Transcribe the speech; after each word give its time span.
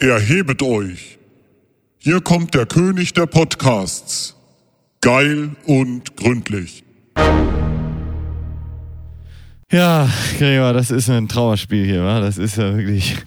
Erhebet 0.00 0.62
euch. 0.62 1.18
Hier 1.98 2.22
kommt 2.22 2.54
der 2.54 2.64
König 2.64 3.12
der 3.12 3.26
Podcasts. 3.26 4.34
Geil 5.02 5.50
und 5.66 6.16
gründlich. 6.16 6.82
Ja, 9.70 10.08
Gregor, 10.38 10.72
das 10.72 10.90
ist 10.90 11.10
ein 11.10 11.28
Trauerspiel 11.28 11.84
hier, 11.84 12.02
wa? 12.02 12.20
Das 12.20 12.38
ist 12.38 12.56
ja 12.56 12.74
wirklich 12.74 13.18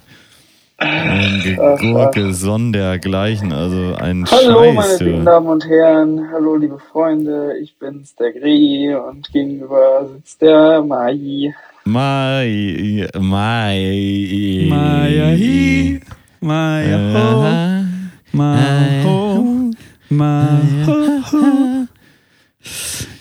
ein 0.80 1.42
Gegurke 1.44 2.34
sondergleichen, 2.34 3.52
also 3.52 3.96
ein 3.96 4.26
Hallo, 4.30 4.64
Scheiß. 4.64 4.76
meine 4.76 4.98
du. 4.98 5.04
lieben 5.06 5.26
Damen 5.26 5.48
und 5.48 5.66
Herren. 5.68 6.30
Hallo, 6.32 6.56
liebe 6.56 6.80
Freunde. 6.80 7.54
Ich 7.62 7.78
bin's, 7.78 8.16
der 8.16 8.32
Gregi, 8.34 8.94
und 8.94 9.32
gegenüber 9.32 10.10
sitzt 10.14 10.42
der 10.42 10.82
Mai. 10.82 11.54
Mai, 11.86 13.08
Mai, 13.20 14.68
Maya 14.70 15.26
hi, 15.28 16.00
Maya 16.40 16.98
ho, 17.14 17.42
Aha. 17.42 17.84
Ma 18.32 18.58
ho, 19.04 19.72
Ma 20.10 20.60
ho, 20.86 21.32
ho. 21.32 21.86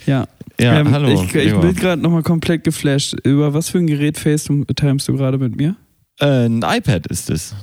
Ja, 0.07 0.27
Ja, 0.61 0.80
ähm, 0.80 0.91
hallo. 0.91 1.09
Ich, 1.09 1.35
ich 1.35 1.55
bin 1.57 1.75
gerade 1.75 2.02
nochmal 2.02 2.23
komplett 2.23 2.65
geflasht. 2.65 3.15
Über 3.25 3.55
was 3.55 3.69
für 3.71 3.79
ein 3.79 3.87
Gerät 3.87 4.19
facetimest 4.19 5.09
du 5.09 5.16
gerade 5.16 5.38
mit 5.38 5.57
mir? 5.57 5.77
Äh, 6.21 6.47
ein 6.47 6.63
iPad 6.63 7.07
ist 7.07 7.31
es. 7.31 7.55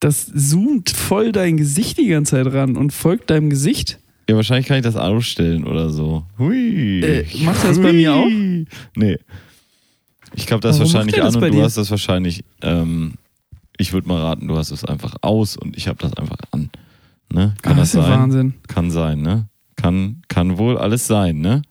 Das 0.00 0.26
zoomt 0.34 0.90
voll 0.90 1.32
dein 1.32 1.56
Gesicht 1.56 1.98
die 1.98 2.08
ganze 2.08 2.32
Zeit 2.42 2.52
ran 2.52 2.76
und 2.76 2.92
folgt 2.92 3.30
deinem 3.30 3.50
Gesicht. 3.50 3.98
Ja, 4.28 4.36
wahrscheinlich 4.36 4.66
kann 4.66 4.78
ich 4.78 4.82
das 4.84 4.96
ausstellen 4.96 5.64
oder 5.64 5.90
so. 5.90 6.24
Hui. 6.38 7.00
Äh, 7.00 7.24
macht 7.44 7.64
das 7.64 7.80
bei 7.80 7.92
mir 7.92 8.14
auch? 8.14 8.26
Nee. 8.96 9.18
Ich 10.34 10.46
glaube 10.46 10.62
das 10.62 10.78
Warum 10.78 10.92
wahrscheinlich 10.92 11.16
das 11.16 11.36
an 11.36 11.42
und 11.42 11.50
du 11.50 11.56
dir? 11.58 11.64
hast 11.64 11.76
das 11.76 11.90
wahrscheinlich, 11.90 12.44
ähm, 12.62 13.14
ich 13.76 13.92
würde 13.92 14.08
mal 14.08 14.20
raten, 14.22 14.48
du 14.48 14.56
hast 14.56 14.70
es 14.70 14.84
einfach 14.84 15.16
aus 15.20 15.56
und 15.56 15.76
ich 15.76 15.88
habe 15.88 15.98
das 15.98 16.14
einfach 16.14 16.38
an. 16.52 16.70
Ne? 17.32 17.54
Kann 17.62 17.74
Ah, 17.74 17.80
das 17.80 17.92
ja 17.92 18.02
sein? 18.02 18.10
Wahnsinn. 18.20 18.54
Kann 18.68 18.90
sein, 18.90 19.20
ne? 19.20 19.46
Kann, 19.76 20.22
kann 20.28 20.56
wohl 20.58 20.78
alles 20.78 21.06
sein, 21.06 21.38
ne? 21.40 21.62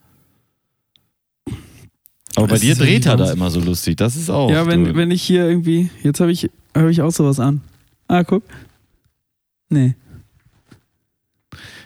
Aber 2.36 2.46
bei 2.46 2.58
dir 2.58 2.72
ist 2.72 2.80
dreht 2.80 3.06
er 3.06 3.16
da 3.16 3.30
immer 3.30 3.50
so 3.50 3.60
lustig. 3.60 3.96
Das 3.96 4.16
ist 4.16 4.30
auch. 4.30 4.50
ja, 4.50 4.66
wenn, 4.66 4.84
du, 4.84 4.94
wenn 4.94 5.10
ich 5.10 5.22
hier 5.22 5.48
irgendwie. 5.48 5.90
Jetzt 6.02 6.20
habe 6.20 6.32
ich, 6.32 6.50
hab 6.74 6.88
ich 6.88 7.02
auch 7.02 7.10
sowas 7.10 7.38
an. 7.38 7.60
Ah, 8.08 8.24
guck. 8.24 8.42
Nee. 9.68 9.94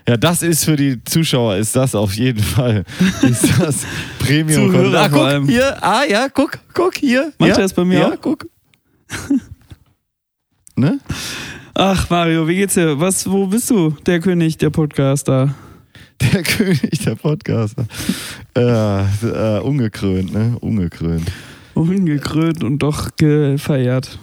ja, 0.09 0.17
das 0.17 0.43
ist 0.43 0.65
für 0.65 0.77
die 0.77 1.03
Zuschauer, 1.05 1.57
ist 1.57 1.77
das 1.77 1.95
auf 1.95 2.15
jeden 2.15 2.43
Fall. 2.43 2.85
Ist 3.23 3.61
das 3.61 3.87
Premium. 4.19 4.71
Zuhörer 4.71 5.03
ah, 5.03 5.09
guck, 5.09 5.21
allem. 5.21 5.49
hier, 5.49 5.83
ah, 5.85 6.03
ja, 6.09 6.29
guck, 6.29 6.59
guck, 6.75 6.97
hier. 6.97 7.33
Macht 7.39 7.51
ja, 7.51 7.57
das 7.59 7.73
bei 7.73 7.85
mir 7.85 7.99
ja, 8.01 8.13
auch? 8.13 8.21
guck. 8.21 8.49
ne? 10.77 10.99
Ach, 11.75 12.11
Mario, 12.11 12.49
wie 12.49 12.57
geht's 12.57 12.75
dir? 12.75 12.99
Was, 12.99 13.31
wo 13.31 13.47
bist 13.47 13.71
du, 13.71 13.91
der 14.07 14.19
König, 14.19 14.57
der 14.59 14.71
Podcaster? 14.71 15.55
Der 16.21 16.43
König 16.45 16.99
der 17.05 17.15
Podcaster. 17.15 17.87
äh, 18.57 19.03
äh, 19.27 19.61
ungekrönt, 19.61 20.33
ne? 20.33 20.57
Ungekrönt. 20.61 21.31
Ungekrönt 21.75 22.65
und 22.65 22.79
doch 22.79 23.11
gefeiert. 23.17 24.19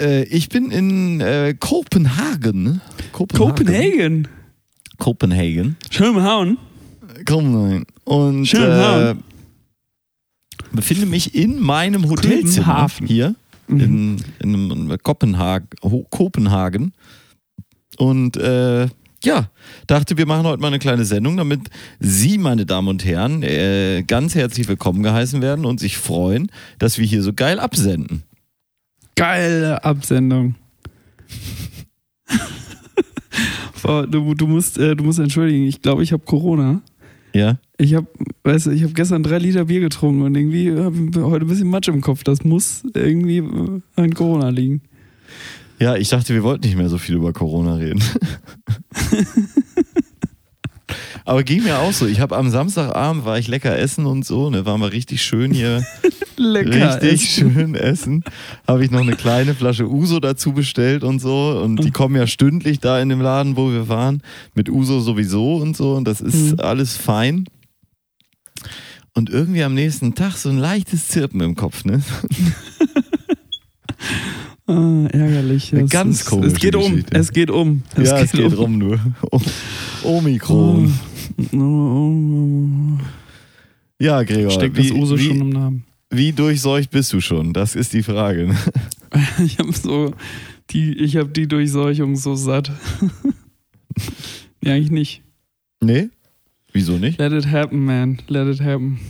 Äh, 0.00 0.24
ich 0.24 0.48
bin 0.48 0.70
in 0.70 1.20
äh, 1.20 1.54
Kopenhagen. 1.58 2.62
ne? 2.64 2.80
Copenhagen. 3.12 4.28
Kopenhagen. 4.98 5.76
Schönhauen. 5.90 6.58
Kopenhagen. 7.26 7.86
Und 8.04 8.46
Schön, 8.46 8.62
äh, 8.62 9.14
befinde 10.72 11.06
mich 11.06 11.34
in 11.34 11.60
meinem 11.60 12.08
Hotelzimmer 12.08 12.66
Kopenhagen. 12.88 13.06
hier 13.06 13.34
Mhm. 13.68 13.80
in, 13.80 14.24
in 14.40 14.72
einem 14.72 14.98
Kopenhagen, 15.02 15.68
Kopenhagen. 16.10 16.92
Und 17.98 18.36
äh, 18.36 18.88
ja, 19.24 19.50
dachte, 19.86 20.16
wir 20.16 20.26
machen 20.26 20.46
heute 20.46 20.60
mal 20.60 20.68
eine 20.68 20.78
kleine 20.78 21.04
Sendung, 21.04 21.36
damit 21.36 21.60
Sie, 21.98 22.38
meine 22.38 22.64
Damen 22.66 22.88
und 22.88 23.04
Herren, 23.04 23.42
äh, 23.42 24.02
ganz 24.06 24.34
herzlich 24.34 24.68
willkommen 24.68 25.02
geheißen 25.02 25.42
werden 25.42 25.66
und 25.66 25.80
sich 25.80 25.98
freuen, 25.98 26.50
dass 26.78 26.98
wir 26.98 27.06
hier 27.06 27.22
so 27.22 27.32
geil 27.32 27.60
absenden. 27.60 28.22
Geile 29.16 29.84
Absendung. 29.84 30.54
Boah, 33.82 34.06
du, 34.06 34.34
du, 34.34 34.46
musst, 34.46 34.78
äh, 34.78 34.96
du 34.96 35.04
musst 35.04 35.18
entschuldigen, 35.18 35.66
ich 35.66 35.82
glaube, 35.82 36.02
ich 36.02 36.12
habe 36.12 36.22
Corona. 36.24 36.80
Ja? 37.34 37.58
Ich 37.78 37.94
habe, 37.94 38.06
weißt 38.44 38.66
du, 38.66 38.70
ich 38.70 38.82
habe 38.82 38.92
gestern 38.92 39.22
drei 39.22 39.38
Liter 39.38 39.66
Bier 39.66 39.80
getrunken 39.80 40.22
und 40.22 40.34
irgendwie 40.34 40.70
habe 40.72 40.96
ich 40.96 41.16
heute 41.16 41.44
ein 41.44 41.48
bisschen 41.48 41.68
Matsch 41.68 41.88
im 41.88 42.00
Kopf. 42.00 42.24
Das 42.24 42.44
muss 42.44 42.82
irgendwie 42.94 43.42
an 43.96 44.14
Corona 44.14 44.48
liegen. 44.48 44.82
Ja, 45.80 45.96
ich 45.96 46.08
dachte, 46.10 46.34
wir 46.34 46.42
wollten 46.42 46.66
nicht 46.66 46.76
mehr 46.76 46.88
so 46.90 46.98
viel 46.98 47.14
über 47.16 47.32
Corona 47.32 47.74
reden. 47.76 48.02
Aber 51.24 51.42
ging 51.44 51.62
mir 51.62 51.78
auch 51.78 51.92
so. 51.92 52.06
Ich 52.06 52.18
habe 52.20 52.36
am 52.36 52.50
Samstagabend 52.50 53.24
war 53.24 53.38
ich 53.38 53.46
lecker 53.46 53.78
essen 53.78 54.04
und 54.06 54.24
so, 54.26 54.50
ne, 54.50 54.66
waren 54.66 54.80
wir 54.80 54.90
richtig 54.92 55.22
schön 55.22 55.52
hier, 55.52 55.84
Lecker. 56.36 57.00
richtig 57.00 57.38
essen. 57.38 57.52
schön 57.54 57.74
essen. 57.76 58.24
Habe 58.66 58.84
ich 58.84 58.90
noch 58.90 59.00
eine 59.00 59.14
kleine 59.14 59.54
Flasche 59.54 59.88
Uso 59.88 60.18
dazu 60.18 60.52
bestellt 60.52 61.04
und 61.04 61.20
so 61.20 61.60
und 61.62 61.76
die 61.84 61.92
kommen 61.92 62.16
ja 62.16 62.26
stündlich 62.26 62.80
da 62.80 63.00
in 63.00 63.08
dem 63.10 63.20
Laden, 63.20 63.56
wo 63.56 63.70
wir 63.70 63.88
waren, 63.88 64.22
mit 64.54 64.68
Uso 64.68 64.98
sowieso 65.00 65.56
und 65.56 65.76
so 65.76 65.94
und 65.94 66.04
das 66.08 66.20
ist 66.20 66.52
Mhm. 66.54 66.60
alles 66.60 66.96
fein. 66.96 67.44
Und 69.14 69.30
irgendwie 69.30 69.62
am 69.62 69.74
nächsten 69.74 70.14
Tag 70.14 70.36
so 70.36 70.48
ein 70.48 70.58
leichtes 70.58 71.08
Zirpen 71.08 71.40
im 71.40 71.54
Kopf, 71.54 71.84
ne? 71.84 72.02
Ah, 74.70 75.06
ärgerlich. 75.12 75.72
Es 75.72 75.90
ganz 75.90 76.24
komische 76.24 76.54
Es 76.54 76.60
geht 76.60 76.76
um. 76.76 77.04
Es 77.10 77.32
geht 77.32 77.50
um. 77.50 77.82
ja, 77.96 78.18
es 78.18 78.32
geht 78.32 78.56
rum 78.56 78.78
nur. 78.78 79.00
O- 79.30 79.40
Omikron. 80.04 80.92
um. 81.52 83.00
Ja, 84.00 84.22
Gregor, 84.22 84.50
Steckt 84.50 84.76
wie, 84.76 84.88
das 84.88 84.96
Uso 84.96 85.18
wie, 85.18 85.24
schon 85.26 85.40
im 85.40 85.48
Namen. 85.50 85.84
wie 86.10 86.32
durchseucht 86.32 86.90
bist 86.90 87.12
du 87.12 87.20
schon? 87.20 87.52
Das 87.52 87.74
ist 87.74 87.92
die 87.92 88.02
Frage. 88.02 88.48
ne? 88.48 88.56
Ich 89.44 89.58
habe 89.58 89.72
so 89.72 90.14
die, 90.70 90.92
ich 90.98 91.16
habe 91.16 91.30
die 91.30 91.48
Durchseuchung 91.48 92.14
so 92.16 92.36
satt. 92.36 92.70
ja, 94.62 94.72
eigentlich 94.74 94.90
nicht. 94.92 95.22
Nee? 95.82 96.08
Wieso 96.72 96.96
nicht? 96.96 97.18
Let 97.18 97.32
it 97.32 97.48
happen, 97.50 97.84
man. 97.84 98.18
Let 98.28 98.46
it 98.46 98.60
happen. 98.62 99.00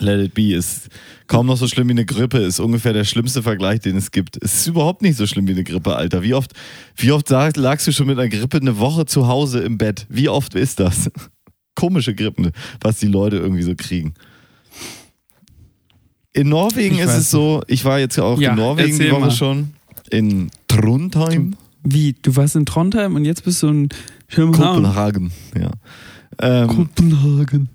Let 0.00 0.20
it 0.20 0.34
be 0.34 0.54
ist 0.54 0.88
kaum 1.26 1.46
noch 1.46 1.56
so 1.56 1.66
schlimm 1.68 1.88
wie 1.88 1.92
eine 1.92 2.04
Grippe, 2.06 2.38
ist 2.38 2.60
ungefähr 2.60 2.92
der 2.92 3.04
schlimmste 3.04 3.42
Vergleich, 3.42 3.80
den 3.80 3.96
es 3.96 4.10
gibt. 4.10 4.42
Es 4.42 4.54
ist 4.54 4.66
überhaupt 4.68 5.02
nicht 5.02 5.16
so 5.16 5.26
schlimm 5.26 5.46
wie 5.48 5.52
eine 5.52 5.64
Grippe, 5.64 5.96
Alter. 5.96 6.22
Wie 6.22 6.34
oft, 6.34 6.52
wie 6.96 7.10
oft 7.12 7.28
lagst 7.30 7.86
du 7.86 7.92
schon 7.92 8.06
mit 8.06 8.18
einer 8.18 8.28
Grippe 8.28 8.58
eine 8.58 8.78
Woche 8.78 9.06
zu 9.06 9.26
Hause 9.28 9.60
im 9.60 9.76
Bett? 9.78 10.06
Wie 10.08 10.28
oft 10.28 10.54
ist 10.54 10.80
das? 10.80 11.10
Komische 11.74 12.14
Grippen, 12.14 12.50
was 12.80 12.98
die 12.98 13.06
Leute 13.06 13.36
irgendwie 13.36 13.62
so 13.62 13.74
kriegen. 13.76 14.14
In 16.32 16.48
Norwegen 16.48 16.96
Ich 16.96 17.00
ist 17.02 17.14
es 17.16 17.30
so, 17.30 17.62
ich 17.66 17.84
war 17.84 17.98
jetzt 17.98 18.16
ja 18.16 18.24
auch 18.24 18.40
Ja, 18.40 18.50
in 18.50 18.56
Norwegen 18.56 18.98
die 18.98 19.10
Woche 19.10 19.20
mal. 19.20 19.30
schon. 19.30 19.70
In 20.10 20.50
Trondheim. 20.68 21.56
Wie? 21.82 22.14
Du 22.22 22.36
warst 22.36 22.56
in 22.56 22.66
Trondheim 22.66 23.14
und 23.16 23.24
jetzt 23.24 23.44
bist 23.44 23.62
du 23.62 23.68
in 23.68 23.88
Schirmhauen. 24.28 24.82
Kopenhagen, 24.82 25.32
ja. 25.58 25.70
Ähm, 26.40 26.68
Kopenhagen. 26.68 27.68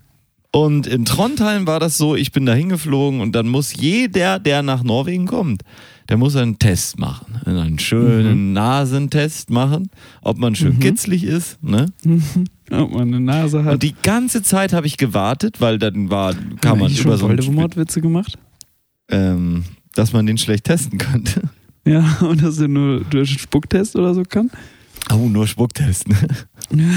Und 0.53 0.87
in 0.87 1.03
Trondheim 1.03 1.65
war 1.67 1.79
das 1.79 1.97
so, 1.97 2.15
ich 2.15 2.31
bin 2.31 2.45
da 2.45 2.53
hingeflogen 2.53 3.19
und 3.21 3.33
dann 3.33 3.47
muss 3.49 3.75
jeder, 3.75 4.39
der 4.39 4.61
nach 4.61 4.83
Norwegen 4.83 5.25
kommt, 5.25 5.63
der 6.09 6.17
muss 6.17 6.35
einen 6.35 6.59
Test 6.59 6.99
machen. 6.99 7.37
Einen 7.45 7.79
schönen 7.79 8.53
Nasentest 8.53 9.49
machen, 9.49 9.89
ob 10.21 10.37
man 10.37 10.53
schön 10.55 10.75
Mhm. 10.75 10.79
kitzlig 10.79 11.23
ist. 11.23 11.61
Ne? 11.63 11.87
Ob 12.71 12.91
man 12.93 13.07
eine 13.07 13.19
Nase 13.19 13.63
hat. 13.63 13.73
Und 13.73 13.83
die 13.83 13.95
ganze 14.03 14.43
Zeit 14.43 14.73
habe 14.73 14.85
ich 14.85 14.97
gewartet, 14.97 15.59
weil 15.59 15.79
dann 15.79 16.09
war, 16.09 16.33
kam 16.61 16.79
man 16.79 16.91
über 16.93 17.17
so 17.17 17.27
Voldemort-Witze 17.27 18.01
gemacht? 18.01 18.37
ähm, 19.09 19.63
dass 19.95 20.13
man 20.13 20.25
den 20.25 20.38
schlecht 20.38 20.65
testen 20.65 20.97
könnte. 20.97 21.41
Ja, 21.85 22.17
und 22.21 22.41
dass 22.41 22.59
er 22.59 22.69
nur 22.69 23.01
durch 23.01 23.31
einen 23.31 23.39
Spucktest 23.39 23.97
oder 23.97 24.13
so 24.13 24.23
kann? 24.23 24.49
Oh, 25.13 25.27
nur 25.27 25.45
Spucktest. 25.47 26.07
Ne? 26.07 26.15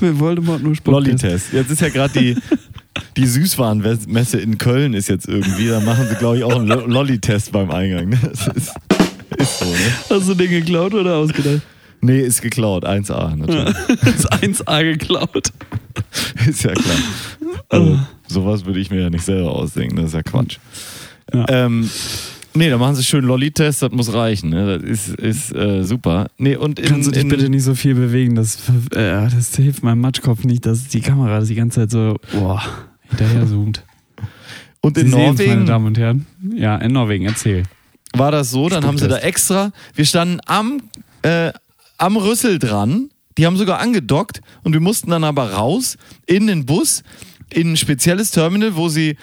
Mit 0.00 0.20
Voldemort 0.20 0.62
nur 0.62 0.76
Spucktest. 0.76 1.24
Lollitest. 1.24 1.52
Jetzt 1.52 1.70
ist 1.72 1.80
ja 1.80 1.88
gerade 1.88 2.16
die, 2.16 2.36
die 3.16 3.26
Süßwarenmesse 3.26 4.38
in 4.40 4.58
Köln 4.58 4.94
ist 4.94 5.08
jetzt 5.08 5.28
irgendwie. 5.28 5.68
Da 5.68 5.80
machen 5.80 6.06
sie, 6.08 6.14
glaube 6.16 6.38
ich, 6.38 6.44
auch 6.44 6.54
einen 6.56 6.66
Lo- 6.66 6.86
Lolli-Test 6.86 7.52
beim 7.52 7.70
Eingang. 7.70 8.08
Ne? 8.10 8.18
Das 8.22 8.46
ist, 8.48 8.72
ist 9.38 9.58
so, 9.58 9.64
ne? 9.66 9.76
Hast 10.10 10.28
du 10.28 10.34
den 10.34 10.50
geklaut 10.50 10.94
oder 10.94 11.16
ausgedacht? 11.16 11.62
Nee, 12.00 12.20
ist 12.20 12.42
geklaut. 12.42 12.84
1A 12.86 13.34
natürlich. 13.36 13.74
Ist 14.14 14.32
1A 14.32 14.82
geklaut. 14.84 15.50
ist 16.48 16.62
ja 16.62 16.72
klar. 16.72 16.96
Also, 17.70 17.98
sowas 18.28 18.64
würde 18.66 18.80
ich 18.80 18.90
mir 18.90 19.00
ja 19.02 19.10
nicht 19.10 19.24
selber 19.24 19.50
ausdenken. 19.52 19.96
Das 19.96 20.06
ist 20.06 20.14
ja 20.14 20.22
Quatsch. 20.22 20.58
Ja. 21.32 21.46
Ähm, 21.48 21.90
nee, 22.56 22.70
da 22.70 22.78
machen 22.78 22.94
sie 22.96 23.04
schön 23.04 23.24
Lolli-Test. 23.24 23.82
Das 23.82 23.92
muss 23.92 24.12
reichen. 24.12 24.50
Ne? 24.50 24.78
Das 24.78 24.88
ist, 24.88 25.08
ist 25.20 25.54
äh, 25.54 25.82
super. 25.84 26.28
Nee, 26.38 26.56
und 26.56 26.78
in, 26.78 26.86
Kannst 26.86 27.08
du 27.08 27.12
dich 27.12 27.22
in, 27.22 27.28
bitte 27.28 27.48
nicht 27.48 27.62
so 27.62 27.74
viel 27.74 27.94
bewegen? 27.94 28.34
Das, 28.34 28.68
äh, 28.92 29.28
das 29.28 29.54
hilft 29.56 29.82
meinem 29.82 30.00
Matschkopf 30.00 30.44
nicht, 30.44 30.66
dass 30.66 30.88
die 30.88 31.00
Kamera 31.00 31.40
die 31.40 31.54
ganze 31.54 31.80
Zeit 31.80 31.90
so 31.90 32.16
boah, 32.32 32.62
hinterher 33.08 33.46
zoomt. 33.46 33.84
Und 34.80 34.98
in 34.98 35.08
Sie 35.08 35.12
Norwegen 35.12 35.50
meine 35.50 35.64
Damen 35.64 35.86
und 35.86 35.98
Herren. 35.98 36.26
Ja, 36.54 36.76
in 36.76 36.92
Norwegen, 36.92 37.26
erzähl. 37.26 37.64
war 38.12 38.30
das 38.30 38.50
so, 38.50 38.68
dann 38.68 38.84
haben 38.84 38.98
sie 38.98 39.08
da 39.08 39.18
extra, 39.18 39.72
wir 39.94 40.04
standen 40.04 40.38
am, 40.46 40.80
äh, 41.22 41.52
am 41.98 42.16
Rüssel 42.16 42.58
dran, 42.58 43.10
die 43.36 43.46
haben 43.46 43.56
sogar 43.56 43.80
angedockt 43.80 44.40
und 44.62 44.72
wir 44.72 44.80
mussten 44.80 45.10
dann 45.10 45.24
aber 45.24 45.52
raus 45.52 45.98
in 46.26 46.46
den 46.46 46.66
Bus, 46.66 47.02
in 47.52 47.72
ein 47.72 47.76
spezielles 47.76 48.30
Terminal, 48.30 48.76
wo 48.76 48.88
sie, 48.88 49.16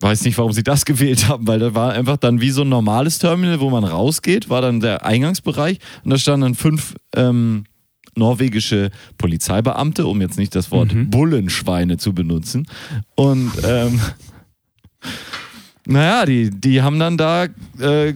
weiß 0.00 0.24
nicht, 0.24 0.38
warum 0.38 0.52
sie 0.52 0.62
das 0.62 0.84
gewählt 0.84 1.28
haben, 1.28 1.46
weil 1.46 1.58
da 1.58 1.74
war 1.74 1.92
einfach 1.92 2.16
dann 2.16 2.40
wie 2.40 2.50
so 2.50 2.62
ein 2.62 2.68
normales 2.68 3.18
Terminal, 3.18 3.60
wo 3.60 3.70
man 3.70 3.84
rausgeht, 3.84 4.48
war 4.50 4.62
dann 4.62 4.80
der 4.80 5.04
Eingangsbereich 5.04 5.78
und 6.04 6.10
da 6.10 6.18
standen 6.18 6.42
dann 6.42 6.54
fünf 6.54 6.94
ähm, 7.14 7.64
norwegische 8.14 8.90
Polizeibeamte, 9.16 10.06
um 10.06 10.20
jetzt 10.20 10.38
nicht 10.38 10.54
das 10.54 10.70
Wort 10.70 10.90
Bullenschweine 11.10 11.98
zu 11.98 12.12
benutzen. 12.12 12.66
Und 13.14 13.52
ähm, 13.64 14.00
naja, 15.86 16.26
die, 16.26 16.50
die 16.50 16.82
haben 16.82 16.98
dann 16.98 17.16
da, 17.16 17.44
äh, 17.78 18.12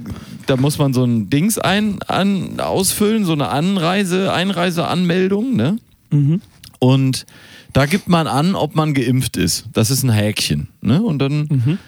da 0.47 0.57
muss 0.57 0.79
man 0.79 0.93
so 0.93 1.05
ein 1.05 1.31
Dings 1.31 1.59
ein, 1.59 2.03
an, 2.03 2.61
ausfüllen, 2.61 3.25
so 3.25 3.33
eine 3.33 3.49
Anreise, 3.49 4.33
Einreiseanmeldung, 4.33 5.57
ne? 5.57 5.79
Mhm. 6.11 6.43
Und 6.79 7.25
da 7.73 7.87
gibt 7.87 8.09
man 8.09 8.27
an, 8.27 8.55
ob 8.55 8.75
man 8.75 8.95
geimpft 8.95 9.37
ist. 9.37 9.67
Das 9.73 9.91
ist 9.91 10.03
ein 10.03 10.11
Häkchen, 10.11 10.69
ne? 10.81 11.03
Und 11.03 11.19
dann 11.19 11.49
Mhm. 11.51 11.79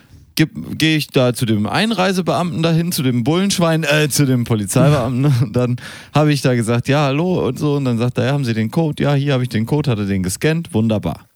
gehe 0.79 0.97
ich 0.97 1.09
da 1.09 1.33
zu 1.35 1.47
dem 1.47 1.67
Einreisebeamten 1.67 2.63
dahin, 2.63 2.91
zu 2.91 3.03
dem 3.03 3.23
Bullenschwein, 3.23 3.85
äh, 3.85 4.09
zu 4.09 4.27
dem 4.27 4.45
Polizeibeamten. 4.45 5.21
ne? 5.23 5.33
Und 5.43 5.55
dann 5.57 5.77
habe 6.13 6.33
ich 6.33 6.41
da 6.43 6.55
gesagt, 6.55 6.89
ja, 6.89 7.05
hallo 7.05 7.47
und 7.47 7.59
so. 7.59 7.75
Und 7.77 7.85
dann 7.85 7.99
sagt 7.99 8.19
er, 8.19 8.27
ja, 8.27 8.33
haben 8.33 8.45
Sie 8.45 8.55
den 8.55 8.71
Code? 8.71 9.03
Ja, 9.03 9.15
hier 9.15 9.33
habe 9.35 9.43
ich 9.45 9.49
den 9.49 9.67
Code, 9.67 9.91
hat 9.91 9.99
er 9.99 10.07
den 10.07 10.23
gescannt. 10.23 10.75
Wunderbar. 10.75 11.27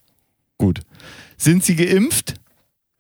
Gut. 0.59 0.81
Sind 1.37 1.63
Sie 1.65 1.77
geimpft? 1.77 2.35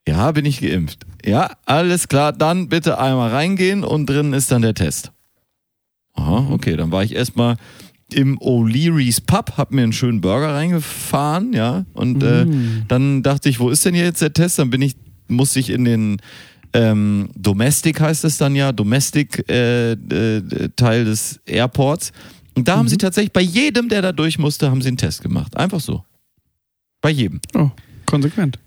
Ja, 0.06 0.30
bin 0.32 0.44
ich 0.46 0.60
geimpft. 0.60 1.04
Ja, 1.24 1.50
alles 1.66 2.06
klar, 2.08 2.32
dann 2.32 2.68
bitte 2.68 2.98
einmal 2.98 3.30
reingehen 3.30 3.82
und 3.84 4.06
drin 4.06 4.32
ist 4.32 4.50
dann 4.52 4.62
der 4.62 4.74
Test. 4.74 5.10
Aha, 6.14 6.48
okay, 6.50 6.76
dann 6.76 6.90
war 6.92 7.02
ich 7.02 7.14
erstmal 7.14 7.56
im 8.12 8.38
O'Leary's 8.38 9.20
Pub, 9.20 9.56
hab 9.56 9.70
mir 9.70 9.82
einen 9.82 9.92
schönen 9.92 10.20
Burger 10.20 10.54
reingefahren, 10.54 11.52
ja, 11.52 11.84
und 11.92 12.22
äh, 12.22 12.46
dann 12.88 13.22
dachte 13.22 13.48
ich, 13.48 13.60
wo 13.60 13.70
ist 13.70 13.84
denn 13.84 13.94
hier 13.94 14.04
jetzt 14.04 14.22
der 14.22 14.32
Test? 14.32 14.58
Dann 14.58 14.70
bin 14.70 14.82
ich, 14.82 14.96
musste 15.28 15.60
ich 15.60 15.70
in 15.70 15.84
den 15.84 16.18
ähm, 16.72 17.30
Domestic 17.34 18.00
heißt 18.00 18.24
es 18.24 18.36
dann 18.36 18.54
ja, 18.54 18.72
Domestic 18.72 19.48
äh, 19.50 19.92
äh, 19.92 20.68
Teil 20.76 21.04
des 21.04 21.40
Airports. 21.46 22.12
Und 22.54 22.68
da 22.68 22.76
haben 22.76 22.88
sie 22.88 22.98
tatsächlich 22.98 23.32
bei 23.32 23.40
jedem, 23.40 23.88
der 23.88 24.02
da 24.02 24.12
durch 24.12 24.38
musste, 24.38 24.70
haben 24.70 24.82
sie 24.82 24.88
einen 24.88 24.96
Test 24.96 25.22
gemacht. 25.22 25.56
Einfach 25.56 25.80
so. 25.80 26.04
Bei 27.00 27.10
jedem. 27.10 27.40
Oh, 27.54 27.70
konsequent. 28.04 28.58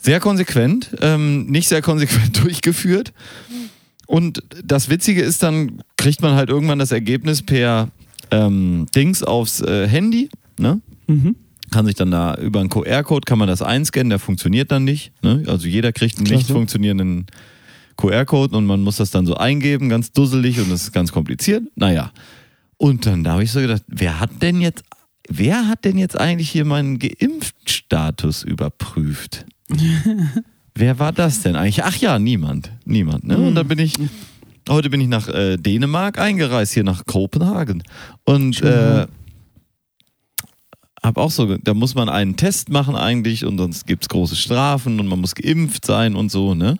Sehr 0.00 0.20
konsequent, 0.20 0.90
ähm, 1.00 1.46
nicht 1.46 1.68
sehr 1.68 1.82
konsequent 1.82 2.42
durchgeführt. 2.42 3.12
Und 4.06 4.42
das 4.64 4.88
Witzige 4.88 5.22
ist, 5.22 5.42
dann 5.42 5.82
kriegt 5.96 6.22
man 6.22 6.34
halt 6.34 6.48
irgendwann 6.48 6.78
das 6.78 6.92
Ergebnis 6.92 7.42
per 7.42 7.90
ähm, 8.30 8.86
Dings 8.94 9.22
aufs 9.22 9.60
äh, 9.60 9.86
Handy. 9.88 10.28
Ne? 10.58 10.80
Mhm. 11.06 11.36
Kann 11.70 11.86
sich 11.86 11.94
dann 11.94 12.10
da 12.10 12.36
über 12.36 12.60
einen 12.60 12.68
QR-Code 12.68 13.24
kann 13.24 13.38
man 13.38 13.48
das 13.48 13.62
einscannen, 13.62 14.10
der 14.10 14.18
funktioniert 14.18 14.70
dann 14.70 14.84
nicht. 14.84 15.12
Ne? 15.22 15.44
Also 15.46 15.66
jeder 15.66 15.92
kriegt 15.92 16.16
einen 16.16 16.26
Klasse. 16.26 16.42
nicht 16.44 16.50
funktionierenden 16.50 17.26
QR-Code 17.96 18.56
und 18.56 18.66
man 18.66 18.82
muss 18.82 18.96
das 18.96 19.10
dann 19.10 19.26
so 19.26 19.34
eingeben, 19.34 19.88
ganz 19.88 20.12
dusselig 20.12 20.60
und 20.60 20.70
das 20.70 20.82
ist 20.82 20.92
ganz 20.92 21.12
kompliziert. 21.12 21.64
Naja. 21.74 22.12
Und 22.76 23.06
dann 23.06 23.24
da 23.24 23.32
habe 23.32 23.44
ich 23.44 23.52
so 23.52 23.60
gedacht, 23.60 23.82
wer 23.88 24.20
hat 24.20 24.42
denn 24.42 24.60
jetzt, 24.60 24.84
wer 25.28 25.66
hat 25.66 25.84
denn 25.84 25.98
jetzt 25.98 26.18
eigentlich 26.18 26.50
hier 26.50 26.64
meinen 26.64 26.98
Geimpftstatus 26.98 28.42
überprüft? 28.42 29.46
wer 30.74 30.98
war 30.98 31.12
das 31.12 31.42
denn 31.42 31.56
eigentlich? 31.56 31.84
Ach 31.84 31.96
ja, 31.96 32.18
niemand. 32.18 32.70
Niemand. 32.84 33.24
Ne? 33.24 33.38
Und 33.38 33.54
dann 33.54 33.66
bin 33.66 33.78
ich, 33.78 33.94
heute 34.68 34.90
bin 34.90 35.00
ich 35.00 35.08
nach 35.08 35.28
äh, 35.28 35.56
Dänemark 35.56 36.18
eingereist, 36.18 36.74
hier 36.74 36.84
nach 36.84 37.06
Kopenhagen. 37.06 37.82
Und 38.24 38.62
äh, 38.62 39.06
hab 41.02 41.18
auch 41.18 41.30
so, 41.30 41.56
da 41.56 41.74
muss 41.74 41.94
man 41.94 42.08
einen 42.08 42.36
Test 42.36 42.68
machen 42.68 42.96
eigentlich 42.96 43.44
und 43.44 43.58
sonst 43.58 43.86
gibt 43.86 44.04
es 44.04 44.08
große 44.08 44.36
Strafen 44.36 44.98
und 44.98 45.06
man 45.06 45.20
muss 45.20 45.34
geimpft 45.34 45.86
sein 45.86 46.16
und 46.16 46.30
so, 46.30 46.54
ne? 46.54 46.78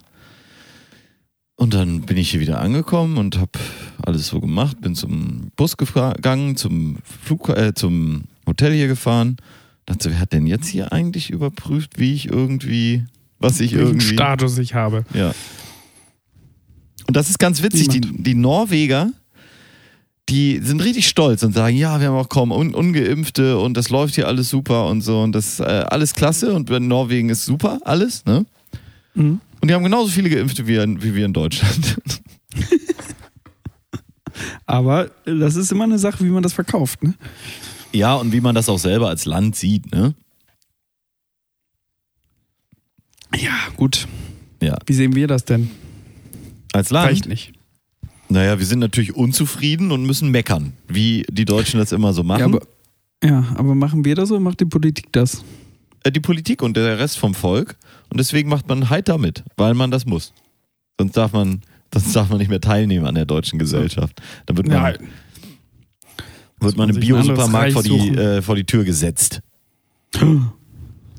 Und 1.59 1.73
dann 1.73 2.03
bin 2.03 2.19
ich 2.19 2.31
hier 2.31 2.41
wieder 2.41 2.61
angekommen 2.61 3.17
und 3.17 3.39
habe 3.39 3.59
alles 4.05 4.27
so 4.27 4.41
gemacht, 4.41 4.81
bin 4.83 4.95
zum 4.95 5.51
Bus 5.57 5.79
gegangen, 5.79 6.57
zum 6.57 6.99
Flug, 7.23 7.49
äh, 7.49 7.73
zum 7.73 8.25
Hotel 8.47 8.75
hier 8.75 8.89
gefahren. 8.89 9.37
Dachte, 9.87 10.11
wer 10.11 10.21
hat 10.21 10.33
denn 10.33 10.47
jetzt 10.47 10.69
hier 10.69 10.93
eigentlich 10.93 11.31
überprüft, 11.31 11.99
wie 11.99 12.13
ich 12.13 12.29
irgendwie, 12.29 13.05
was 13.39 13.61
ich 13.61 13.73
Welchen 13.73 13.87
irgendwie. 13.87 14.15
Status 14.15 14.59
ich 14.59 14.75
habe. 14.75 15.07
Ja. 15.15 15.33
Und 17.07 17.17
das 17.17 17.31
ist 17.31 17.39
ganz 17.39 17.63
witzig. 17.63 17.89
Die, 17.89 18.01
die 18.01 18.35
Norweger, 18.35 19.11
die 20.29 20.59
sind 20.63 20.83
richtig 20.83 21.09
stolz 21.09 21.43
und 21.43 21.53
sagen, 21.53 21.77
ja, 21.77 22.01
wir 22.01 22.09
haben 22.09 22.17
auch 22.17 22.29
kaum 22.29 22.51
Un 22.51 22.75
Ungeimpfte 22.75 23.59
und 23.59 23.77
das 23.77 23.91
läuft 23.91 24.17
hier 24.17 24.27
alles 24.27 24.49
super 24.49 24.87
und 24.89 25.03
so 25.03 25.23
und 25.23 25.33
das 25.33 25.55
ist 25.55 25.61
äh, 25.61 25.85
alles 25.89 26.15
klasse 26.15 26.53
und 26.53 26.69
in 26.71 26.89
Norwegen 26.89 27.29
ist 27.29 27.45
super, 27.45 27.79
alles, 27.85 28.25
ne? 28.25 28.45
Mhm. 29.15 29.41
Und 29.61 29.69
die 29.69 29.75
haben 29.75 29.85
genauso 29.85 30.11
viele 30.11 30.29
Geimpfte 30.29 30.67
wie, 30.67 30.77
in, 30.77 31.03
wie 31.03 31.15
wir 31.15 31.25
in 31.25 31.33
Deutschland. 31.33 31.99
Aber 34.67 35.11
das 35.25 35.57
ist 35.57 35.73
immer 35.73 35.85
eine 35.85 35.99
Sache, 35.99 36.25
wie 36.25 36.29
man 36.29 36.43
das 36.43 36.53
verkauft. 36.53 37.03
Ne? 37.03 37.15
ja, 37.93 38.15
und 38.15 38.33
wie 38.33 38.41
man 38.41 38.55
das 38.55 38.69
auch 38.69 38.79
selber 38.79 39.09
als 39.09 39.25
Land 39.25 39.57
sieht, 39.57 39.91
ne? 39.93 40.15
Ja, 43.35 43.57
gut. 43.77 44.07
Ja. 44.63 44.77
Wie 44.87 44.93
sehen 44.93 45.15
wir 45.15 45.27
das 45.27 45.45
denn? 45.45 45.71
Als 46.77 46.91
Land. 46.91 47.09
Reicht 47.09 47.27
nicht. 47.27 47.53
Naja, 48.29 48.59
wir 48.59 48.67
sind 48.67 48.81
natürlich 48.81 49.15
unzufrieden 49.15 49.93
und 49.93 50.05
müssen 50.05 50.31
meckern, 50.31 50.73
wie 50.89 51.25
die 51.31 51.45
Deutschen 51.45 51.79
das 51.79 51.93
immer 51.93 52.13
so 52.13 52.23
machen. 52.23 52.41
Ja 52.41 52.47
aber, 52.47 52.61
ja, 53.23 53.45
aber 53.57 53.75
machen 53.75 54.05
wir 54.05 54.15
das 54.15 54.31
oder 54.31 54.41
macht 54.41 54.61
die 54.61 54.65
Politik 54.67 55.13
das? 55.13 55.45
äh, 56.07 56.13
die 56.13 56.21
Politik 56.21 56.63
und 56.63 56.77
der 56.77 56.99
Rest 56.99 57.19
vom 57.19 57.35
Volk. 57.35 57.77
Und 58.11 58.19
deswegen 58.19 58.49
macht 58.49 58.69
man 58.69 58.89
heiter 58.89 59.19
mit, 59.19 59.43
weil 59.57 59.75
man 59.75 59.91
das 59.91 60.07
muss. 60.07 60.33
Sonst 60.99 61.17
darf 61.17 61.33
man, 61.33 61.63
sonst 61.93 62.15
darf 62.15 62.29
man 62.29 62.39
nicht 62.39 62.49
mehr 62.49 62.61
teilnehmen 62.61 63.07
an 63.07 63.15
der 63.15 63.27
deutschen 63.27 63.59
Gesellschaft. 63.59 64.21
Dann 64.47 64.57
wird 64.57 64.69
man, 64.69 64.97
wird 66.61 66.77
man 66.77 66.91
im 66.91 67.01
Bio-Supermarkt 67.01 67.73
vor, 67.73 67.83
die, 67.83 68.11
äh, 68.11 68.43
vor 68.43 68.55
die 68.57 68.65
Tür 68.65 68.85
gesetzt. 68.85 69.41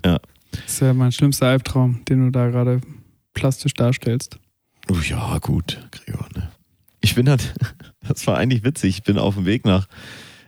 Ja. 0.06 0.20
Das 0.52 0.74
ist 0.74 0.80
ja 0.80 0.94
mein 0.94 1.12
schlimmster 1.12 1.48
Albtraum, 1.48 2.06
den 2.08 2.26
du 2.26 2.32
da 2.32 2.50
gerade 2.50 2.80
plastisch 3.34 3.74
darstellst. 3.74 4.40
Oh 4.92 4.98
ja, 5.08 5.38
gut, 5.40 5.78
Gregor. 5.92 6.28
Ne? 6.36 6.50
Ich 7.02 7.16
bin 7.16 7.30
halt, 7.30 7.54
das 8.08 8.26
war 8.28 8.38
eigentlich 8.38 8.64
witzig. 8.64 8.98
Ich 8.98 9.04
bin 9.04 9.18
auf 9.18 9.36
dem 9.36 9.46
Weg 9.46 9.66
nach 9.66 9.88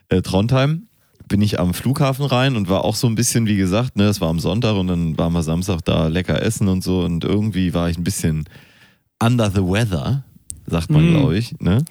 äh, 0.09 0.21
Trondheim, 0.21 0.87
bin 1.27 1.41
ich 1.41 1.59
am 1.59 1.73
Flughafen 1.73 2.25
rein 2.25 2.55
und 2.55 2.69
war 2.69 2.83
auch 2.83 2.95
so 2.95 3.07
ein 3.07 3.15
bisschen, 3.15 3.45
wie 3.45 3.57
gesagt, 3.57 3.95
ne, 3.97 4.05
das 4.05 4.19
war 4.21 4.29
am 4.29 4.39
Sonntag 4.39 4.75
und 4.75 4.87
dann 4.87 5.17
waren 5.17 5.33
wir 5.33 5.43
Samstag 5.43 5.81
da 5.85 6.07
lecker 6.07 6.41
essen 6.41 6.67
und 6.67 6.83
so 6.83 7.01
und 7.01 7.23
irgendwie 7.23 7.73
war 7.73 7.89
ich 7.89 7.97
ein 7.97 8.03
bisschen 8.03 8.45
under 9.21 9.51
the 9.51 9.61
weather, 9.61 10.23
sagt 10.65 10.89
man, 10.89 11.05
Mm. 11.05 11.09
glaube 11.11 11.37
ich. 11.37 11.59
Ne? 11.59 11.83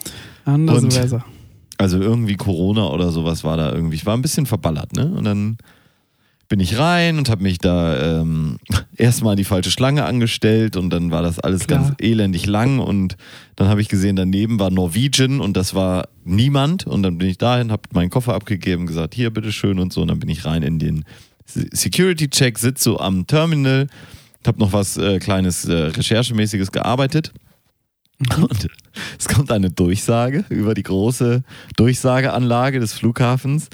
Anders 0.44 0.82
Und- 0.82 0.94
Weser. 0.96 1.24
Also 1.80 2.00
irgendwie 2.00 2.34
Corona 2.34 2.88
oder 2.88 3.12
sowas 3.12 3.44
war 3.44 3.56
da 3.56 3.70
irgendwie. 3.72 3.94
Ich 3.94 4.04
war 4.04 4.16
ein 4.16 4.22
bisschen 4.22 4.46
verballert, 4.46 4.94
ne? 4.94 5.06
Und 5.06 5.22
dann 5.22 5.58
bin 6.48 6.60
ich 6.60 6.78
rein 6.78 7.18
und 7.18 7.28
habe 7.28 7.42
mich 7.42 7.58
da 7.58 8.20
ähm, 8.20 8.58
erstmal 8.96 9.36
die 9.36 9.44
falsche 9.44 9.70
Schlange 9.70 10.04
angestellt 10.04 10.76
und 10.76 10.90
dann 10.90 11.10
war 11.10 11.22
das 11.22 11.38
alles 11.38 11.66
Klar. 11.66 11.80
ganz 11.80 11.94
elendig 12.00 12.46
lang 12.46 12.78
und 12.78 13.16
dann 13.56 13.68
habe 13.68 13.80
ich 13.82 13.88
gesehen, 13.88 14.16
daneben 14.16 14.58
war 14.58 14.70
Norwegian 14.70 15.40
und 15.40 15.56
das 15.56 15.74
war 15.74 16.08
niemand 16.24 16.86
und 16.86 17.02
dann 17.02 17.18
bin 17.18 17.28
ich 17.28 17.38
dahin, 17.38 17.70
habe 17.70 17.82
meinen 17.92 18.10
Koffer 18.10 18.34
abgegeben, 18.34 18.86
gesagt, 18.86 19.14
hier 19.14 19.30
bitteschön 19.30 19.78
und 19.78 19.92
so 19.92 20.00
und 20.02 20.08
dann 20.08 20.20
bin 20.20 20.30
ich 20.30 20.44
rein 20.46 20.62
in 20.62 20.78
den 20.78 21.04
Se- 21.44 21.66
Security-Check, 21.70 22.58
sitze 22.58 22.84
so 22.84 22.98
am 22.98 23.26
Terminal, 23.26 23.86
habe 24.46 24.58
noch 24.58 24.72
was 24.72 24.96
äh, 24.96 25.18
kleines 25.18 25.66
äh, 25.66 25.72
Recherchemäßiges 25.74 26.72
gearbeitet 26.72 27.32
und 28.18 28.68
es 29.16 29.28
kommt 29.28 29.52
eine 29.52 29.70
Durchsage 29.70 30.44
über 30.48 30.74
die 30.74 30.82
große 30.82 31.44
Durchsageanlage 31.76 32.80
des 32.80 32.92
Flughafens. 32.92 33.68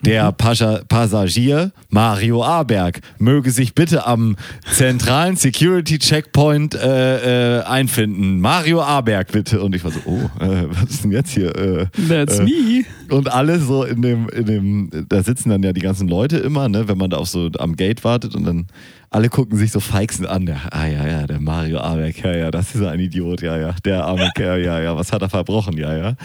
Der 0.00 0.32
Pascha 0.32 0.80
Passagier 0.88 1.72
Mario 1.90 2.42
Aberg 2.42 3.00
möge 3.18 3.50
sich 3.50 3.74
bitte 3.74 4.06
am 4.06 4.36
zentralen 4.72 5.36
Security 5.36 5.98
Checkpoint 5.98 6.74
äh, 6.74 7.58
äh, 7.58 7.62
einfinden. 7.64 8.40
Mario 8.40 8.82
Aberg 8.82 9.30
bitte. 9.30 9.60
Und 9.62 9.76
ich 9.76 9.84
war 9.84 9.90
so, 9.90 10.00
oh, 10.06 10.30
äh, 10.42 10.66
was 10.70 10.90
ist 10.90 11.04
denn 11.04 11.12
jetzt 11.12 11.30
hier? 11.32 11.54
Äh, 11.54 11.86
That's 12.08 12.38
äh, 12.38 12.44
me. 12.44 12.84
und 13.10 13.30
alle 13.30 13.60
so 13.60 13.84
in 13.84 14.00
dem, 14.00 14.28
in 14.30 14.46
dem, 14.46 15.06
da 15.08 15.22
sitzen 15.22 15.50
dann 15.50 15.62
ja 15.62 15.74
die 15.74 15.82
ganzen 15.82 16.08
Leute 16.08 16.38
immer, 16.38 16.70
ne, 16.70 16.88
wenn 16.88 16.96
man 16.98 17.10
da 17.10 17.18
auch 17.18 17.26
so 17.26 17.50
am 17.58 17.76
Gate 17.76 18.04
wartet 18.04 18.34
und 18.34 18.44
dann 18.44 18.66
alle 19.12 19.28
gucken 19.28 19.58
sich 19.58 19.70
so 19.70 19.80
feixend 19.80 20.26
an. 20.26 20.46
Der, 20.46 20.72
ah 20.74 20.86
ja, 20.86 21.06
ja, 21.06 21.26
der 21.26 21.40
Mario 21.40 21.78
Aberg, 21.80 22.18
ja, 22.24 22.34
ja, 22.36 22.50
das 22.50 22.74
ist 22.74 22.82
ein 22.82 22.98
Idiot, 23.00 23.42
ja, 23.42 23.56
ja. 23.58 23.74
Der 23.84 24.04
arme 24.04 24.30
Kerl, 24.34 24.64
ja, 24.64 24.80
ja, 24.80 24.96
was 24.96 25.12
hat 25.12 25.22
er 25.22 25.28
verbrochen, 25.28 25.76
ja, 25.76 25.96
ja. 25.96 26.16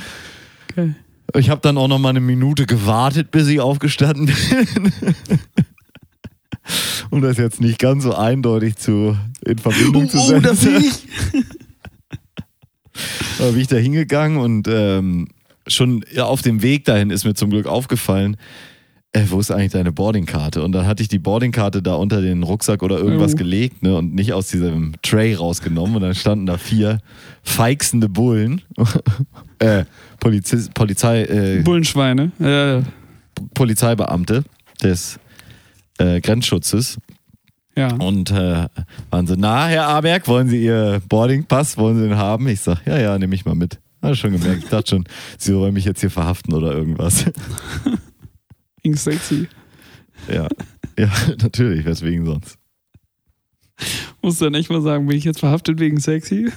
Okay. 0.72 0.96
Ich 1.36 1.50
habe 1.50 1.60
dann 1.62 1.78
auch 1.78 1.90
noch 1.90 2.00
mal 2.00 2.10
eine 2.10 2.22
Minute 2.22 2.66
gewartet, 2.66 3.32
bis 3.32 3.48
ich 3.48 3.60
aufgestanden 3.60 4.28
bin. 4.28 4.94
um 7.10 7.22
das 7.22 7.38
jetzt 7.38 7.60
nicht 7.60 7.80
ganz 7.80 8.04
so 8.04 8.16
eindeutig 8.16 8.78
zu, 8.78 9.18
in 9.46 9.58
Verbindung 9.58 10.10
zu 10.10 10.18
Oh, 10.18 10.28
setzen. 10.28 10.44
das 10.44 10.62
sehe 10.62 10.78
ich. 10.80 11.44
Da 13.38 13.52
bin 13.52 13.60
ich 13.60 13.68
da 13.68 13.76
hingegangen 13.76 14.40
und 14.40 14.68
ähm, 14.68 15.28
schon 15.68 16.04
auf 16.18 16.42
dem 16.42 16.64
Weg 16.64 16.86
dahin 16.86 17.12
ist 17.12 17.26
mir 17.26 17.36
zum 17.36 17.52
Glück 17.52 17.68
aufgefallen, 17.68 18.38
äh, 19.14 19.24
wo 19.30 19.40
ist 19.40 19.52
eigentlich 19.52 19.72
deine 19.72 19.92
Boardingkarte? 19.92 20.62
Und 20.64 20.74
dann 20.74 20.86
hatte 20.86 21.02
ich 21.02 21.10
die 21.10 21.20
Boardingkarte 21.20 21.82
da 21.82 21.94
unter 21.96 22.22
den 22.22 22.44
Rucksack 22.44 22.84
oder 22.84 22.98
irgendwas 23.00 23.34
Oh. 23.34 23.38
gelegt 23.38 23.82
ne, 23.84 23.96
und 23.96 24.14
nicht 24.14 24.34
aus 24.34 24.50
diesem 24.50 24.94
Tray 25.02 25.34
rausgenommen. 25.34 25.96
Und 25.96 26.02
dann 26.02 26.14
standen 26.16 26.46
da 26.46 26.58
vier 26.58 27.00
feixende 27.44 28.10
Bullen, 28.10 28.62
äh, 29.60 29.86
Polizi 30.20 30.70
Polizei, 30.74 31.24
äh, 31.24 31.62
Bullenschweine. 31.64 32.32
Ja. 32.40 32.82
Polizeibeamte 33.54 34.44
des 34.84 35.20
äh, 36.00 36.20
Grenzschutzes. 36.22 36.98
ja. 37.76 37.94
Und 37.96 38.32
äh, 38.32 38.68
waren 39.10 39.28
so, 39.28 39.36
na, 39.38 39.68
Herr 39.68 39.88
Aberg, 39.88 40.28
wollen 40.28 40.50
Sie 40.50 40.64
Ihr 40.64 41.02
Boardingpass, 41.08 41.78
wollen 41.78 41.98
Sie 41.98 42.08
den 42.10 42.18
haben? 42.18 42.48
Ich 42.48 42.62
sag, 42.62 42.86
ja, 42.86 42.98
ja, 43.00 43.18
nehme 43.18 43.36
ich 43.36 43.46
mal 43.46 43.56
mit. 43.56 43.80
Hat 44.02 44.18
schon 44.18 44.32
gemerkt. 44.34 44.64
Ich 44.64 44.70
dachte 44.70 44.90
schon, 44.92 45.06
Sie 45.38 45.56
wollen 45.56 45.74
mich 45.74 45.86
jetzt 45.86 46.02
hier 46.02 46.12
verhaften 46.12 46.54
oder 46.54 46.72
irgendwas. 46.74 47.26
Ging 48.88 48.96
sexy. 48.96 49.50
ja, 50.30 50.48
ja, 50.98 51.12
natürlich, 51.42 51.84
weswegen 51.84 52.26
sonst. 52.26 52.58
Muss 54.22 54.38
dann 54.38 54.54
echt 54.54 54.70
mal 54.70 54.82
sagen, 54.82 55.06
bin 55.08 55.18
ich 55.18 55.26
jetzt 55.26 55.42
verhaftet 55.42 55.78
wegen 55.82 56.00
sexy? 56.00 56.50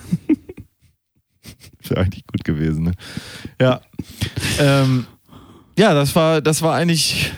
Wäre 1.89 2.03
eigentlich 2.03 2.25
gut 2.29 2.45
gewesen, 2.45 2.85
ne? 2.85 2.93
Ja. 3.61 3.81
Ähm, 4.61 5.07
ja, 5.77 5.93
das 5.93 6.15
war, 6.15 6.41
das 6.41 6.63
war 6.63 6.77
eigentlich, 6.77 7.33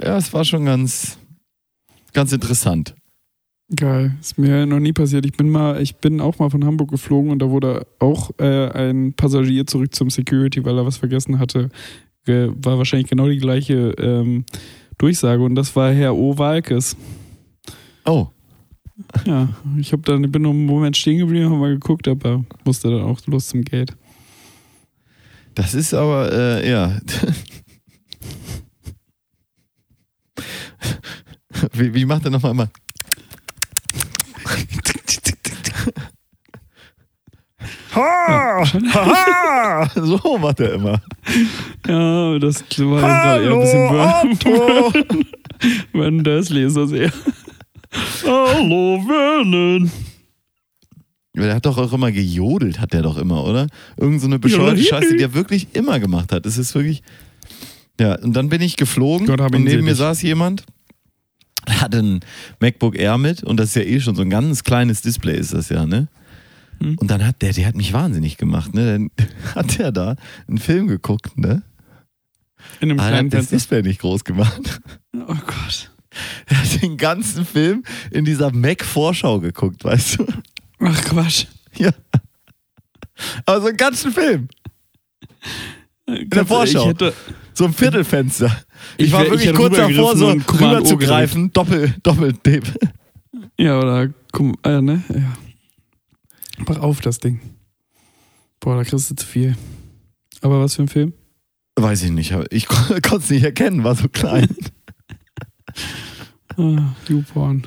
ja, 0.00 0.16
es 0.16 0.32
war 0.32 0.46
schon 0.46 0.64
ganz, 0.64 1.18
ganz 2.14 2.32
interessant. 2.32 2.94
Geil. 3.76 4.16
Ist 4.22 4.38
mir 4.38 4.64
noch 4.64 4.80
nie 4.80 4.94
passiert. 4.94 5.26
Ich 5.26 5.32
bin 5.32 5.50
mal, 5.50 5.82
ich 5.82 5.96
bin 5.96 6.22
auch 6.22 6.38
mal 6.38 6.48
von 6.48 6.64
Hamburg 6.64 6.90
geflogen 6.90 7.30
und 7.30 7.40
da 7.40 7.50
wurde 7.50 7.86
auch 7.98 8.30
äh, 8.38 8.70
ein 8.70 9.12
Passagier 9.12 9.66
zurück 9.66 9.94
zum 9.94 10.08
Security, 10.08 10.64
weil 10.64 10.78
er 10.78 10.86
was 10.86 10.96
vergessen 10.96 11.38
hatte. 11.38 11.68
War 12.26 12.78
wahrscheinlich 12.78 13.08
genau 13.08 13.28
die 13.28 13.38
gleiche 13.38 13.90
ähm, 13.98 14.44
Durchsage 14.98 15.42
und 15.42 15.54
das 15.54 15.74
war 15.76 15.92
Herr 15.92 16.14
O. 16.14 16.36
Walkes. 16.38 16.96
Oh, 18.06 18.28
Ja, 19.24 19.48
ich 19.78 19.92
hab 19.92 20.04
dann, 20.04 20.30
bin 20.30 20.42
noch 20.42 20.50
einen 20.50 20.66
Moment 20.66 20.96
stehen 20.96 21.18
geblieben, 21.18 21.50
haben 21.50 21.58
mal 21.58 21.74
geguckt, 21.74 22.06
aber 22.08 22.44
musste 22.64 22.90
dann 22.90 23.02
auch 23.02 23.20
los 23.26 23.48
zum 23.48 23.62
Gate. 23.62 23.92
das 25.54 25.74
ist 25.74 25.94
aber, 25.94 26.32
äh, 26.32 26.70
ja. 26.70 26.98
wie, 31.72 31.94
wie 31.94 32.04
macht 32.04 32.24
er 32.24 32.30
nochmal 32.30 32.52
immer? 32.52 32.68
Ha! 37.94 38.64
Ha! 38.64 39.90
So 39.94 40.38
macht 40.38 40.60
er 40.60 40.74
immer. 40.74 41.00
Ja, 41.86 42.38
das 42.38 42.64
war 42.78 43.00
gerade 43.00 43.44
eher 43.44 43.52
ein 43.52 43.60
bisschen 43.60 43.88
Hallo, 43.90 44.92
Burn. 44.92 45.24
Wenn 45.92 46.24
Dursley 46.24 46.64
ist 46.64 46.76
das 46.76 46.92
eher. 46.92 47.12
Hallo, 48.26 49.02
Vernon. 49.06 49.90
Der 51.36 51.54
hat 51.56 51.66
doch 51.66 51.78
auch 51.78 51.92
immer 51.92 52.12
gejodelt, 52.12 52.80
hat 52.80 52.92
der 52.92 53.02
doch 53.02 53.16
immer, 53.16 53.44
oder? 53.44 53.66
Irgend 53.96 54.20
so 54.20 54.26
eine 54.26 54.38
bescheuerte 54.38 54.80
Ja, 54.80 55.00
Scheiße, 55.00 55.16
die 55.16 55.22
er 55.22 55.34
wirklich 55.34 55.68
immer 55.72 55.98
gemacht 55.98 56.32
hat. 56.32 56.46
Es 56.46 56.58
ist 56.58 56.74
wirklich. 56.74 57.02
Ja, 58.00 58.16
und 58.20 58.34
dann 58.34 58.48
bin 58.48 58.60
ich 58.60 58.76
geflogen 58.76 59.26
Gott 59.26 59.40
und 59.40 59.52
neben 59.64 59.84
mir 59.84 59.94
selig. 59.94 59.98
saß 59.98 60.22
jemand, 60.22 60.64
der 61.66 61.80
hatte 61.80 61.98
ein 61.98 62.20
MacBook 62.60 62.96
Air 62.96 63.18
mit 63.18 63.42
und 63.44 63.58
das 63.58 63.68
ist 63.68 63.76
ja 63.76 63.82
eh 63.82 64.00
schon 64.00 64.16
so 64.16 64.22
ein 64.22 64.30
ganz 64.30 64.64
kleines 64.64 65.00
Display 65.02 65.38
ist 65.38 65.54
das 65.54 65.68
ja, 65.68 65.86
ne? 65.86 66.08
Hm. 66.84 66.96
Und 66.98 67.10
dann 67.10 67.26
hat 67.26 67.40
der, 67.42 67.52
der 67.52 67.66
hat 67.66 67.76
mich 67.76 67.92
wahnsinnig 67.92 68.36
gemacht, 68.36 68.74
ne? 68.74 68.84
Dann 68.92 69.10
hat 69.54 69.78
der 69.78 69.92
da 69.92 70.16
einen 70.48 70.58
Film 70.58 70.86
geguckt, 70.86 71.38
ne? 71.38 71.62
In 72.80 72.90
einem 72.90 72.98
Aber 73.00 73.08
er 73.08 73.12
kleinen 73.14 73.32
hat 73.32 73.38
das. 73.38 73.48
Display 73.48 73.82
nicht 73.82 74.00
groß 74.00 74.24
gemacht. 74.24 74.80
Oh 75.14 75.26
Gott. 75.46 75.90
Er 76.46 76.62
hat 76.62 76.80
den 76.80 76.96
ganzen 76.96 77.44
Film 77.44 77.82
in 78.12 78.24
dieser 78.24 78.52
Mac-Vorschau 78.52 79.40
geguckt, 79.40 79.82
weißt 79.82 80.18
du? 80.18 80.26
Ach 80.78 81.04
Quatsch. 81.04 81.46
Ja. 81.76 81.90
Aber 83.46 83.60
so 83.60 83.66
einen 83.66 83.76
ganzen 83.76 84.12
Film. 84.12 84.46
In 86.06 86.30
der 86.30 86.46
Vorschau. 86.46 86.92
Ich 86.92 87.14
So 87.54 87.64
ein 87.64 87.72
Viertelfenster. 87.72 88.64
Ich, 88.96 89.06
Ich 89.06 89.12
war 89.12 89.24
ich 89.24 89.30
wirklich 89.30 89.48
hätte 89.48 89.58
kurz 89.58 89.76
davor, 89.76 90.16
so 90.16 90.28
rüberzugreifen. 90.30 91.52
Doppel, 91.52 91.94
Doppeltipp. 92.02 92.72
ja, 93.58 93.78
oder 93.80 94.04
äh, 94.62 94.80
ne? 94.80 95.02
Ja. 95.08 95.36
Mach 96.58 96.78
auf 96.78 97.00
das 97.00 97.18
Ding. 97.18 97.40
Boah, 98.60 98.76
da 98.76 98.84
kriegst 98.84 99.10
du 99.10 99.16
zu 99.16 99.26
viel. 99.26 99.56
Aber 100.40 100.60
was 100.60 100.74
für 100.76 100.82
ein 100.82 100.88
Film? 100.88 101.12
Weiß 101.76 102.02
ich 102.02 102.10
nicht. 102.10 102.32
Ich 102.50 102.66
kon- 102.68 103.00
konnte 103.02 103.16
es 103.24 103.30
nicht 103.30 103.42
erkennen, 103.44 103.84
war 103.84 103.94
so 103.94 104.08
klein. 104.08 104.48
Ah, 106.56 106.94
YouPorn. 107.08 107.66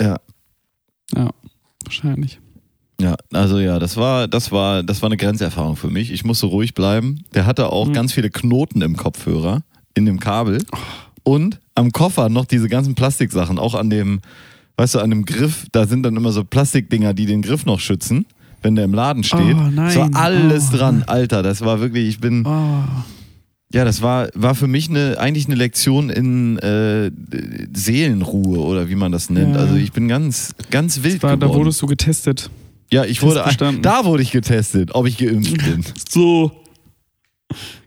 ja. 0.00 0.18
Wahrscheinlich. 1.84 2.38
Ja, 3.00 3.16
also 3.32 3.58
ja, 3.58 3.80
das 3.80 3.96
war, 3.96 4.28
das 4.28 4.52
war, 4.52 4.84
das 4.84 5.02
war 5.02 5.08
eine 5.08 5.16
Grenzerfahrung 5.16 5.74
für 5.74 5.88
mich. 5.90 6.12
Ich 6.12 6.22
musste 6.24 6.46
ruhig 6.46 6.74
bleiben. 6.74 7.24
Der 7.34 7.46
hatte 7.46 7.70
auch 7.70 7.88
Mhm. 7.88 7.94
ganz 7.94 8.12
viele 8.12 8.30
Knoten 8.30 8.80
im 8.82 8.96
Kopfhörer, 8.96 9.64
in 9.94 10.06
dem 10.06 10.20
Kabel. 10.20 10.62
Und 11.24 11.58
am 11.74 11.90
Koffer 11.90 12.28
noch 12.28 12.44
diese 12.44 12.68
ganzen 12.68 12.94
Plastiksachen, 12.94 13.58
auch 13.58 13.74
an 13.74 13.90
dem, 13.90 14.20
weißt 14.80 14.94
du, 14.94 15.00
an 15.00 15.10
dem 15.10 15.26
Griff, 15.26 15.66
da 15.72 15.86
sind 15.86 16.02
dann 16.04 16.16
immer 16.16 16.32
so 16.32 16.42
Plastikdinger, 16.42 17.12
die 17.12 17.26
den 17.26 17.42
Griff 17.42 17.66
noch 17.66 17.80
schützen, 17.80 18.24
wenn 18.62 18.76
der 18.76 18.86
im 18.86 18.94
Laden 18.94 19.22
steht. 19.24 19.54
Oh, 19.54 19.68
nein. 19.70 19.88
Es 19.88 19.96
war 19.96 20.08
alles 20.14 20.70
Oh, 20.72 20.76
dran, 20.78 21.04
Alter. 21.06 21.42
Das 21.42 21.60
war 21.60 21.80
wirklich, 21.80 22.08
ich 22.08 22.18
bin. 22.20 22.46
Oh. 22.46 22.82
Ja, 23.74 23.84
das 23.84 24.00
war, 24.00 24.28
war 24.34 24.54
für 24.54 24.66
mich 24.66 24.88
eine, 24.88 25.18
eigentlich 25.18 25.46
eine 25.46 25.54
Lektion 25.54 26.08
in 26.08 26.58
äh, 26.60 27.10
Seelenruhe 27.74 28.58
oder 28.58 28.88
wie 28.88 28.94
man 28.94 29.12
das 29.12 29.28
nennt. 29.28 29.54
Ja. 29.54 29.60
Also 29.60 29.74
ich 29.76 29.92
bin 29.92 30.08
ganz, 30.08 30.54
ganz 30.70 31.02
wild 31.02 31.16
Das 31.16 31.22
war, 31.24 31.36
da 31.36 31.46
geworden. 31.46 31.60
wurdest 31.60 31.82
du 31.82 31.86
getestet. 31.86 32.50
ja, 32.90 33.04
ich 33.04 33.20
wurde, 33.22 33.42
bestanden. 33.44 33.82
da 33.82 34.04
wurde 34.06 34.22
ich 34.22 34.30
getestet, 34.32 34.94
ob 34.94 35.06
ich 35.06 35.18
geimpft 35.18 35.58
bin. 35.58 35.84
So. 36.08 36.50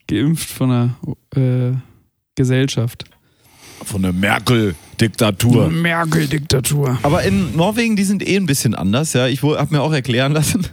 Geimpft 0.08 0.48
von 0.50 0.96
der 1.36 1.72
äh, 1.72 1.74
Gesellschaft. 2.36 3.06
Von 3.84 4.02
der 4.02 4.14
Merkel-Diktatur. 4.14 5.70
Merkel-Diktatur. 5.70 7.00
Aber 7.04 7.24
in 7.24 7.56
Norwegen, 7.56 7.96
die 7.96 8.04
sind 8.04 8.28
eh 8.28 8.38
ein 8.38 8.46
bisschen 8.46 8.76
anders, 8.76 9.14
ja. 9.14 9.28
Ich 9.28 9.42
habe 9.44 9.68
mir 9.70 9.82
auch 9.82 9.94
erklären 9.94 10.32
lassen. 10.34 10.68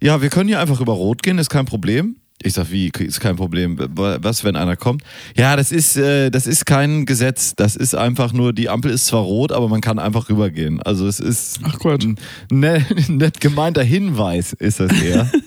Ja, 0.00 0.20
wir 0.20 0.28
können 0.28 0.48
hier 0.48 0.60
einfach 0.60 0.80
über 0.80 0.92
Rot 0.92 1.22
gehen, 1.22 1.38
ist 1.38 1.50
kein 1.50 1.64
Problem. 1.64 2.16
Ich 2.42 2.52
sag, 2.52 2.70
wie, 2.70 2.90
ist 2.98 3.20
kein 3.20 3.36
Problem. 3.36 3.78
Was, 3.78 4.44
wenn 4.44 4.56
einer 4.56 4.76
kommt? 4.76 5.02
Ja, 5.36 5.56
das 5.56 5.72
ist, 5.72 5.96
äh, 5.96 6.30
das 6.30 6.46
ist 6.46 6.66
kein 6.66 7.06
Gesetz. 7.06 7.54
Das 7.56 7.76
ist 7.76 7.94
einfach 7.94 8.32
nur, 8.32 8.52
die 8.52 8.68
Ampel 8.68 8.90
ist 8.90 9.06
zwar 9.06 9.22
rot, 9.22 9.52
aber 9.52 9.68
man 9.68 9.80
kann 9.80 9.98
einfach 9.98 10.28
rübergehen. 10.28 10.82
Also 10.82 11.06
es 11.06 11.18
ist 11.18 11.60
Ach 11.62 11.78
Gott. 11.78 12.04
ein 12.04 12.16
ne, 12.50 12.84
nett 13.08 13.40
gemeinter 13.40 13.82
Hinweis, 13.82 14.52
ist 14.52 14.80
das 14.80 14.92
eher. 15.00 15.30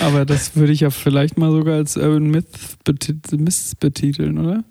Aber 0.00 0.24
das 0.24 0.56
würde 0.56 0.72
ich 0.72 0.80
ja 0.80 0.90
vielleicht 0.90 1.36
mal 1.36 1.50
sogar 1.50 1.74
als 1.74 1.96
Urban 1.96 2.30
Myth 2.30 2.46
betit 2.84 3.32
Myth 3.32 3.72
betiteln, 3.80 4.38
oder? 4.38 4.64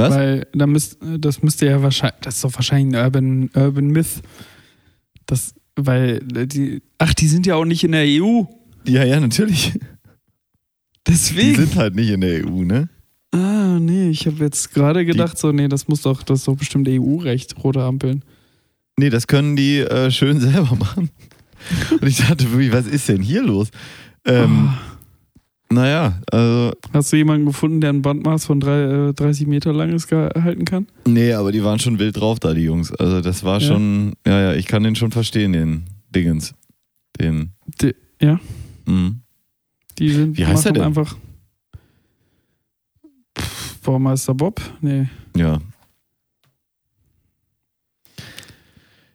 Was? 0.00 0.14
Weil 0.14 0.46
da 0.52 0.66
müsst, 0.66 0.98
das 1.18 1.42
müsste 1.42 1.66
ja 1.66 1.82
wahrscheinlich, 1.82 2.20
das 2.22 2.36
ist 2.36 2.44
doch 2.44 2.54
wahrscheinlich 2.54 2.96
ein 2.96 3.04
Urban, 3.04 3.50
Urban 3.54 3.86
Myth. 3.88 4.22
Das, 5.26 5.54
weil 5.76 6.20
die, 6.20 6.82
ach, 6.98 7.14
die 7.14 7.28
sind 7.28 7.46
ja 7.46 7.56
auch 7.56 7.64
nicht 7.64 7.84
in 7.84 7.92
der 7.92 8.04
EU. 8.04 8.44
ja, 8.86 9.04
ja, 9.04 9.20
natürlich. 9.20 9.72
Die 11.06 11.12
Deswegen. 11.12 11.56
sind 11.56 11.76
halt 11.76 11.94
nicht 11.94 12.10
in 12.10 12.20
der 12.20 12.46
EU, 12.46 12.62
ne? 12.62 12.88
ah, 13.32 13.78
nee, 13.80 14.10
ich 14.10 14.26
habe 14.26 14.44
jetzt 14.44 14.72
gerade 14.72 15.04
gedacht, 15.04 15.38
so, 15.38 15.52
nee, 15.52 15.68
das 15.68 15.88
muss 15.88 16.02
doch, 16.02 16.22
das 16.22 16.40
ist 16.40 16.48
doch 16.48 16.56
bestimmt 16.56 16.88
EU-Recht, 16.88 17.62
rote 17.62 17.82
Ampeln. 17.82 18.24
Nee, 18.98 19.10
das 19.10 19.26
können 19.26 19.56
die 19.56 19.78
äh, 19.78 20.10
schön 20.10 20.40
selber 20.40 20.76
machen. 20.76 21.10
Und 21.90 22.06
ich 22.06 22.18
dachte 22.18 22.50
wirklich, 22.50 22.72
was 22.72 22.86
ist 22.86 23.08
denn 23.08 23.22
hier 23.22 23.42
los? 23.42 23.68
Ähm, 24.24 24.74
Naja, 25.72 26.20
also, 26.32 26.72
Hast 26.92 27.12
du 27.12 27.16
jemanden 27.16 27.46
gefunden, 27.46 27.80
der 27.80 27.90
ein 27.90 28.02
Bandmaß 28.02 28.44
von 28.44 28.58
drei, 28.58 29.08
äh, 29.10 29.12
30 29.14 29.46
Meter 29.46 29.72
lang 29.72 29.90
ist, 29.92 30.10
halten 30.10 30.64
kann? 30.64 30.88
nee, 31.06 31.32
aber 31.32 31.52
die 31.52 31.62
waren 31.62 31.78
schon 31.78 31.98
wild 32.00 32.16
drauf 32.18 32.40
da, 32.40 32.54
die 32.54 32.64
Jungs. 32.64 32.92
Also 32.92 33.20
das 33.20 33.44
war 33.44 33.60
Ja. 33.60 33.68
schon, 33.68 34.14
ja, 34.26 34.40
ja, 34.40 34.54
ich 34.54 34.66
kann 34.66 34.82
den 34.82 34.96
schon 34.96 35.12
verstehen, 35.12 35.52
den 35.52 35.84
Dingens. 36.14 36.54
Den, 37.20 37.52
Die, 37.80 37.94
ja, 38.20 38.40
mhm. 38.86 39.20
die 39.98 40.08
sind 40.10 40.36
Wie 40.38 40.44
heißt 40.46 40.66
er 40.66 40.72
denn? 40.72 40.82
einfach. 40.82 41.16
Pff, 43.38 43.78
Baumeister 43.82 44.34
Bob? 44.34 44.60
Nee. 44.80 45.08
ja. 45.36 45.60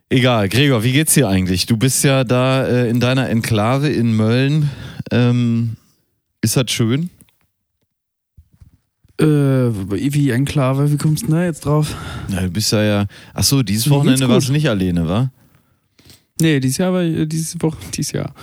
Egal, 0.09 0.47
Gregor, 0.49 0.83
wie 0.83 0.91
geht's 0.93 1.15
dir 1.15 1.27
eigentlich? 1.27 1.65
Du 1.65 1.77
bist 1.77 2.03
ja 2.03 2.23
da 2.23 2.65
äh, 2.65 2.89
in 2.89 2.99
deiner 2.99 3.27
Enklave 3.27 3.89
in 3.89 4.15
Mölln. 4.15 4.69
Ähm, 5.11 5.75
ist 6.45 6.55
das 6.57 6.71
schön? 6.71 7.09
Äh, 9.19 9.25
wie 9.25 10.29
Enklave, 10.29 10.91
wie 10.91 10.97
kommst 10.97 11.23
du 11.23 11.31
da 11.31 11.45
jetzt 11.45 11.65
drauf? 11.65 11.95
Na, 12.29 12.41
du 12.41 12.49
bist 12.49 12.71
ja 12.71 12.83
ja. 12.83 13.05
Ach 13.33 13.43
so, 13.43 13.63
dieses 13.63 13.89
Wochenende 13.89 14.27
warst 14.29 14.49
du 14.49 14.51
nicht 14.53 14.69
alleine, 14.69 15.07
wa? 15.07 15.31
Nee, 16.39 16.59
dieses 16.59 16.77
Jahr 16.77 16.91
war 16.93 17.01
ich, 17.03 17.27
dieses 17.29 17.55
Woche, 17.61 17.77
dieses 17.95 18.11
Jahr. 18.11 18.33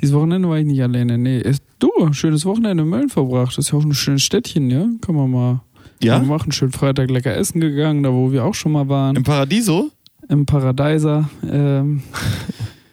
Dieses 0.00 0.14
Wochenende 0.14 0.48
war 0.48 0.58
ich 0.58 0.66
nicht 0.66 0.82
alleine. 0.82 1.16
Nee, 1.18 1.38
ist, 1.40 1.62
du, 1.78 1.90
schönes 2.12 2.44
Wochenende 2.44 2.82
in 2.82 2.88
Mölln 2.88 3.08
verbracht. 3.08 3.56
Das 3.56 3.66
ist 3.66 3.72
ja 3.72 3.78
auch 3.78 3.84
ein 3.84 3.94
schönes 3.94 4.22
Städtchen, 4.22 4.70
ja? 4.70 4.86
Kann 5.00 5.14
man 5.14 5.30
mal 5.30 5.60
Ja? 6.02 6.18
mal 6.18 6.26
machen. 6.26 6.52
Schön 6.52 6.72
Freitag 6.72 7.10
lecker 7.10 7.36
essen 7.36 7.60
gegangen, 7.60 8.02
da 8.02 8.12
wo 8.12 8.32
wir 8.32 8.44
auch 8.44 8.54
schon 8.54 8.72
mal 8.72 8.88
waren. 8.88 9.16
Im 9.16 9.22
Paradiso? 9.22 9.90
Im 10.28 10.46
Paradeiser. 10.46 11.30
Ähm, 11.48 12.02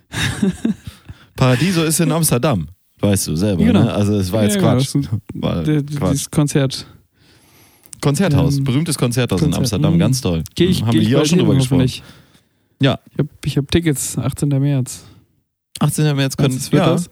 Paradiso 1.35 1.83
ist 1.83 2.00
in 2.00 2.12
Amsterdam. 2.12 2.67
Weißt 3.00 3.28
du 3.28 3.36
selber, 3.36 3.64
Genau. 3.64 3.84
ne? 3.84 3.94
Also 3.94 4.16
es 4.16 4.32
war 4.32 4.44
jetzt 4.44 4.56
ja, 4.56 4.62
Quatsch. 4.62 4.94
genau, 4.94 5.08
War 5.34 5.64
Quatsch. 5.64 6.12
Dieses 6.12 6.32
Konzert. 6.32 6.88
Konzerthaus, 8.02 8.58
ähm, 8.58 8.64
berühmtes 8.64 8.98
Konzerthaus 8.98 9.42
in 9.42 9.46
Konzert, 9.46 9.62
Amsterdam, 9.62 9.94
mhm. 9.96 10.00
ganz 10.00 10.22
toll. 10.22 10.44
Gehe 10.54 10.68
ich, 10.68 10.82
Haben 10.82 10.92
geh 10.92 11.00
wir 11.00 11.08
hier 11.08 11.22
auch 11.22 11.25
schon 11.25 11.40
drüber 11.40 11.56
gesprochen. 11.56 11.90
Ja. 12.82 13.00
Ich 13.12 13.18
habe 13.18 13.30
ich 13.44 13.58
hab 13.58 13.72
Tickets, 13.72 14.18
18. 14.18 14.50
März. 14.50 15.04
18. 15.80 16.16
März 16.16 16.38
können 16.38 16.54
wird 16.54 16.74
ja. 16.74 16.92
das? 16.92 17.10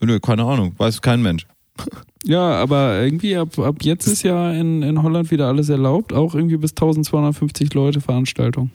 Nö, 0.00 0.20
keine 0.20 0.44
Ahnung, 0.44 0.74
weiß 0.76 1.00
kein 1.00 1.22
Mensch. 1.22 1.46
Ja, 2.24 2.56
aber 2.56 3.00
irgendwie 3.02 3.36
ab, 3.36 3.56
ab 3.56 3.76
jetzt 3.82 4.08
ist 4.08 4.24
ja 4.24 4.50
in, 4.50 4.82
in 4.82 5.00
Holland 5.00 5.30
wieder 5.30 5.46
alles 5.46 5.68
erlaubt. 5.68 6.12
Auch 6.12 6.34
irgendwie 6.34 6.56
bis 6.56 6.72
1250 6.72 7.72
Leute 7.72 8.00
Veranstaltung. 8.00 8.72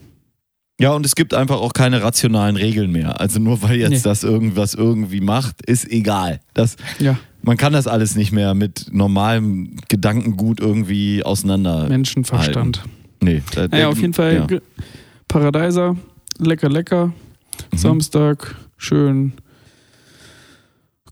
Ja, 0.82 0.92
und 0.94 1.06
es 1.06 1.16
gibt 1.16 1.34
einfach 1.34 1.60
auch 1.62 1.74
keine 1.74 2.02
rationalen 2.04 2.56
Regeln 2.56 2.92
mehr. 2.92 3.20
Also 3.20 3.40
nur 3.40 3.62
weil 3.62 3.78
jetzt 3.78 3.92
Nee. 3.92 4.00
das 4.04 4.24
irgendwas 4.24 4.74
irgendwie 4.74 5.22
macht, 5.22 5.66
ist 5.66 5.90
egal. 5.92 6.40
Das, 6.54 6.76
Ja, 7.00 7.18
man 7.44 7.58
kann 7.58 7.74
das 7.74 7.88
alles 7.88 8.16
nicht 8.16 8.32
mehr 8.32 8.54
mit 8.54 8.88
normalem 8.92 9.76
Gedankengut 9.90 10.60
irgendwie 10.60 11.24
auseinander. 11.24 11.88
Menschenverstand. 11.88 12.84
Nee. 13.22 13.42
da- 13.54 13.68
Naja, 13.68 13.90
auf 13.90 14.00
jeden 14.02 14.14
Fall 14.14 14.48
Ja. 14.50 14.60
Paradeiser, 15.28 15.96
lecker, 16.40 16.70
lecker. 16.70 17.08
Mhm. 17.72 17.78
Samstag 17.78 18.56
schön 18.78 19.34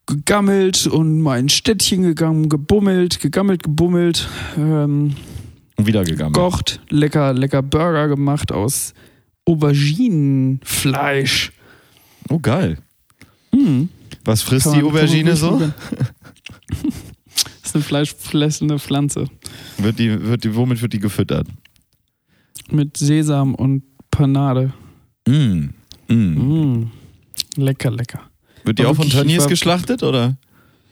gegammelt 0.07 0.87
und 0.87 1.21
mal 1.21 1.39
in 1.39 1.49
Städtchen 1.49 2.01
gegangen, 2.01 2.49
gebummelt, 2.49 3.19
gegammelt, 3.19 3.61
gebummelt, 3.63 4.27
ähm, 4.57 5.15
Und 5.77 5.85
wieder 5.87 6.03
gegangen. 6.03 6.33
gekocht, 6.33 6.79
lecker, 6.89 7.33
lecker 7.33 7.61
Burger 7.61 8.07
gemacht 8.07 8.51
aus 8.51 8.93
Auberginenfleisch. 9.49 11.51
Oh, 12.29 12.39
geil. 12.39 12.77
Hm. 13.53 13.89
Was 14.25 14.41
frisst 14.43 14.65
die 14.67 14.69
man- 14.69 14.79
man 14.81 14.87
Aubergine 14.91 15.35
so? 15.35 15.59
das 16.69 16.79
ist 17.63 17.75
eine 17.75 17.83
fleischfressende 17.83 18.79
Pflanze 18.79 19.25
Wird 19.77 19.99
die, 19.99 20.21
wird 20.21 20.43
die, 20.43 20.55
womit 20.55 20.81
wird 20.81 20.93
die 20.93 20.99
gefüttert? 20.99 21.47
mit 22.71 22.97
Sesam 22.97 23.55
und 23.55 23.81
Panade. 24.11 24.71
Mm. 25.27 25.69
Mm. 26.07 26.13
Mm. 26.13 26.91
Lecker, 27.55 27.89
lecker. 27.89 28.21
Wird 28.63 28.77
die 28.77 28.85
auch 28.85 28.95
von 28.95 29.09
Turniers 29.09 29.47
geschlachtet 29.47 30.03
oder? 30.03 30.37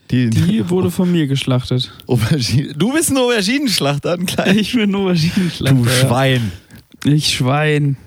Die, 0.10 0.32
Die 0.32 0.68
wurde 0.72 0.90
von 0.98 1.12
mir 1.12 1.28
geschlachtet. 1.28 1.92
Aubergine. 2.08 2.74
Du 2.74 2.94
bist 2.94 3.12
ein 3.12 3.18
Auberginenschlachter, 3.18 4.14
ein 4.14 4.26
kleiner. 4.26 4.60
Ich 4.60 4.74
bin 4.74 4.96
Auberginenschlachter. 4.96 5.78
Du 5.78 5.86
Schwein. 5.88 6.52
Ja. 7.06 7.12
Ich 7.12 7.30
Schwein. 7.36 7.98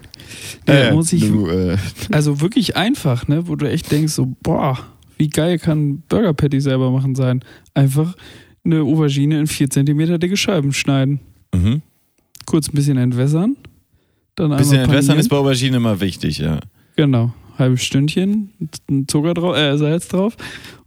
Ja, 0.67 0.75
Äh, 0.75 0.93
muss 0.93 1.13
ich, 1.13 1.27
du, 1.27 1.47
äh, 1.49 1.77
also 2.11 2.41
wirklich 2.41 2.77
einfach, 2.77 3.29
ne? 3.29 3.49
Wo 3.49 3.57
du 3.57 3.69
echt 3.69 3.91
denkst, 3.91 4.13
so, 4.13 4.35
boah, 4.43 4.79
wie 5.19 5.29
geil 5.29 5.59
kann 5.59 6.03
Burger 6.09 6.33
Patty 6.33 6.61
selber 6.61 6.91
machen 6.91 7.15
sein? 7.15 7.45
Einfach 7.75 8.15
eine 8.65 8.81
Aubergine 8.83 9.41
in 9.41 9.47
4 9.47 9.71
cm 9.71 10.19
dicke 10.19 10.37
Scheiben 10.37 10.73
schneiden. 10.73 11.21
mhm. 11.55 11.83
Kurz 12.47 12.69
ein 12.69 12.75
bisschen 12.75 12.97
entwässern. 12.97 13.57
Dann 14.35 14.51
Bisschen 14.57 14.79
einmal 14.79 14.85
entwässern 14.97 15.19
ist 15.19 15.29
bei 15.29 15.37
Aubergine 15.37 15.77
immer 15.77 16.01
wichtig, 16.01 16.39
ja. 16.39 16.61
Genau. 16.97 17.33
Halbes 17.59 17.83
Stündchen, 17.85 18.51
Zucker 19.07 19.35
drauf, 19.35 19.57
äh, 19.57 19.77
Salz 19.77 20.09
drauf. 20.09 20.37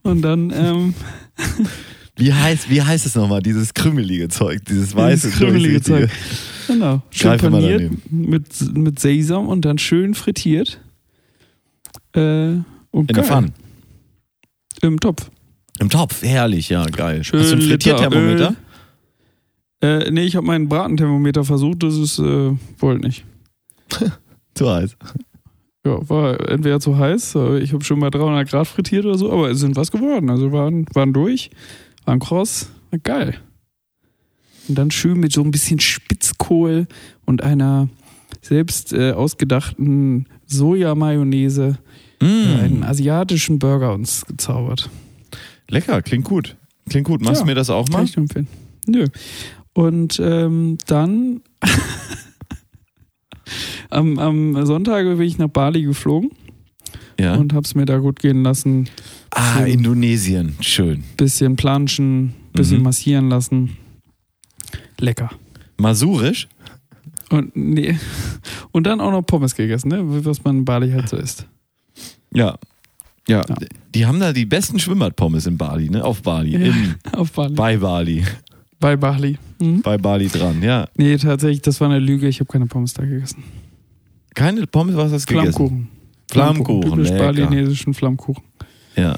Und 0.02 0.24
dann, 0.24 0.52
ähm, 0.56 0.94
Wie 2.16 2.32
heißt, 2.34 2.70
wie 2.70 2.82
heißt 2.82 3.06
es 3.06 3.16
nochmal, 3.16 3.42
dieses 3.42 3.74
krümelige 3.74 4.28
Zeug, 4.28 4.64
dieses 4.66 4.96
weiße, 4.96 5.28
Dieses 5.28 5.40
krümelige 5.40 5.82
durchsichtige? 5.82 6.10
genau, 6.68 7.02
schön 7.10 7.38
paniert 7.38 7.82
daneben. 7.82 8.02
mit, 8.10 8.78
mit 8.78 9.00
Sesam 9.00 9.48
und 9.48 9.66
dann 9.66 9.78
schön 9.80 10.14
frittiert. 10.14 10.80
Äh, 12.16 12.20
und 12.92 13.10
In 13.10 13.16
der. 13.16 13.24
Pfanne. 13.24 13.52
Im 14.82 15.00
Topf. 15.00 15.32
Im 15.80 15.90
Topf, 15.90 16.22
herrlich, 16.22 16.70
ja, 16.70 16.86
geil. 16.86 17.24
Schön 17.24 17.40
Hast 17.40 17.52
du 17.52 17.56
ein 17.56 17.62
Liter 17.62 17.98
Frittierthermometer? 17.98 18.56
Äh, 19.82 20.12
nee, 20.12 20.24
ich 20.24 20.36
habe 20.36 20.46
meinen 20.46 20.70
Bratenthermometer 20.70 21.44
versucht, 21.44 21.82
das 21.84 21.98
ist, 21.98 22.20
äh, 22.20 22.52
wollte 22.78 23.06
nicht. 23.06 23.26
Zu 24.54 24.70
heiß. 24.70 24.96
Ja, 25.86 26.10
war 26.10 26.48
entweder 26.50 26.80
zu 26.80 26.98
heiß, 26.98 27.36
äh, 27.36 27.60
ich 27.60 27.74
habe 27.74 27.84
schon 27.84 28.00
mal 28.00 28.10
300 28.10 28.48
Grad 28.48 28.68
frittiert 28.68 29.04
oder 29.04 29.18
so, 29.18 29.32
aber 29.32 29.50
es 29.50 29.60
sind 29.60 29.76
was 29.76 29.92
geworden. 29.92 30.30
Also 30.30 30.52
waren, 30.54 30.86
waren 30.94 31.12
durch, 31.12 31.50
waren 32.06 32.20
kross, 32.20 32.70
war 32.92 33.00
geil. 33.00 33.36
Und 34.68 34.76
dann 34.78 34.92
schön 34.92 35.20
mit 35.20 35.34
so 35.34 35.42
ein 35.44 35.52
bisschen 35.52 35.80
Spitzkohl 35.80 36.88
und 37.26 37.44
einer 37.44 37.90
selbst 38.42 38.94
äh, 38.94 39.12
ausgedachten 39.12 40.28
Sojamayonnaise 40.48 41.78
äh, 42.22 42.26
Mm, 42.26 42.60
einen 42.62 42.84
asiatischen 42.86 43.60
Burger 43.60 43.94
uns 43.94 44.26
gezaubert. 44.26 44.90
lecker, 45.70 46.02
klingt 46.02 46.24
gut. 46.24 46.56
Klingt 46.90 47.06
gut. 47.08 47.20
Machst 47.22 47.42
Ja, 47.42 47.42
du 47.42 47.48
mir 47.48 47.56
das 47.56 47.70
auch 47.70 47.86
Kann 47.90 47.94
mal? 48.00 48.04
ich 48.06 48.16
nur 48.16 48.24
empfehlen. 48.24 48.48
Nö. 48.88 49.08
Und 49.74 50.22
ähm, 50.24 50.78
dann 50.86 51.42
am, 53.90 54.20
am 54.20 54.66
Sonntag 54.66 55.04
bin 55.06 55.22
ich 55.22 55.38
nach 55.38 55.50
Bali 55.50 55.82
geflogen 55.84 56.32
Ja. 57.20 57.36
und 57.36 57.54
hab's 57.54 57.76
mir 57.76 57.86
da 57.86 57.98
gut 57.98 58.20
gehen 58.20 58.44
lassen. 58.44 58.88
Ah. 59.36 59.64
Indonesien, 59.66 60.56
schön. 60.62 61.04
Bisschen 61.18 61.56
planschen, 61.56 62.34
bisschen 62.54 62.78
Mhm. 62.78 62.84
massieren 62.84 63.30
lassen. 63.30 63.78
Lecker. 65.00 65.30
Masurisch? 65.78 66.48
Und, 67.30 67.56
nee. 67.56 67.98
und 68.72 68.86
dann 68.86 69.02
auch 69.02 69.12
noch 69.12 69.24
Pommes 69.24 69.56
gegessen, 69.56 69.90
ne? 69.90 70.00
was 70.26 70.44
man 70.44 70.60
in 70.60 70.66
Bali 70.66 70.92
halt 70.92 71.10
so 71.10 71.18
isst. 71.18 71.48
Ja. 72.34 72.58
Ja, 73.28 73.44
Ja. 73.48 73.56
die 73.96 74.06
haben 74.06 74.20
da 74.20 74.34
die 74.34 74.46
besten 74.46 74.80
Schwimmbadpommes 74.80 75.46
in 75.48 75.58
Bali, 75.58 75.90
ne? 75.90 76.04
Auf 76.04 76.22
Bali. 76.22 76.52
Ja. 76.52 76.60
Im, 76.60 76.96
Auf 77.14 77.32
Bali. 77.32 77.54
bei 77.56 77.78
Bali. 77.78 78.24
Bei 78.80 78.98
Bali. 78.98 79.38
Mhm. 79.62 79.82
Bei 79.82 79.98
Bali 79.98 80.28
dran, 80.28 80.62
ja. 80.62 80.88
Nee, 80.98 81.16
tatsächlich, 81.18 81.62
das 81.62 81.80
war 81.80 81.90
eine 81.90 82.00
Lüge. 82.00 82.28
Ich 82.28 82.40
habe 82.42 82.52
keine 82.52 82.66
Pommes 82.68 82.94
da 82.94 83.04
gegessen. 83.06 83.44
Keine 84.36 84.68
Pommes, 84.68 84.96
was 84.96 85.12
hast 85.12 85.30
du 85.30 85.36
gegessen? 85.36 85.54
Flammkuchen. 85.54 85.88
Flammkuchen, 86.32 86.82
Typisch 86.92 87.10
lecker. 87.10 87.26
balinesischen 87.26 87.94
Flammkuchen. 87.94 88.44
Ja. 88.96 89.16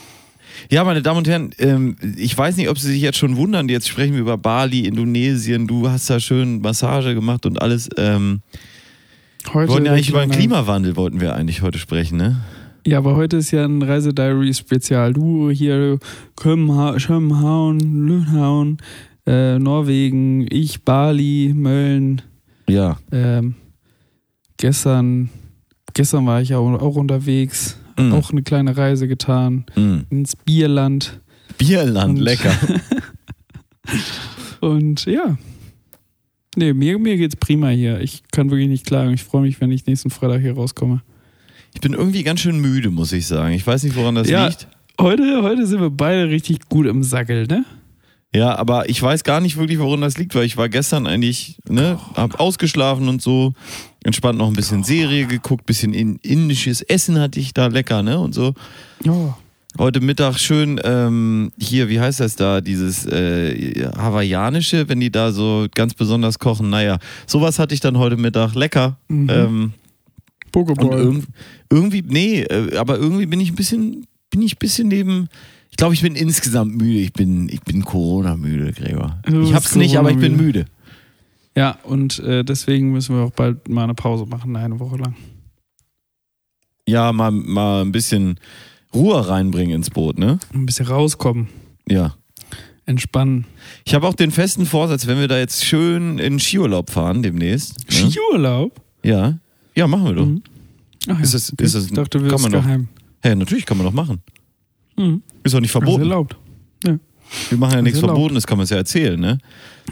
Ja, 0.70 0.84
meine 0.84 1.02
Damen 1.02 1.20
und 1.20 1.28
Herren, 1.28 1.52
ähm, 1.60 1.96
ich 2.18 2.36
weiß 2.36 2.58
nicht, 2.58 2.70
ob 2.70 2.80
Sie 2.80 2.88
sich 2.88 3.02
jetzt 3.02 3.18
schon 3.18 3.36
wundern. 3.36 3.70
Jetzt 3.70 3.88
sprechen 3.88 4.14
wir 4.14 4.22
über 4.22 4.38
Bali, 4.38 4.82
Indonesien. 4.82 5.68
Du 5.68 5.90
hast 5.90 6.10
da 6.10 6.20
schön 6.20 6.62
Massage 6.62 7.14
gemacht 7.14 7.46
und 7.46 7.62
alles. 7.62 7.90
Ähm, 7.98 8.42
Heute 9.54 9.68
wir 9.68 9.74
wollten 9.74 9.86
ja 9.86 9.92
eigentlich 9.92 10.10
über 10.10 10.22
den 10.22 10.32
Klimawandel 10.32 10.96
wollten 10.96 11.22
wir 11.22 11.36
eigentlich 11.36 11.62
heute 11.62 11.78
sprechen, 11.78 12.18
ne? 12.18 12.38
Ja, 12.88 13.00
aber 13.00 13.16
heute 13.16 13.38
ist 13.38 13.52
ja 13.52 13.66
ein 13.66 13.82
Reisediary-Spezial. 13.82 15.14
Du 15.14 15.50
hier, 15.50 16.00
Schömhauen, 16.40 18.08
Lühauen, 18.08 18.78
äh, 19.26 19.58
Norwegen, 19.58 20.46
ich, 20.52 20.84
Bali, 20.84 21.52
Mölln. 21.56 22.22
Ja. 22.70 22.98
Ähm, 23.12 23.56
gestern, 24.58 25.30
gestern 25.94 26.28
war 26.28 26.42
ich 26.42 26.50
ja 26.50 26.60
auch 26.60 26.96
unterwegs, 26.96 27.78
Mm. 27.98 28.14
auch 28.14 28.32
eine 28.32 28.44
kleine 28.44 28.76
Reise 28.78 29.08
getan 29.08 29.66
Mm. 29.76 30.00
ins 30.10 30.36
Bierland. 30.36 31.20
Bierland, 31.58 32.18
Und- 32.18 32.24
lecker. 32.24 32.54
Und 34.62 35.06
ja, 35.06 35.38
nee, 36.56 36.74
mir, 36.74 36.98
mir 36.98 37.18
geht's 37.18 37.36
prima 37.36 37.70
hier. 37.70 38.00
Ich 38.02 38.24
kann 38.32 38.50
wirklich 38.50 38.70
nicht 38.70 38.86
klagen. 38.86 39.14
Ich 39.14 39.24
freue 39.24 39.42
mich, 39.44 39.62
wenn 39.62 39.72
ich 39.72 39.86
nächsten 39.86 40.10
Freitag 40.10 40.42
hier 40.42 40.54
rauskomme. 40.54 41.02
Ich 41.74 41.82
bin 41.82 41.94
irgendwie 41.94 42.24
ganz 42.24 42.40
schön 42.40 42.60
müde, 42.60 42.90
muss 42.90 43.12
ich 43.12 43.28
sagen. 43.28 43.54
Ich 43.54 43.66
weiß 43.68 43.84
nicht, 43.84 43.96
woran 43.96 44.16
das 44.16 44.30
Ja. 44.30 44.48
liegt. 44.48 44.68
Heute, 45.00 45.42
heute 45.44 45.68
sind 45.68 45.82
wir 45.82 45.90
beide 45.90 46.30
richtig 46.30 46.70
gut 46.70 46.88
im 46.88 47.04
Sackel, 47.04 47.46
ne? 47.48 47.66
Ja, 48.36 48.58
aber 48.58 48.90
ich 48.90 49.02
weiß 49.02 49.24
gar 49.24 49.40
nicht 49.40 49.56
wirklich, 49.56 49.80
woran 49.80 50.02
das 50.02 50.18
liegt, 50.18 50.36
weil 50.36 50.44
ich 50.44 50.58
war 50.58 50.68
gestern 50.68 51.08
eigentlich, 51.08 51.58
ne, 51.70 51.98
hab 52.16 52.38
ausgeschlafen 52.38 53.08
und 53.08 53.22
so, 53.22 53.54
entspannt 54.04 54.38
noch 54.38 54.48
ein 54.48 54.54
bisschen 54.56 54.84
Serie 54.84 55.26
geguckt, 55.26 55.66
bisschen 55.66 55.94
in, 55.94 56.18
indisches 56.18 56.82
Essen 56.82 57.18
hatte 57.18 57.40
ich 57.40 57.54
da 57.54 57.68
lecker, 57.68 58.04
ne, 58.04 58.20
und 58.20 58.36
so. 58.36 58.54
Oh. 59.08 59.34
Heute 59.78 60.02
Mittag 60.02 60.38
schön 60.38 60.82
ähm, 60.84 61.54
hier, 61.58 61.88
wie 61.88 62.02
heißt 62.02 62.20
das 62.20 62.36
da, 62.36 62.60
dieses 62.60 63.06
äh, 63.06 63.90
hawaiianische, 63.98 64.90
wenn 64.90 65.00
die 65.00 65.12
da 65.12 65.32
so 65.32 65.68
ganz 65.74 65.94
besonders 65.94 66.38
kochen. 66.38 66.70
Naja, 66.70 66.98
sowas 67.28 67.58
hatte 67.58 67.74
ich 67.74 67.80
dann 67.80 67.98
heute 67.98 68.18
Mittag. 68.18 68.54
Lecker. 68.54 68.98
Mhm. 69.08 69.30
Ähm, 69.30 69.74
und 70.54 70.68
Pokéball. 70.68 70.98
irg 70.98 71.24
irgendwie, 71.70 72.04
nee, 72.06 72.42
äh, 72.42 72.76
aber 72.78 72.98
irgendwie 72.98 73.26
bin 73.26 73.40
ich 73.40 73.52
ein 73.52 73.56
bisschen, 73.56 74.08
bin 74.30 74.42
ich 74.42 74.56
ein 74.56 74.60
bisschen 74.60 74.88
neben, 74.88 75.28
Ich 75.72 75.78
glaube, 75.78 75.94
ich 75.94 76.02
bin 76.02 76.16
insgesamt 76.16 76.76
müde. 76.78 77.00
Ich 77.00 77.14
bin, 77.14 77.50
ich 77.50 77.62
bin 77.62 77.84
Corona-müde, 77.84 78.72
Gregor. 78.74 79.20
Du 79.26 79.42
Ich 79.44 79.54
hab's 79.54 79.76
nicht, 79.76 79.98
aber 79.98 80.10
ich 80.12 80.18
bin 80.18 80.38
müde. 80.38 80.66
Ja, 81.58 81.78
und 81.84 82.20
äh, 82.20 82.44
deswegen 82.44 82.92
müssen 82.92 83.16
wir 83.16 83.24
auch 83.24 83.32
bald 83.32 83.68
mal 83.70 83.84
eine 83.86 83.94
Pause 83.94 84.26
machen, 84.26 84.56
eine 84.56 84.80
Woche 84.80 84.98
lang. 84.98 85.16
Ja, 86.88 87.12
mal, 87.14 87.32
mal 87.32 87.82
ein 87.82 87.92
bisschen 87.92 88.40
Ruhe 88.94 89.28
reinbringen 89.28 89.76
ins 89.76 89.90
Boot, 89.90 90.20
ne? 90.20 90.40
Ein 90.54 90.66
bisschen 90.66 90.86
rauskommen, 90.88 91.48
Ja. 91.90 92.16
entspannen. 92.86 93.46
Ich 93.86 93.96
habe 93.96 94.08
auch 94.08 94.14
den 94.14 94.32
festen 94.32 94.66
Vorsatz, 94.66 95.08
wenn 95.08 95.20
wir 95.20 95.28
da 95.28 95.38
jetzt 95.40 95.66
schön 95.66 96.20
in 96.20 96.40
Skiurlaub 96.40 96.90
fahren 96.92 97.24
demnächst. 97.24 97.80
Ne? 97.92 98.12
Skiurlaub? 98.12 98.80
Ja. 99.04 99.40
Ja, 99.76 99.88
machen 99.88 100.06
wir 100.06 100.14
doch. 100.14 100.26
Mhm. 100.26 100.44
Ach, 101.10 101.20
Ist 101.20 101.34
ja. 101.34 101.38
es- 101.38 101.50
ist 101.50 101.74
es- 101.74 101.86
ich 101.88 101.92
dachte, 101.94 102.22
wir 102.22 102.30
kann 102.30 102.42
man 102.42 102.52
doch. 102.52 102.62
geheim. 102.64 102.88
Hey, 103.22 103.36
natürlich 103.36 103.66
kann 103.66 103.78
man 103.78 103.86
doch 103.88 103.94
machen. 103.94 104.22
Mhm. 104.98 105.22
Ist 105.44 105.54
doch 105.54 105.60
nicht 105.60 105.74
Das 105.74 105.82
ist 105.82 105.86
verboten. 105.88 106.02
erlaubt. 106.02 106.38
Wir 107.50 107.58
machen 107.58 107.74
ja 107.74 107.82
nichts 107.82 107.98
erlaubt. 108.00 108.18
Verbotenes, 108.18 108.46
kann 108.46 108.58
man 108.60 108.66
es 108.66 108.70
ja 108.70 108.78
erzählen, 108.78 109.20
ne? 109.20 109.40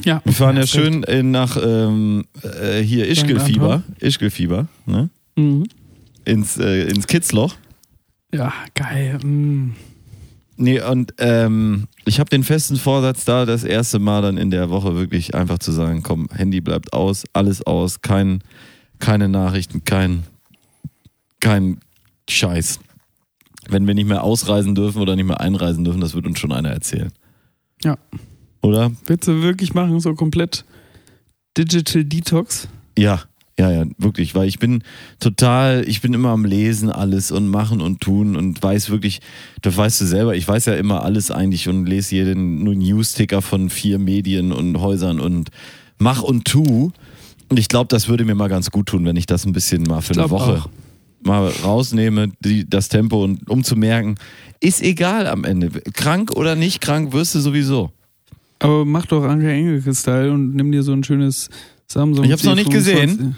Ja. 0.05 0.21
Wir 0.23 0.33
fahren 0.33 0.55
ja 0.55 0.67
schön 0.67 1.01
in, 1.03 1.31
nach 1.31 1.57
ähm, 1.61 2.25
äh, 2.43 2.79
hier 2.81 3.07
Ischgelfieber. 3.09 3.81
Ischgelfieber, 3.99 4.67
ne? 4.85 5.09
Mhm. 5.35 5.65
Ins, 6.25 6.57
äh, 6.57 6.83
ins 6.89 7.07
Kitzloch. 7.07 7.55
Ja, 8.33 8.53
geil. 8.75 9.17
Mhm. 9.23 9.73
Nee, 10.57 10.79
und 10.81 11.15
ähm, 11.17 11.87
ich 12.05 12.19
habe 12.19 12.29
den 12.29 12.43
festen 12.43 12.75
Vorsatz 12.77 13.25
da, 13.25 13.45
das 13.47 13.63
erste 13.63 13.97
Mal 13.97 14.21
dann 14.21 14.37
in 14.37 14.51
der 14.51 14.69
Woche 14.69 14.95
wirklich 14.95 15.33
einfach 15.33 15.57
zu 15.57 15.71
sagen, 15.71 16.03
komm, 16.03 16.29
Handy 16.31 16.61
bleibt 16.61 16.93
aus, 16.93 17.23
alles 17.33 17.65
aus, 17.65 18.01
kein, 18.01 18.43
keine 18.99 19.27
Nachrichten, 19.27 19.83
kein, 19.83 20.23
kein 21.39 21.79
Scheiß. 22.29 22.79
Wenn 23.69 23.87
wir 23.87 23.93
nicht 23.93 24.07
mehr 24.07 24.23
ausreisen 24.23 24.75
dürfen 24.75 25.01
oder 25.01 25.15
nicht 25.15 25.25
mehr 25.25 25.39
einreisen 25.39 25.83
dürfen, 25.83 26.01
das 26.01 26.13
wird 26.13 26.25
uns 26.25 26.39
schon 26.39 26.51
einer 26.51 26.69
erzählen. 26.69 27.11
Ja. 27.83 27.97
Oder? 28.61 28.91
Willst 29.05 29.27
du 29.27 29.41
wirklich 29.41 29.73
machen, 29.73 29.99
so 29.99 30.13
komplett 30.15 30.65
Digital 31.57 32.03
Detox? 32.05 32.67
Ja, 32.97 33.23
ja, 33.59 33.69
ja, 33.69 33.85
wirklich, 33.99 34.33
weil 34.33 34.47
ich 34.47 34.57
bin 34.57 34.83
total, 35.19 35.83
ich 35.87 36.01
bin 36.01 36.13
immer 36.15 36.29
am 36.29 36.43
Lesen 36.43 36.89
alles 36.89 37.31
und 37.31 37.47
machen 37.49 37.81
und 37.81 38.01
tun 38.01 38.35
und 38.35 38.61
weiß 38.63 38.89
wirklich, 38.89 39.21
das 39.61 39.77
weißt 39.77 40.01
du 40.01 40.05
selber, 40.05 40.35
ich 40.35 40.47
weiß 40.47 40.65
ja 40.65 40.73
immer 40.73 41.03
alles 41.03 41.29
eigentlich 41.29 41.69
und 41.69 41.85
lese 41.85 42.15
jeden 42.15 42.63
Newsticker 42.63 43.43
von 43.43 43.69
vier 43.69 43.99
Medien 43.99 44.51
und 44.51 44.79
Häusern 44.79 45.19
und 45.19 45.49
mach 45.99 46.23
und 46.23 46.45
tu. 46.45 46.91
Und 47.49 47.59
ich 47.59 47.67
glaube, 47.67 47.89
das 47.89 48.07
würde 48.07 48.25
mir 48.25 48.33
mal 48.33 48.49
ganz 48.49 48.71
gut 48.71 48.87
tun, 48.87 49.05
wenn 49.05 49.17
ich 49.17 49.27
das 49.27 49.45
ein 49.45 49.53
bisschen 49.53 49.83
mal 49.83 50.01
für 50.01 50.13
eine 50.13 50.31
Woche 50.31 50.63
auch. 50.63 50.69
Mal 51.25 51.47
rausnehme, 51.63 52.31
die, 52.39 52.69
das 52.69 52.89
Tempo 52.89 53.23
und 53.23 53.49
um 53.49 53.63
zu 53.63 53.75
merken, 53.75 54.15
ist 54.59 54.81
egal 54.81 55.27
am 55.27 55.43
Ende. 55.43 55.69
Krank 55.93 56.31
oder 56.31 56.55
nicht 56.55 56.81
krank 56.81 57.13
wirst 57.13 57.35
du 57.35 57.39
sowieso. 57.39 57.91
Aber 58.59 58.85
mach 58.85 59.05
doch 59.05 59.23
Anke 59.23 59.51
Engelke-Style 59.51 60.31
und 60.31 60.55
nimm 60.55 60.71
dir 60.71 60.83
so 60.83 60.93
ein 60.93 61.03
schönes 61.03 61.49
Samsung. 61.87 62.23
Ich 62.25 62.31
hab's 62.31 62.43
noch 62.43 62.55
nicht 62.55 62.69
C25. 62.69 62.73
gesehen. 62.73 63.35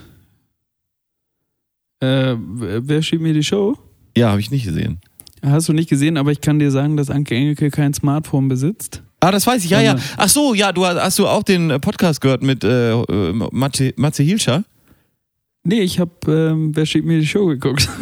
Äh, 2.01 2.35
wer 2.37 3.01
schiebt 3.01 3.21
mir 3.23 3.33
die 3.33 3.43
Show? 3.43 3.77
Ja, 4.15 4.29
habe 4.29 4.39
ich 4.41 4.51
nicht 4.51 4.65
gesehen. 4.65 4.99
Hast 5.41 5.69
du 5.69 5.73
nicht 5.73 5.89
gesehen, 5.89 6.17
aber 6.17 6.31
ich 6.31 6.41
kann 6.41 6.59
dir 6.59 6.71
sagen, 6.71 6.97
dass 6.97 7.09
Anke 7.09 7.35
Engelke 7.35 7.69
kein 7.69 7.93
Smartphone 7.93 8.47
besitzt. 8.47 9.01
Ah, 9.19 9.31
das 9.31 9.47
weiß 9.47 9.63
ich, 9.63 9.71
ja, 9.71 9.81
ja. 9.81 9.91
Sondern- 9.91 10.05
Ach 10.17 10.29
so, 10.29 10.53
ja, 10.53 10.71
du 10.71 10.85
hast, 10.85 10.97
hast 11.01 11.19
du 11.19 11.27
auch 11.27 11.43
den 11.43 11.69
äh, 11.71 11.79
Podcast 11.79 12.21
gehört 12.21 12.43
mit 12.43 12.63
äh, 12.63 12.91
äh, 12.93 13.33
Matze, 13.51 13.93
Matze 13.95 14.23
Hilscher? 14.23 14.63
Nee, 15.65 15.81
ich 15.81 15.99
hab 15.99 16.27
ähm, 16.27 16.71
Wer 16.75 16.85
schiebt 16.85 17.05
mir 17.05 17.19
die 17.19 17.27
Show 17.27 17.45
geguckt. 17.47 17.89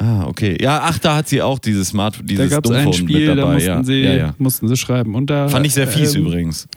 Ah, 0.00 0.26
okay. 0.28 0.56
Ja, 0.60 0.82
ach, 0.84 1.00
da 1.00 1.16
hat 1.16 1.28
sie 1.28 1.42
auch 1.42 1.58
dieses 1.58 1.88
Smart, 1.88 2.20
Da 2.20 2.22
dieses 2.22 2.50
gab 2.50 2.64
es 2.66 2.70
ein 2.70 2.92
Spiel, 2.92 3.18
mit 3.18 3.28
da 3.30 3.34
dabei. 3.34 3.54
mussten, 3.54 3.68
ja. 3.68 3.82
sie, 3.82 4.00
ja, 4.02 4.14
ja. 4.14 4.34
mussten 4.38 4.68
sie 4.68 4.76
schreiben. 4.76 5.16
Und 5.16 5.28
da, 5.28 5.48
Fand 5.48 5.66
ich 5.66 5.74
sehr 5.74 5.88
fies 5.88 6.14
ähm, 6.14 6.22
übrigens. 6.24 6.68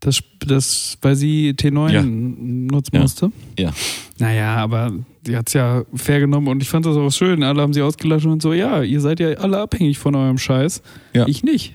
Das, 0.00 0.20
das, 0.46 0.98
weil 1.00 1.16
sie 1.16 1.54
T9 1.54 1.90
Ja. 1.90 2.02
nutzen 2.02 2.96
Ja. 2.96 3.00
musste. 3.00 3.32
Ja. 3.58 3.72
Naja, 4.18 4.56
aber 4.56 4.92
sie 5.26 5.34
hat 5.38 5.48
es 5.48 5.54
ja 5.54 5.84
fair 5.94 6.20
genommen 6.20 6.48
und 6.48 6.62
ich 6.62 6.68
fand 6.68 6.84
das 6.84 6.98
auch 6.98 7.08
schön. 7.10 7.42
Alle 7.42 7.62
haben 7.62 7.72
sie 7.72 7.80
ausgelacht 7.80 8.26
und 8.26 8.42
so, 8.42 8.52
ja, 8.52 8.82
ihr 8.82 9.00
seid 9.00 9.20
ja 9.20 9.28
alle 9.38 9.58
abhängig 9.60 9.98
von 9.98 10.14
eurem 10.14 10.36
Scheiß. 10.36 10.82
Ja. 11.14 11.26
Ich 11.26 11.44
nicht. 11.44 11.72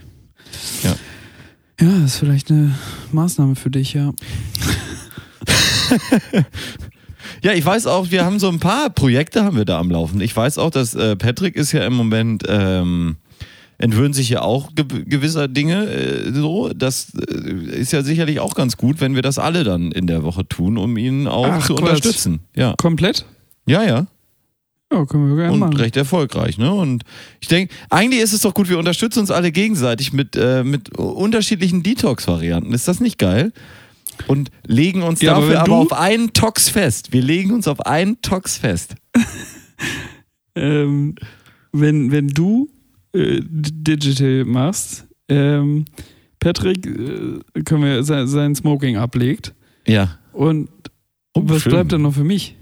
Ja. 0.83 0.95
Ja, 1.81 1.93
das 1.97 2.11
ist 2.13 2.17
vielleicht 2.17 2.51
eine 2.51 2.75
Maßnahme 3.11 3.55
für 3.55 3.71
dich, 3.71 3.93
ja. 3.95 4.13
Ja, 7.43 7.53
ich 7.53 7.65
weiß 7.65 7.87
auch, 7.87 8.11
wir 8.11 8.25
haben 8.25 8.39
so 8.39 8.49
ein 8.49 8.59
paar 8.59 8.89
Projekte 8.89 9.43
haben 9.43 9.57
wir 9.57 9.65
da 9.65 9.79
am 9.79 9.89
Laufen. 9.89 10.19
Ich 10.21 10.35
weiß 10.35 10.57
auch, 10.57 10.71
dass 10.71 10.95
äh, 10.95 11.15
Patrick 11.15 11.55
ist 11.55 11.71
ja 11.71 11.85
im 11.85 11.93
Moment 11.93 12.43
ähm, 12.47 13.17
entwöhnt 13.77 14.13
sich 14.13 14.29
ja 14.29 14.41
auch 14.41 14.69
ge 14.75 14.85
gewisser 15.05 15.47
Dinge 15.47 15.85
äh, 15.85 16.31
so. 16.33 16.69
Das 16.73 17.13
äh, 17.15 17.79
ist 17.79 17.93
ja 17.93 18.03
sicherlich 18.03 18.39
auch 18.39 18.55
ganz 18.55 18.77
gut, 18.77 19.01
wenn 19.01 19.15
wir 19.15 19.21
das 19.21 19.39
alle 19.39 19.63
dann 19.63 19.91
in 19.91 20.05
der 20.05 20.23
Woche 20.23 20.47
tun, 20.47 20.77
um 20.77 20.97
ihn 20.97 21.27
auch 21.27 21.47
Ach, 21.47 21.65
zu 21.65 21.75
Quatsch. 21.75 21.87
unterstützen. 21.87 22.41
Ja, 22.55 22.75
Komplett? 22.77 23.25
ja, 23.65 23.83
ja. 23.83 24.07
Ja, 24.91 25.05
können 25.05 25.29
wir 25.29 25.35
gerne 25.35 25.53
und 25.53 25.59
machen. 25.59 25.77
recht 25.77 25.95
erfolgreich. 25.97 26.57
Ne? 26.57 26.73
Und 26.73 27.03
ich 27.41 27.47
denke, 27.47 27.73
eigentlich 27.91 28.21
ist 28.21 28.33
es 28.33 28.41
doch 28.41 28.55
gut, 28.55 28.69
wir 28.69 28.79
unterstützen 28.79 29.19
uns 29.19 29.29
alle 29.29 29.51
gegenseitig 29.51 30.13
mit, 30.13 30.35
äh, 30.35 30.63
mit 30.63 30.97
unterschiedlichen 30.97 31.83
Detox-Varianten. 31.83 32.73
Ist 32.73 32.87
das 32.87 32.99
nicht 32.99 33.19
geil? 33.19 33.53
Und 34.27 34.51
legen 34.65 35.01
uns 35.03 35.21
Ja, 35.21 35.33
aber 35.35 35.41
dafür 35.47 35.59
aber, 35.59 35.67
du- 35.67 35.75
auf 35.75 35.93
einen 35.93 36.33
Tox 36.33 36.69
fest. 36.69 37.11
Wir 37.13 37.21
legen 37.21 37.51
uns 37.51 37.67
auf 37.67 37.81
einen 37.85 38.21
Tox 38.21 38.57
fest. 38.57 38.95
Ähm, 40.55 41.15
wenn, 41.71 42.11
wenn 42.11 42.27
du 42.27 42.69
äh, 43.13 43.39
Digital 43.41 44.43
machst, 44.45 45.07
ähm, 45.29 45.85
Patrick, 46.39 46.85
äh, 46.85 47.61
können 47.63 47.83
wir 47.83 48.03
sein, 48.03 48.27
sein 48.27 48.55
Smoking 48.55 48.97
ablegt 48.97 49.53
Ja. 49.87 50.17
und 50.33 50.69
Oh, 51.35 51.43
was 51.45 51.61
schön. 51.61 51.71
bleibt 51.71 51.91
dann 51.93 52.01
noch 52.01 52.13
für 52.15 52.23
mich? 52.23 52.55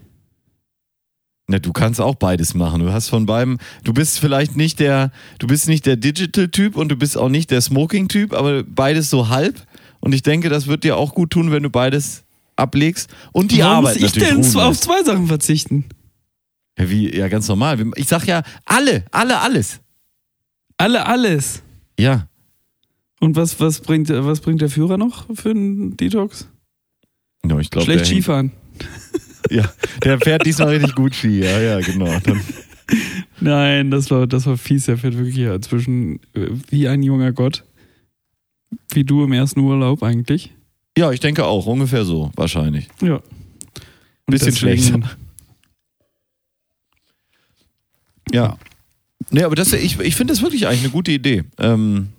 Na, 1.49 1.59
du 1.59 1.71
kannst 1.71 2.01
auch 2.01 2.15
beides 2.15 2.53
machen. 2.53 2.81
Du 2.81 2.91
hast 2.91 3.07
von 3.07 3.25
beidem, 3.25 3.57
du 3.85 3.93
bist 3.93 4.19
vielleicht 4.19 4.57
nicht 4.57 4.79
der, 4.81 5.11
du 5.39 5.47
bist 5.47 5.69
nicht 5.69 5.85
der 5.85 5.95
Digital-Typ 5.95 6.75
und 6.75 6.89
du 6.89 6.97
bist 6.97 7.17
auch 7.17 7.29
nicht 7.29 7.49
der 7.49 7.61
Smoking-Typ, 7.61 8.33
aber 8.33 8.63
beides 8.63 9.09
so 9.09 9.29
halb. 9.29 9.65
Und 9.99 10.13
ich 10.13 10.21
denke, 10.21 10.49
das 10.49 10.67
wird 10.67 10.83
dir 10.83 10.97
auch 10.97 11.13
gut 11.13 11.31
tun, 11.31 11.51
wenn 11.51 11.63
du 11.63 11.69
beides 11.69 12.23
ablegst. 12.55 13.09
Und 13.31 13.51
die 13.51 13.59
Warum 13.59 13.85
Arbeit 13.85 13.99
muss 13.99 14.15
ich 14.15 14.23
denn 14.23 14.43
ruhen 14.43 14.57
auf 14.57 14.79
zwei 14.79 15.03
Sachen 15.03 15.27
verzichten? 15.27 15.85
Ja, 16.77 16.89
wie, 16.89 17.15
ja, 17.15 17.27
ganz 17.27 17.47
normal. 17.47 17.91
Ich 17.95 18.07
sag 18.07 18.25
ja, 18.27 18.43
alle, 18.65 19.05
alle, 19.11 19.39
alles. 19.39 19.79
Alle, 20.77 21.05
alles. 21.05 21.63
Ja. 21.99 22.27
Und 23.19 23.35
was, 23.35 23.59
was, 23.59 23.79
bringt, 23.79 24.09
was 24.09 24.41
bringt 24.41 24.61
der 24.61 24.69
Führer 24.69 24.97
noch 24.97 25.25
für 25.35 25.49
einen 25.49 25.97
Detox? 25.97 26.47
ja 27.43 27.59
ich 27.59 27.71
glaube, 27.71 27.85
Schlecht 27.85 28.05
Skifahren. 28.05 28.51
Ja, 29.49 29.63
der 30.03 30.19
fährt 30.19 30.45
diesmal 30.45 30.69
richtig 30.69 30.93
gut 30.93 31.15
Ski. 31.15 31.39
Ja, 31.39 31.57
ja, 31.61 31.79
genau. 31.79 32.19
Dann, 32.19 32.41
Nein, 33.39 33.91
das 33.91 34.09
war, 34.11 34.27
das 34.27 34.45
war 34.45 34.57
fies. 34.57 34.85
Der 34.85 34.97
fährt 34.97 35.17
wirklich 35.17 35.37
ja 35.37 35.59
zwischen 35.61 36.19
wie 36.69 36.87
ein 36.87 37.03
junger 37.03 37.31
Gott. 37.31 37.63
Wie 38.89 39.03
du 39.03 39.23
im 39.23 39.31
ersten 39.33 39.59
Urlaub 39.61 40.03
eigentlich. 40.03 40.53
ja, 40.97 41.11
ich 41.11 41.19
denke 41.19 41.45
auch. 41.45 41.65
Ungefähr 41.67 42.05
so, 42.05 42.31
wahrscheinlich. 42.35 42.87
Ja. 43.01 43.15
Und 43.15 43.23
Bisschen 44.27 44.55
schlechter. 44.55 44.99
Ja. 48.31 48.57
Nee, 49.29 49.43
aber 49.43 49.55
das, 49.55 49.73
ich, 49.73 49.99
ich 49.99 50.15
finde 50.15 50.33
das 50.33 50.41
wirklich 50.41 50.67
eigentlich 50.67 50.81
eine 50.83 50.89
gute 50.91 51.11
Idee, 51.11 51.43
ähm, 51.59 52.09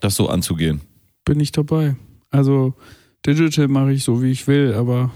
das 0.00 0.16
so 0.16 0.28
anzugehen. 0.28 0.80
Bin 1.24 1.38
ich 1.40 1.52
dabei. 1.52 1.96
Also, 2.30 2.74
Digital 3.26 3.68
mache 3.68 3.92
ich 3.92 4.02
so, 4.04 4.22
wie 4.22 4.30
ich 4.30 4.46
will, 4.46 4.74
aber 4.74 5.12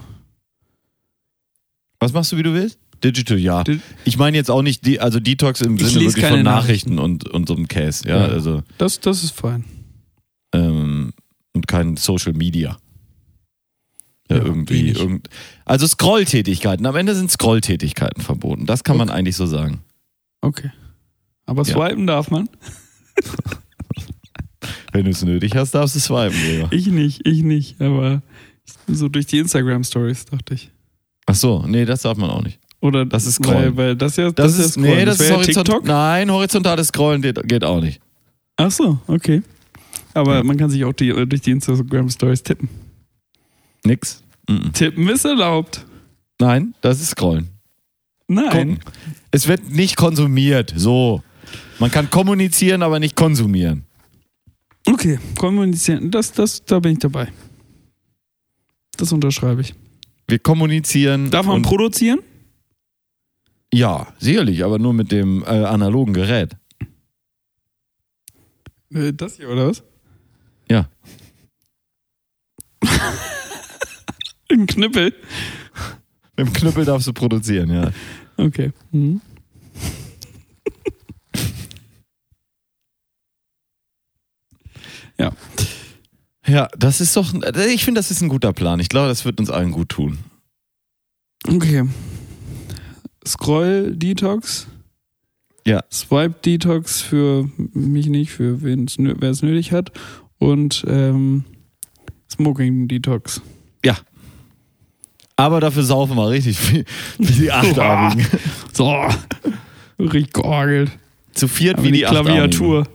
Was 1.99 2.13
machst 2.13 2.31
du, 2.33 2.37
wie 2.37 2.43
du 2.43 2.55
willst? 2.55 2.79
Digital, 3.05 3.39
ja. 3.39 3.63
Di- 3.65 3.81
Ich 4.05 4.17
meine 4.19 4.37
jetzt 4.37 4.51
auch 4.51 4.63
nicht, 4.63 4.85
die, 4.87 5.01
also 5.01 5.21
Detox 5.21 5.61
im 5.61 5.77
Ich 5.77 5.87
Sinne 5.89 6.07
wirklich 6.07 6.25
von 6.27 6.43
Nachrichten 6.43 6.99
und, 6.99 7.29
und 7.29 7.47
so 7.49 7.55
einem 7.55 7.69
Case. 7.69 8.07
Ja, 8.09 8.19
Ja. 8.19 8.25
also 8.29 8.63
das, 8.79 9.01
das 9.01 9.23
ist 9.25 9.33
fein. 9.33 9.65
ähm, 10.53 11.13
und 11.55 11.67
kein 11.69 11.97
Social 11.97 12.33
Media. 12.33 12.79
Ja, 14.29 14.37
Ja, 14.39 14.43
eh 14.43 14.47
irgendwie. 14.47 14.83
nicht. 14.83 14.99
Irgend, 15.01 15.29
also 15.65 15.87
Scrolltätigkeiten. 15.87 16.85
Am 16.87 16.97
Ende 16.97 17.15
sind 17.15 17.31
Scrolltätigkeiten 17.31 18.23
verboten. 18.23 18.67
Das 18.67 18.83
kann 18.85 18.97
man 18.97 19.09
eigentlich 19.11 19.37
so 19.37 19.47
sagen. 19.47 19.81
Okay. 20.41 20.71
Aber 21.47 21.63
Ja. 21.63 21.75
swipen 21.75 22.07
darf 22.07 22.31
man? 22.31 22.49
Wenn 24.93 25.05
du 25.05 25.11
es 25.11 25.23
nötig 25.23 25.55
hast, 25.55 25.73
darfst 25.73 25.95
du 25.97 26.01
swipen, 26.01 26.37
Gregor. 26.41 26.73
Ich 26.73 26.87
nicht, 26.87 27.27
ich 27.27 27.43
nicht. 27.43 27.81
Aber 27.81 28.23
so 28.89 29.09
durch 29.09 29.27
die 29.27 29.39
Instagram-Stories 29.39 30.25
dachte 30.27 30.55
ich. 30.55 30.71
Ach 31.27 31.35
so, 31.35 31.65
nee, 31.67 31.85
das 31.85 32.03
darf 32.03 32.17
man 32.17 32.31
auch 32.31 32.43
nicht. 32.43 32.59
Oder 32.81 33.07
Das 33.07 33.27
ist 33.27 33.41
weil, 33.41 33.53
Scrollen. 33.55 33.77
weil 33.77 33.97
das 33.97 34.17
ja 34.17 34.31
Das, 34.31 34.59
ja 34.59 34.65
ist, 34.65 34.73
Scrollen. 34.75 34.91
nee, 34.97 35.05
das, 35.05 35.15
ist 35.17 35.21
wär 35.23 35.29
ja 35.31 35.35
horizontal. 35.37 35.65
TikTok. 35.65 35.85
Nein, 35.87 36.31
horizontales 36.31 36.89
Scrollen 36.89 37.23
geht, 37.23 37.41
geht 37.49 37.65
auch 37.65 37.81
nicht. 37.81 38.01
Ach 38.57 38.71
so, 38.71 38.99
okay. 39.07 39.43
Aber 40.15 40.37
Ja. 40.37 40.43
man 40.43 40.57
kann 40.57 40.71
sich 40.71 40.85
auch 40.85 40.93
die, 40.93 41.09
durch 41.27 41.41
die 41.43 41.51
Instagram-Stories 41.51 42.43
tippen. 42.43 42.69
Nix. 43.85 44.23
Mhm. 44.49 44.73
Tippen 44.73 45.09
ist 45.09 45.25
erlaubt. 45.25 45.85
Nein, 46.41 46.75
das 46.81 47.01
ist 47.01 47.11
Scrollen. 47.11 47.49
Nein. 48.29 48.51
Gucken. 48.51 48.79
Es 49.31 49.47
wird 49.49 49.71
nicht 49.71 49.97
konsumiert. 49.97 50.73
So. 50.77 51.23
Man 51.79 51.91
kann 51.91 52.11
kommunizieren, 52.11 52.83
aber 52.83 52.99
nicht 52.99 53.15
konsumieren. 53.17 53.85
Okay, 54.87 55.19
kommunizieren. 55.39 56.11
Das, 56.11 56.33
das, 56.33 56.65
da 56.65 56.79
bin 56.81 56.93
ich 56.93 56.99
dabei. 56.99 57.29
Das 58.97 59.13
unterschreibe 59.13 59.61
ich. 59.61 59.75
Wir 60.29 60.39
kommunizieren. 60.39 61.31
Darf 61.31 61.47
man 61.47 61.63
produzieren? 61.63 62.21
Ja, 63.77 64.07
sicherlich, 64.19 64.65
aber 64.65 64.79
nur 64.79 64.95
mit 64.95 65.13
dem 65.13 65.43
äh, 65.43 65.49
analogen 65.49 66.15
Gerät. 66.15 66.57
Äh, 68.91 69.13
Das 69.13 69.37
hier, 69.37 69.51
oder 69.51 69.69
was? 69.69 69.83
Ja. 70.71 70.89
Ein 74.51 74.67
Knüppel. 74.67 75.13
Mit 76.39 76.47
dem 76.47 76.53
Knüppel 76.55 76.87
darfst 76.87 77.07
du 77.07 77.13
produzieren, 77.13 77.69
ja. 77.71 77.91
Okay. 78.39 78.73
Mhm. 78.93 79.21
ja. 85.19 85.33
Ja, 86.47 86.69
das 86.79 87.01
ist 87.03 87.15
doch. 87.17 87.35
Ich 87.69 87.85
finde, 87.85 87.99
das 87.99 88.11
ist 88.11 88.23
ein 88.23 88.29
guter 88.31 88.53
Plan. 88.55 88.81
Ich 88.81 88.89
glaube, 88.89 89.09
das 89.09 89.25
wird 89.27 89.39
uns 89.41 89.51
allen 89.51 89.73
gut 89.73 89.89
tun. 89.91 90.19
Okay. 91.47 91.85
Scroll-Detox. 93.27 94.69
Ja. 95.67 95.83
Swipe-Detox 95.93 97.03
für 97.03 97.51
mich 97.57 98.07
nicht, 98.07 98.31
für 98.31 98.63
wen's 98.63 98.99
nö- 98.99 99.17
wer 99.19 99.31
es 99.31 99.43
nötig 99.43 99.73
hat. 99.73 99.91
Und 100.39 100.85
ähm, 100.89 101.45
Smoking-Detox. 102.31 103.43
Aber 105.39 105.61
dafür 105.61 105.83
saufen 105.83 106.17
wir 106.17 106.31
richtig 106.31 106.57
viel. 106.59 106.87
Wie 107.19 107.33
die 107.33 107.53
Achtarmigen. 107.53 108.27
So. 108.73 108.91
Richtig 109.99 110.33
georgelt. 110.33 110.91
Zu 111.33 111.47
viert 111.47 111.75
Aber 111.77 111.85
wie 111.85 111.93
die 111.93 111.99
die. 111.99 112.05
Klaviatur. 112.05 112.87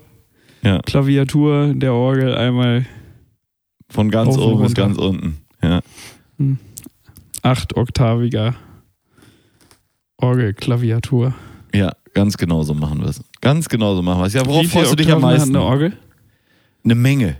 Ja. 0.64 0.80
Klaviatur 0.80 1.74
der 1.76 1.94
Orgel 1.94 2.34
einmal 2.34 2.88
Von 3.92 4.10
ganz 4.10 4.36
oben 4.38 4.64
bis 4.64 4.74
ganz 4.74 4.98
unten. 4.98 5.38
Ja. 5.62 5.82
achtoktaviger 7.44 8.56
Orgelklaviatur. 10.22 11.34
Ja, 11.74 11.92
ganz 12.14 12.38
genau 12.38 12.64
so 12.64 12.74
machen 12.74 13.02
wir 13.02 13.08
es. 13.08 13.22
Ganz 13.42 13.70
genau 13.70 13.96
so 13.96 14.02
machen 14.02 14.20
wir 14.20 14.26
es. 14.26 14.34
Ja, 14.34 14.46
worauf 14.46 14.68
freust 14.68 14.92
du 14.92 14.96
dich 14.96 15.12
am 15.12 15.22
meisten? 15.22 15.50
Eine 15.56 15.64
Orgel? 15.64 15.98
Eine 16.84 16.96
Menge. 16.96 17.38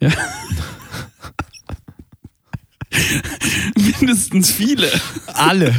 Ja. 0.00 0.10
Mindestens 3.76 4.50
viele. 4.50 4.90
Alle. 5.26 5.74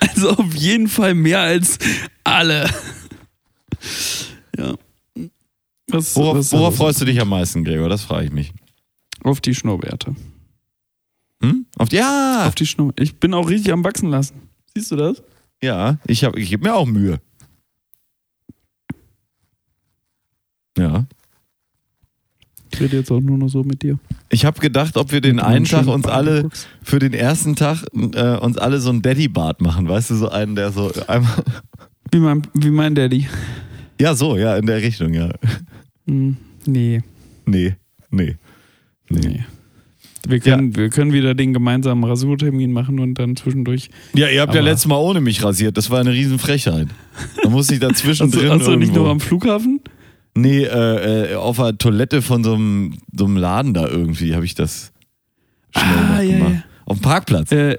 Also 0.00 0.30
auf 0.30 0.54
jeden 0.54 0.88
Fall 0.88 1.14
mehr 1.14 1.40
als 1.40 1.78
alle. 2.24 2.68
Ja. 4.58 4.74
Was, 5.88 6.16
Worauf, 6.16 6.38
was 6.38 6.52
worauf 6.52 6.76
freust 6.76 7.00
du 7.00 7.04
dich 7.04 7.20
am 7.20 7.28
meisten, 7.28 7.64
Gregor? 7.64 7.88
Das 7.88 8.02
frage 8.02 8.26
ich 8.26 8.32
mich. 8.32 8.52
Auf 9.22 9.40
die 9.40 9.54
Schnurrbärte. 9.54 10.14
Auf 11.78 11.88
die, 11.90 11.96
ja, 11.96 12.46
Auf 12.46 12.54
die 12.54 12.66
Schnurr. 12.66 12.92
Ich 12.98 13.16
bin 13.16 13.34
auch 13.34 13.48
richtig 13.48 13.72
am 13.72 13.84
Wachsen 13.84 14.08
lassen. 14.10 14.34
Siehst 14.74 14.90
du 14.90 14.96
das? 14.96 15.22
ja, 15.62 15.98
ich, 16.06 16.24
hab- 16.24 16.36
ich 16.36 16.50
gebe 16.50 16.64
mir 16.68 16.74
auch 16.74 16.86
Mühe. 16.86 17.20
Ja. 20.78 21.06
Ich 22.72 22.80
rede 22.80 22.96
jetzt 22.98 23.10
auch 23.10 23.20
nur 23.20 23.38
noch 23.38 23.48
so 23.48 23.62
mit 23.64 23.82
dir. 23.82 23.98
Ich 24.28 24.44
habe 24.44 24.60
gedacht, 24.60 24.96
ob 24.96 25.12
wir 25.12 25.20
den 25.20 25.40
einen 25.40 25.64
Tag 25.64 25.86
uns 25.86 26.06
alle 26.06 26.48
für 26.82 26.98
den 26.98 27.14
ersten 27.14 27.56
Tag 27.56 27.84
äh, 27.94 28.36
uns 28.36 28.58
alle 28.58 28.80
so 28.80 28.90
ein 28.90 29.00
Daddy-Bart 29.02 29.62
machen, 29.62 29.88
weißt 29.88 30.10
du, 30.10 30.16
so 30.16 30.28
einen, 30.28 30.56
der 30.56 30.72
so 30.72 30.92
einmal. 31.06 31.42
Wie 32.12 32.18
mein, 32.20 32.46
wie 32.54 32.70
mein 32.70 32.94
Daddy. 32.94 33.26
Ja, 34.00 34.14
so, 34.14 34.36
ja, 34.36 34.56
in 34.56 34.66
der 34.66 34.80
Richtung, 34.80 35.12
ja. 35.12 35.32
Hm, 36.06 36.36
nee. 36.66 37.02
Nee, 37.46 37.74
nee. 38.10 38.36
Nee. 39.08 39.18
Nee. 39.28 39.44
Wir 40.28 40.40
können, 40.40 40.76
wir 40.76 40.88
können 40.90 41.12
wieder 41.12 41.34
den 41.34 41.52
gemeinsamen 41.52 42.04
Rasurtermin 42.04 42.72
machen 42.72 42.98
und 43.00 43.14
dann 43.14 43.36
zwischendurch. 43.36 43.90
Ja, 44.14 44.28
ihr 44.28 44.40
habt 44.42 44.54
ja 44.54 44.60
Aber- 44.60 44.70
letztes 44.70 44.86
Mal 44.88 44.96
ohne 44.98 45.20
mich 45.20 45.42
rasiert. 45.42 45.76
Das 45.76 45.90
war 45.90 46.00
eine 46.00 46.12
Riesenfrechheit. 46.12 46.88
Da 47.42 47.48
musste 47.48 47.74
ich 47.74 47.80
dazwischen 47.80 48.30
drin. 48.32 48.50
achso 48.50 48.70
nicht 48.76 48.88
irgendwo- 48.88 48.98
nur 49.02 49.10
am 49.10 49.20
Flughafen? 49.20 49.80
Nee, 50.34 50.64
äh, 50.64 51.32
äh, 51.32 51.34
auf 51.36 51.56
der 51.56 51.78
Toilette 51.78 52.20
von 52.22 52.44
so 52.44 52.54
einem, 52.54 52.98
so 53.16 53.24
einem 53.24 53.36
Laden 53.38 53.72
da 53.74 53.88
irgendwie 53.88 54.34
habe 54.34 54.44
ich 54.44 54.54
das 54.54 54.92
schnell 55.74 55.84
Ah, 55.86 56.20
ja, 56.22 56.36
gemacht. 56.38 56.52
ja. 56.54 56.64
Auf 56.84 56.98
dem 56.98 57.02
Parkplatz. 57.02 57.52
Äh, 57.52 57.78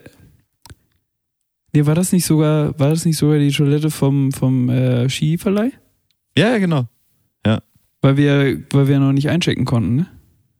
nee, 1.73 1.85
war 1.85 1.95
das 1.95 2.11
nicht 2.11 2.25
sogar, 2.25 2.77
war 2.79 2.89
das 2.89 3.05
nicht 3.05 3.17
sogar 3.17 3.37
die 3.39 3.51
Toilette 3.51 3.91
vom, 3.91 4.31
vom 4.31 4.69
äh, 4.69 5.07
Skiverleih? 5.09 5.71
Ja, 6.37 6.49
ja, 6.51 6.57
genau. 6.57 6.87
Weil 8.03 8.15
wir, 8.15 8.61
weil 8.73 8.87
wir 8.87 8.99
noch 8.99 9.11
nicht 9.11 9.27
einchecken 9.27 9.65
konnten, 9.65 9.95
ne? 9.95 10.07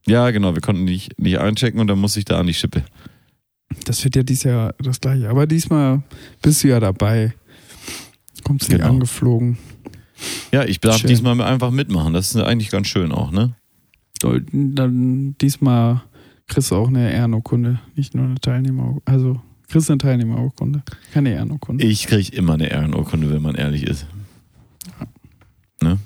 Ja, 0.08 0.32
genau. 0.32 0.54
Wir 0.56 0.62
konnten 0.62 0.86
nicht, 0.86 1.20
nicht 1.20 1.38
einchecken 1.40 1.80
und 1.80 1.88
dann 1.88 2.00
musste 2.00 2.20
ich 2.20 2.26
da 2.26 2.40
an 2.40 2.48
die 2.48 2.54
Schippe. 2.54 2.84
Das 3.86 4.04
wird 4.04 4.16
ja 4.16 4.24
dieses 4.24 4.44
Jahr 4.44 4.74
das 4.80 5.00
gleiche. 5.02 5.30
Aber 5.30 5.46
diesmal 5.46 6.02
bist 6.42 6.64
du 6.64 6.70
ja 6.70 6.80
dabei. 6.80 7.34
Kommst 8.44 8.70
nicht 8.70 8.80
Genau. 8.80 8.92
angeflogen. 8.94 9.58
Ja, 10.52 10.64
ich 10.64 10.80
darf 10.80 11.00
Schön. 11.00 11.10
diesmal 11.10 11.40
einfach 11.42 11.72
mitmachen. 11.72 12.14
Das 12.14 12.34
ist 12.34 12.42
eigentlich 12.42 12.70
ganz 12.72 12.88
schön 12.88 13.12
auch, 13.12 13.32
ne? 13.32 13.56
Dann 14.52 15.36
diesmal 15.40 16.02
kriegst 16.48 16.72
du 16.72 16.76
auch 16.76 16.88
eine 16.88 17.12
Ehrenurkunde, 17.12 17.80
nicht 17.96 18.16
nur 18.16 18.26
eine 18.26 18.36
Teilnehmerurkunde. 18.40 19.04
Also 19.06 19.42
kriegst 19.68 19.90
du 19.90 19.94
eine 19.94 20.00
Teilnehmerurkunde, 20.00 20.82
keine 21.14 21.34
Ehrenurkunde. 21.34 21.84
Ich 21.86 22.08
kriege 22.08 22.36
immer 22.36 22.54
eine 22.54 22.70
Ehrenurkunde, 22.72 23.30
wenn 23.32 23.42
man 23.42 23.56
ehrlich 23.56 23.84
ist. 23.84 24.08
Ne? 25.84 26.00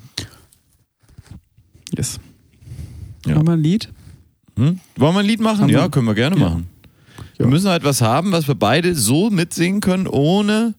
Yes. 1.96 2.20
Ja. 3.26 3.36
Haben 3.36 3.46
wir 3.46 3.52
ein 3.54 3.62
Lied? 3.62 3.88
Hm? 4.56 4.80
Wollen 4.96 5.14
wir 5.14 5.20
ein 5.20 5.26
Lied 5.26 5.40
machen? 5.40 5.60
Haben 5.62 5.68
Ja, 5.70 5.82
wir- 5.82 5.90
können 5.90 6.06
wir 6.06 6.14
gerne 6.14 6.36
Ja. 6.36 6.48
machen. 6.50 6.66
Wir 7.38 7.46
müssen 7.46 7.68
halt 7.70 7.82
was 7.84 8.00
haben, 8.02 8.30
was 8.32 8.46
wir 8.46 8.54
beide 8.54 8.94
so 8.94 9.30
mitsingen 9.30 9.80
können, 9.80 10.06
ohne 10.06 10.74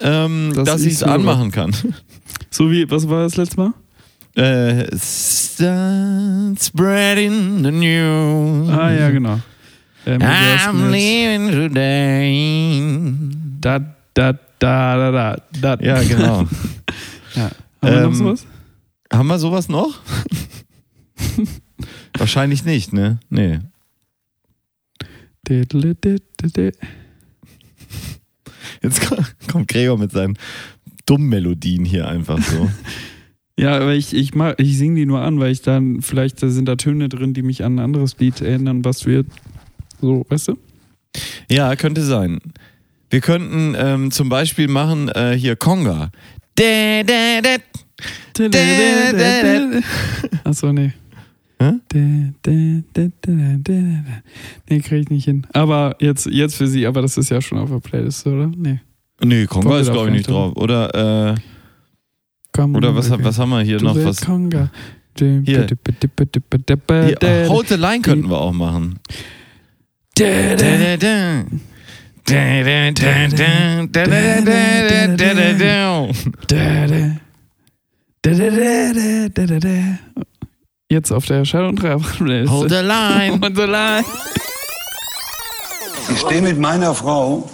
ähm, 0.00 0.52
Dass 0.54 0.64
dass 0.64 0.82
ich 0.82 0.92
es 0.94 1.02
anmachen 1.02 1.50
kann. 1.50 1.72
So 2.50 2.70
wie, 2.70 2.88
was 2.90 3.08
war 3.08 3.22
das 3.24 3.36
letzte 3.36 3.56
Mal? 3.58 3.72
Äh, 4.34 4.86
start 4.96 6.58
spreading 6.62 7.62
the 7.64 7.70
news. 7.70 8.68
Ah, 8.70 8.90
ja, 8.90 9.10
genau. 9.10 9.40
Ähm, 10.06 10.20
das 10.20 10.30
I'm 10.66 10.72
mit 10.74 10.90
leaving 10.92 11.50
today. 11.50 13.02
da, 13.60 13.78
da, 14.14 14.32
da, 14.32 14.38
da, 14.58 15.10
da, 15.10 15.36
da. 15.76 15.84
Ja, 15.84 16.02
genau. 16.02 16.46
Ja. 17.34 17.42
Haben 17.42 17.52
wir 17.82 17.90
noch 18.00 18.06
Ähm, 18.08 18.14
sowas? 18.14 18.46
Haben 19.12 19.26
wir 19.28 19.38
sowas 19.38 19.68
noch? 19.68 20.00
Wahrscheinlich 22.18 22.64
nicht, 22.64 22.92
ne? 22.92 23.18
Nee. 23.30 23.60
Jetzt 28.82 29.08
ko- 29.08 29.16
kommt 29.50 29.68
Gregor 29.68 29.98
mit 29.98 30.12
seinen 30.12 30.36
dummen 31.06 31.28
Melodien 31.28 31.84
hier 31.84 32.08
einfach 32.08 32.40
so. 32.42 32.70
Ja, 33.60 33.74
aber 33.76 33.94
ich, 33.94 34.14
ich, 34.14 34.30
ich 34.58 34.78
singe 34.78 34.94
die 35.00 35.04
nur 35.04 35.20
an, 35.20 35.40
weil 35.40 35.50
ich 35.50 35.62
dann, 35.62 36.00
vielleicht 36.00 36.40
da 36.44 36.48
sind 36.48 36.66
da 36.66 36.76
Töne 36.76 37.08
drin, 37.08 37.34
die 37.34 37.42
mich 37.42 37.64
an 37.64 37.74
ein 37.74 37.78
anderes 37.80 38.16
Lied 38.20 38.40
erinnern, 38.40 38.84
was 38.84 39.04
wir 39.04 39.24
so, 40.00 40.24
weißt 40.28 40.46
du? 40.46 40.58
ja, 41.50 41.74
könnte 41.74 42.02
sein. 42.02 42.38
Wir 43.10 43.20
könnten 43.20 43.74
ähm, 43.76 44.12
zum 44.12 44.28
Beispiel 44.28 44.68
machen 44.68 45.08
äh, 45.08 45.36
hier 45.36 45.56
Conga. 45.56 46.12
Achso, 50.44 50.72
nee. 50.72 50.92
Hä? 51.60 51.72
Nee, 54.68 54.80
krieg 54.80 55.02
ich 55.02 55.10
nicht 55.10 55.24
hin. 55.24 55.46
Aber 55.52 55.96
jetzt, 56.00 56.26
jetzt 56.26 56.54
für 56.54 56.68
sie, 56.68 56.86
aber 56.86 57.02
das 57.02 57.16
ist 57.16 57.30
ja 57.30 57.40
schon 57.40 57.58
auf 57.58 57.70
der 57.70 57.80
Playlist, 57.80 58.26
oder? 58.26 58.50
Nee. 58.56 58.80
Nee, 59.24 59.46
Kommt 59.46 59.66
ist 59.74 59.90
glaube 59.90 60.08
ich 60.08 60.14
nicht 60.14 60.28
auf 60.28 60.52
drauf. 60.52 60.56
Oder, 60.56 61.32
äh, 61.32 61.34
Come 62.52 62.76
oder 62.76 62.94
was, 62.94 63.10
was 63.10 63.38
haben 63.38 63.50
wir 63.50 63.60
hier 63.62 63.82
noch? 63.82 63.96
Was, 63.96 64.20
Conga. 64.20 64.70
Hier. 65.18 65.42
hier, 65.44 65.66
Hold 67.48 67.68
the 67.68 67.74
Line 67.74 68.02
könnten 68.02 68.30
wir 68.30 68.38
auch 68.38 68.52
machen. 68.52 69.00
Jetzt 80.90 81.12
auf 81.12 81.26
der 81.26 81.44
Schall 81.44 81.66
und 81.66 81.74
Playlist. 81.74 82.50
Hold 82.50 82.70
the 82.70 82.76
line. 82.76 83.38
Hold 83.42 83.56
the 83.56 83.64
line. 83.64 84.04
Ich 86.10 86.20
stehe 86.20 86.40
mit 86.40 86.58
meiner 86.58 86.94
Frau 86.94 87.46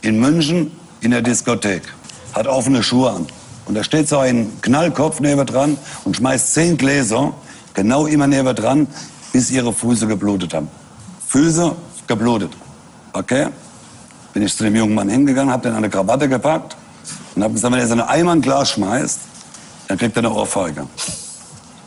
in 0.00 0.18
München 0.18 0.72
in 1.00 1.12
der 1.12 1.22
Diskothek, 1.22 1.82
hat 2.32 2.48
offene 2.48 2.82
Schuhe 2.82 3.12
an. 3.12 3.26
Und 3.66 3.76
da 3.76 3.84
steht 3.84 4.08
so 4.08 4.18
ein 4.18 4.50
Knallkopf 4.60 5.20
neben 5.20 5.46
dran 5.46 5.78
und 6.04 6.16
schmeißt 6.16 6.52
zehn 6.52 6.76
Gläser 6.76 7.32
genau 7.74 8.06
immer 8.06 8.26
neben 8.26 8.56
dran, 8.56 8.88
bis 9.32 9.52
ihre 9.52 9.72
Füße 9.72 10.08
geblutet 10.08 10.52
haben. 10.52 10.66
Füße 11.28 11.76
geblutet. 12.08 12.50
Okay? 13.12 13.50
Bin 14.32 14.42
ich 14.42 14.56
zu 14.56 14.64
dem 14.64 14.74
jungen 14.74 14.96
Mann 14.96 15.08
hingegangen, 15.08 15.52
hab 15.52 15.62
den 15.62 15.70
an 15.70 15.78
eine 15.78 15.90
Krawatte 15.90 16.28
gepackt 16.28 16.76
Und 17.36 17.44
habe 17.44 17.54
gesagt, 17.54 17.72
wenn 17.72 17.80
er 17.80 17.86
so 17.86 17.92
eine 17.92 18.08
Eimer 18.08 18.32
ein 18.32 18.40
Glas 18.40 18.70
schmeißt, 18.70 19.20
dann 19.86 19.96
kriegt 19.96 20.16
er 20.16 20.24
eine 20.24 20.32
Ohrfeige. 20.32 20.88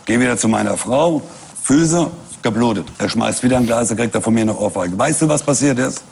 Geh 0.06 0.20
wieder 0.20 0.36
zu 0.36 0.48
meiner 0.48 0.76
Frau, 0.76 1.22
Füße 1.62 2.10
geblutet. 2.42 2.86
Er 2.98 3.08
schmeißt 3.08 3.42
wieder 3.42 3.56
ein 3.56 3.66
Glas, 3.66 3.88
dann 3.88 3.96
kriegt 3.96 4.14
er 4.14 4.20
von 4.20 4.34
mir 4.34 4.42
eine 4.42 4.56
Ohrfeige. 4.56 4.98
Weißt 4.98 5.22
du, 5.22 5.28
was 5.28 5.42
passiert 5.42 5.78
ist? 5.78 6.04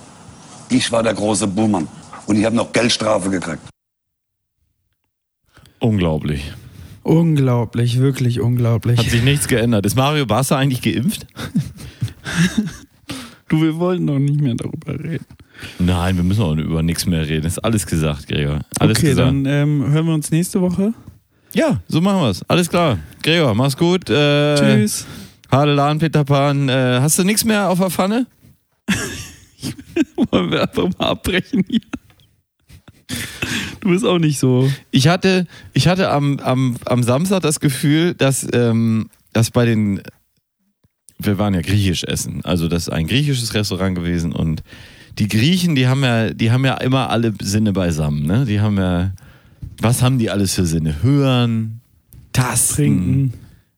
Ich 0.71 0.91
war 0.91 1.03
der 1.03 1.15
große 1.15 1.47
Buhmann. 1.47 1.87
Und 2.27 2.37
ich 2.37 2.45
habe 2.45 2.57
noch 2.57 2.73
Geldstrafe 2.73 3.29
gekriegt. 3.29 3.63
Unglaublich. 5.79 6.53
Unglaublich, 7.03 7.99
wirklich 7.99 8.41
unglaublich. 8.41 8.99
Hat 8.99 9.11
sich 9.11 9.23
nichts 9.23 9.49
geändert. 9.49 9.85
Ist 9.85 9.97
Mario 9.97 10.25
Barca 10.25 10.57
eigentlich 10.57 10.81
geimpft? 10.81 11.27
du, 13.49 13.61
wir 13.61 13.77
wollten 13.79 14.07
doch 14.07 14.19
nicht 14.19 14.41
mehr 14.41 14.55
darüber 14.55 14.93
reden. 14.93 15.27
Nein, 15.79 16.17
wir 16.17 16.25
müssen 16.25 16.43
auch 16.43 16.55
über 16.55 16.83
nichts 16.83 17.05
mehr 17.07 17.29
reden. 17.29 17.45
Ist 17.45 17.59
alles 17.59 17.87
gesagt, 17.87 18.29
Gregor. 18.29 18.61
Alles 18.79 18.99
okay, 18.99 19.09
gesagt. 19.09 19.29
dann 19.29 19.47
ähm, 19.47 19.91
hören 19.91 20.07
wir 20.07 20.15
uns 20.15 20.31
nächste 20.31 20.61
Woche. 20.61 20.95
Ja, 21.55 21.81
so 21.89 22.01
machen 22.01 22.23
wir 22.23 22.31
es. 22.31 22.43
Alles 22.49 22.69
klar. 22.69 22.99
Gregor, 23.23 23.55
mach's 23.55 23.77
gut. 23.77 24.09
Äh, 24.09 24.57
Tschüss. 24.57 25.07
Hadelan, 25.51 25.99
Peter 25.99 26.25
Pan. 26.25 26.69
Äh, 26.69 27.01
hast 27.01 27.19
du 27.19 27.25
nichts 27.25 27.45
mehr 27.45 27.69
auf 27.69 27.79
der 27.79 27.91
Pfanne? 27.91 28.27
Wollen 30.31 30.51
wir 30.51 30.63
einfach 30.63 30.89
mal 30.99 31.09
abbrechen 31.09 31.65
hier? 31.69 31.81
Du 33.81 33.91
bist 33.91 34.05
auch 34.05 34.19
nicht 34.19 34.39
so. 34.39 34.71
Ich 34.91 35.09
hatte, 35.09 35.47
ich 35.75 35.89
hatte 35.89 36.11
am, 36.11 36.39
am, 36.39 36.77
am 36.87 37.03
Samstag 37.03 37.43
das 37.43 37.61
Gefühl, 37.61 38.15
dass, 38.15 38.47
ähm, 38.53 39.11
dass 39.33 39.51
bei 39.51 39.67
den. 39.67 40.03
Wir 41.19 41.39
waren 41.39 41.53
ja 41.55 41.61
griechisch 41.61 42.05
essen. 42.05 42.41
Also, 42.45 42.69
das 42.69 42.85
ist 42.85 42.89
ein 42.89 43.07
griechisches 43.07 43.55
Restaurant 43.55 43.95
gewesen 43.95 44.33
und 44.33 44.63
die 45.19 45.29
Griechen, 45.29 45.75
die 45.75 45.87
haben 45.87 46.03
ja, 46.03 46.31
die 46.31 46.51
haben 46.51 46.65
ja 46.65 46.75
immer 46.79 47.11
alle 47.11 47.35
Sinne 47.43 47.73
beisammen. 47.73 48.25
Ne? 48.25 48.45
Die 48.47 48.61
haben 48.61 48.79
ja. 48.79 49.13
Was 49.81 50.03
haben 50.03 50.19
die 50.19 50.31
alles 50.31 50.55
für 50.55 50.67
Sinne? 50.67 51.03
Hören, 51.03 51.81
tasten, 52.33 52.75
Trinken. 52.75 53.33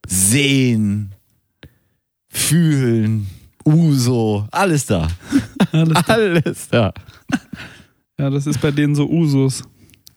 sehen, 0.07 1.12
fühlen, 2.29 3.27
Uso, 3.64 4.47
alles 4.51 4.87
da. 4.87 5.09
Alles 5.73 5.97
Alles 6.09 6.68
da. 6.68 6.92
Ja, 8.18 8.31
das 8.31 8.47
ist 8.47 8.61
bei 8.61 8.70
denen 8.70 8.94
so 8.94 9.09
Usus. 9.09 9.62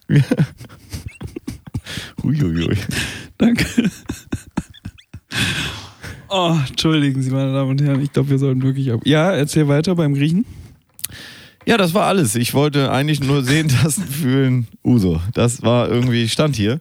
Uiuiui. 2.23 2.77
Danke. 3.38 3.65
Oh, 6.30 6.58
entschuldigen 6.67 7.21
Sie, 7.21 7.32
meine 7.32 7.53
Damen 7.53 7.71
und 7.71 7.82
Herren. 7.82 8.01
Ich 8.01 8.12
glaube, 8.12 8.30
wir 8.30 8.38
sollten 8.38 8.62
wirklich 8.62 8.91
ab. 8.91 9.01
Ja, 9.06 9.32
erzähl 9.32 9.67
weiter 9.67 9.95
beim 9.95 10.13
Griechen. 10.13 10.45
Ja, 11.67 11.75
das 11.75 11.93
war 11.93 12.06
alles. 12.08 12.36
Ich 12.36 12.53
wollte 12.53 12.91
eigentlich 12.91 13.21
nur 13.21 13.43
sehen, 13.43 13.67
tasten, 13.82 14.03
fühlen, 14.03 14.67
Uso. 14.86 15.19
Das 15.34 15.62
war 15.63 15.89
irgendwie, 15.89 16.30
stand 16.30 16.56
hier. 16.56 16.80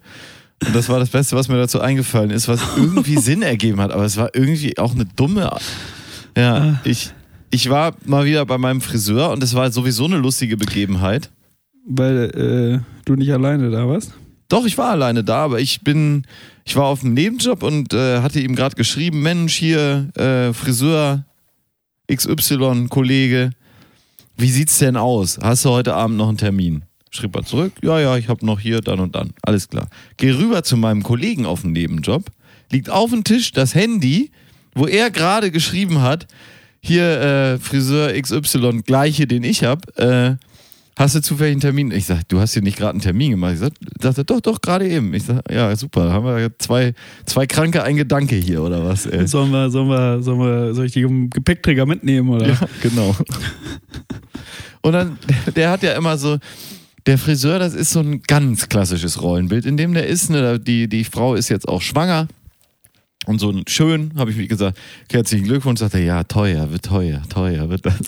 Und 0.64 0.74
das 0.74 0.88
war 0.88 1.00
das 1.00 1.10
Beste, 1.10 1.34
was 1.34 1.48
mir 1.48 1.56
dazu 1.56 1.80
eingefallen 1.80 2.30
ist, 2.30 2.46
was 2.46 2.60
irgendwie 2.76 3.16
Sinn 3.20 3.42
ergeben 3.42 3.80
hat. 3.80 3.90
Aber 3.90 4.04
es 4.04 4.16
war 4.16 4.30
irgendwie 4.34 4.78
auch 4.78 4.94
eine 4.94 5.04
dumme. 5.04 5.50
Ja, 6.36 6.80
ich, 6.84 7.12
ich 7.50 7.68
war 7.68 7.96
mal 8.04 8.26
wieder 8.26 8.46
bei 8.46 8.58
meinem 8.58 8.80
Friseur 8.80 9.32
und 9.32 9.42
es 9.42 9.54
war 9.54 9.72
sowieso 9.72 10.04
eine 10.04 10.18
lustige 10.18 10.56
Begebenheit. 10.56 11.30
Weil 11.84 12.84
äh, 12.84 13.02
du 13.04 13.16
nicht 13.16 13.32
alleine 13.32 13.70
da 13.70 13.88
warst. 13.88 14.12
Doch, 14.48 14.66
ich 14.66 14.78
war 14.78 14.90
alleine 14.90 15.24
da, 15.24 15.44
aber 15.44 15.58
ich 15.58 15.80
bin, 15.80 16.22
ich 16.64 16.76
war 16.76 16.84
auf 16.84 17.02
einem 17.02 17.14
Nebenjob 17.14 17.64
und 17.64 17.92
äh, 17.92 18.20
hatte 18.20 18.38
ihm 18.38 18.54
gerade 18.54 18.76
geschrieben, 18.76 19.20
Mensch, 19.20 19.56
hier, 19.56 20.10
äh, 20.16 20.52
Friseur 20.52 21.24
XY, 22.08 22.86
Kollege, 22.88 23.50
wie 24.36 24.50
sieht's 24.50 24.78
denn 24.78 24.96
aus? 24.96 25.38
Hast 25.42 25.64
du 25.64 25.70
heute 25.70 25.94
Abend 25.94 26.16
noch 26.16 26.28
einen 26.28 26.38
Termin? 26.38 26.82
Schrieb 27.10 27.34
er 27.34 27.44
zurück, 27.44 27.72
ja, 27.82 27.98
ja, 27.98 28.16
ich 28.16 28.28
habe 28.28 28.44
noch 28.44 28.60
hier, 28.60 28.80
dann 28.80 29.00
und 29.00 29.14
dann. 29.14 29.30
Alles 29.42 29.68
klar. 29.68 29.88
Geh 30.16 30.32
rüber 30.32 30.62
zu 30.62 30.76
meinem 30.76 31.02
Kollegen 31.02 31.46
auf 31.46 31.62
dem 31.62 31.72
Nebenjob, 31.72 32.26
liegt 32.70 32.90
auf 32.90 33.10
dem 33.10 33.24
Tisch 33.24 33.52
das 33.52 33.74
Handy, 33.74 34.30
wo 34.74 34.86
er 34.86 35.10
gerade 35.10 35.50
geschrieben 35.50 36.02
hat, 36.02 36.26
hier 36.80 37.20
äh, 37.20 37.58
Friseur 37.58 38.12
XY, 38.20 38.82
gleiche, 38.84 39.26
den 39.26 39.44
ich 39.44 39.64
habe, 39.64 39.96
äh, 39.96 40.46
hast 40.96 41.14
du 41.14 41.20
zufällig 41.20 41.52
einen 41.52 41.60
Termin? 41.60 41.90
Ich 41.90 42.06
sag, 42.06 42.26
du 42.28 42.40
hast 42.40 42.54
hier 42.54 42.62
nicht 42.62 42.78
gerade 42.78 42.92
einen 42.92 43.00
Termin 43.00 43.32
gemacht. 43.32 43.54
Ich 43.54 43.60
sag, 43.60 43.72
sagte, 44.00 44.24
doch, 44.24 44.40
doch, 44.40 44.60
gerade 44.60 44.88
eben. 44.88 45.12
Ich 45.14 45.24
sag, 45.24 45.50
ja, 45.50 45.74
super, 45.76 46.12
haben 46.12 46.24
wir 46.24 46.50
zwei, 46.58 46.94
zwei 47.26 47.46
Kranke, 47.46 47.82
ein 47.82 47.96
Gedanke 47.96 48.36
hier, 48.36 48.62
oder 48.62 48.84
was? 48.84 49.06
Ey? 49.06 49.26
Sollen 49.26 49.50
wir, 49.50 49.70
sollen 49.70 49.88
wir, 49.88 50.22
sollen 50.22 50.38
wir, 50.40 50.74
soll 50.74 50.86
ich 50.86 50.92
die 50.92 51.06
Gepäckträger 51.30 51.86
mitnehmen, 51.86 52.30
oder? 52.30 52.48
Ja, 52.48 52.58
genau. 52.82 53.14
Und 54.82 54.92
dann, 54.92 55.18
der 55.54 55.70
hat 55.70 55.82
ja 55.82 55.92
immer 55.92 56.16
so, 56.16 56.38
der 57.06 57.18
Friseur, 57.18 57.58
das 57.58 57.74
ist 57.74 57.92
so 57.92 58.00
ein 58.00 58.22
ganz 58.22 58.68
klassisches 58.68 59.22
Rollenbild, 59.22 59.64
in 59.64 59.76
dem 59.76 59.94
der 59.94 60.06
ist. 60.06 60.28
Ne, 60.28 60.58
die, 60.58 60.88
die 60.88 61.04
Frau 61.04 61.34
ist 61.34 61.48
jetzt 61.48 61.68
auch 61.68 61.80
schwanger. 61.80 62.26
Und 63.26 63.40
so 63.40 63.52
schön, 63.66 64.12
habe 64.16 64.30
ich 64.30 64.38
wie 64.38 64.46
gesagt, 64.46 64.78
herzlichen 65.10 65.46
Glückwunsch, 65.46 65.80
sagt 65.80 65.94
er, 65.94 66.00
ja, 66.02 66.24
teuer, 66.24 66.70
wird 66.70 66.84
teuer, 66.84 67.22
teuer 67.28 67.68
wird 67.68 67.84
das. 67.86 67.98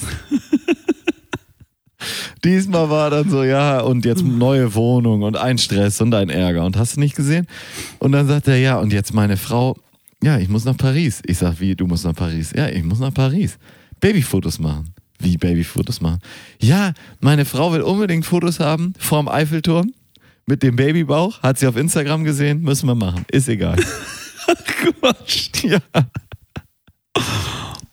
Diesmal 2.44 2.90
war 2.90 3.10
dann 3.10 3.28
so, 3.28 3.42
ja, 3.42 3.80
und 3.80 4.04
jetzt 4.04 4.24
neue 4.24 4.74
Wohnung 4.74 5.22
und 5.22 5.36
ein 5.36 5.58
Stress 5.58 6.00
und 6.00 6.14
ein 6.14 6.30
Ärger. 6.30 6.64
Und 6.64 6.76
hast 6.76 6.96
du 6.96 7.00
nicht 7.00 7.16
gesehen? 7.16 7.46
Und 7.98 8.12
dann 8.12 8.28
sagt 8.28 8.48
er, 8.48 8.58
ja, 8.58 8.78
und 8.78 8.92
jetzt 8.92 9.12
meine 9.12 9.36
Frau, 9.36 9.76
ja, 10.22 10.38
ich 10.38 10.48
muss 10.48 10.64
nach 10.64 10.76
Paris. 10.76 11.20
Ich 11.26 11.38
sag, 11.38 11.60
wie, 11.60 11.74
du 11.74 11.86
musst 11.86 12.04
nach 12.04 12.14
Paris? 12.14 12.52
Ja, 12.56 12.68
ich 12.68 12.84
muss 12.84 13.00
nach 13.00 13.12
Paris. 13.12 13.58
Babyfotos 14.00 14.58
machen. 14.58 14.94
Wie 15.18 15.36
Babyfotos 15.36 16.00
machen? 16.00 16.20
Ja, 16.60 16.92
meine 17.20 17.44
Frau 17.44 17.72
will 17.72 17.82
unbedingt 17.82 18.24
Fotos 18.24 18.60
haben 18.60 18.92
vorm 18.98 19.28
Eiffelturm 19.28 19.92
mit 20.46 20.62
dem 20.62 20.76
Babybauch. 20.76 21.42
Hat 21.42 21.58
sie 21.58 21.66
auf 21.66 21.76
Instagram 21.76 22.24
gesehen, 22.24 22.62
müssen 22.62 22.86
wir 22.86 22.94
machen. 22.94 23.24
Ist 23.30 23.48
egal. 23.48 23.76
Quatsch. 25.00 25.64
ja. 25.64 25.80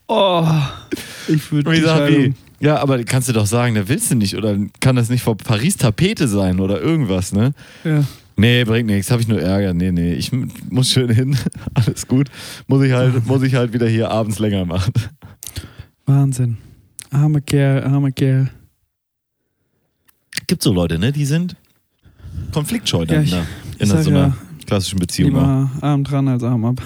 Oh, 0.07 0.47
ich 1.27 1.51
würde 1.51 1.73
die 1.73 1.81
sag, 1.81 2.09
wie? 2.09 2.33
Ja, 2.65 2.77
aber 2.79 3.03
kannst 3.03 3.29
du 3.29 3.33
doch 3.33 3.45
sagen, 3.45 3.75
der 3.75 3.87
willst 3.89 4.09
du 4.09 4.15
nicht. 4.15 4.35
Oder 4.35 4.57
kann 4.79 4.95
das 4.95 5.09
nicht 5.09 5.21
vor 5.21 5.37
Paris 5.37 5.77
Tapete 5.77 6.27
sein 6.27 6.59
oder 6.59 6.81
irgendwas, 6.81 7.31
ne? 7.31 7.53
Ja. 7.83 8.03
Nee, 8.37 8.63
bringt 8.65 8.87
nichts, 8.87 9.11
habe 9.11 9.21
ich 9.21 9.27
nur 9.27 9.39
Ärger. 9.39 9.73
Nee, 9.75 9.91
nee, 9.91 10.13
ich 10.13 10.31
muss 10.69 10.89
schön 10.89 11.09
hin. 11.11 11.37
Alles 11.75 12.07
gut. 12.07 12.27
Muss 12.67 12.83
ich 12.83 12.91
halt, 12.91 13.23
muss 13.27 13.43
ich 13.43 13.53
halt 13.53 13.71
wieder 13.71 13.87
hier 13.87 14.09
abends 14.09 14.39
länger 14.39 14.65
machen. 14.65 14.91
Wahnsinn. 16.07 16.57
Armer 17.11 17.41
Kerl, 17.41 17.83
armer 17.83 18.11
Kerl. 18.11 18.49
Gibt 20.47 20.63
so 20.63 20.73
Leute, 20.73 20.97
ne? 20.97 21.11
Die 21.11 21.25
sind 21.25 21.55
konfliktscheu 22.51 23.05
Ja, 23.07 23.21
ich- 23.21 23.31
ich 23.31 23.81
in 23.81 23.87
so 23.87 23.95
einer 24.09 24.09
ja, 24.09 24.37
klassischen 24.65 24.97
Beziehung. 24.99 25.29
Lieber 25.31 25.69
Arm 25.81 26.03
dran 26.03 26.27
als 26.27 26.41
Arm 26.43 26.65
ab. 26.65 26.81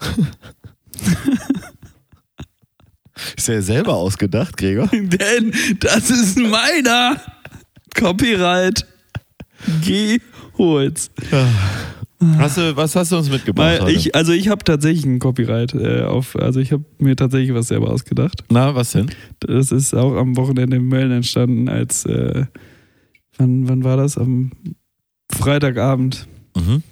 Ist 3.36 3.48
ja 3.48 3.62
selber 3.62 3.94
ausgedacht, 3.94 4.56
Gregor. 4.56 4.88
Denn 4.92 5.52
das 5.80 6.10
ist 6.10 6.38
meiner. 6.38 7.20
Copyright. 7.94 8.86
Geh, 9.82 10.18
hol's. 10.58 11.10
Hast 12.38 12.56
du, 12.56 12.76
was 12.76 12.96
hast 12.96 13.12
du 13.12 13.16
uns 13.16 13.30
mitgebracht? 13.30 13.82
Weil 13.82 13.88
ich, 13.90 14.14
also 14.14 14.32
ich 14.32 14.48
habe 14.48 14.64
tatsächlich 14.64 15.04
ein 15.04 15.18
Copyright 15.18 15.74
äh, 15.74 16.02
auf, 16.02 16.36
also 16.36 16.60
ich 16.60 16.72
habe 16.72 16.84
mir 16.98 17.16
tatsächlich 17.16 17.54
was 17.54 17.68
selber 17.68 17.90
ausgedacht. 17.90 18.44
Na, 18.50 18.74
was 18.74 18.92
denn? 18.92 19.10
Das 19.40 19.72
ist 19.72 19.94
auch 19.94 20.16
am 20.16 20.36
Wochenende 20.36 20.76
in 20.76 20.84
Mölln 20.84 21.10
entstanden, 21.10 21.68
als 21.68 22.06
äh, 22.06 22.46
wann, 23.36 23.68
wann 23.68 23.84
war 23.84 23.96
das? 23.96 24.16
Am 24.16 24.52
Freitagabend. 25.30 26.26
Mhm. 26.56 26.82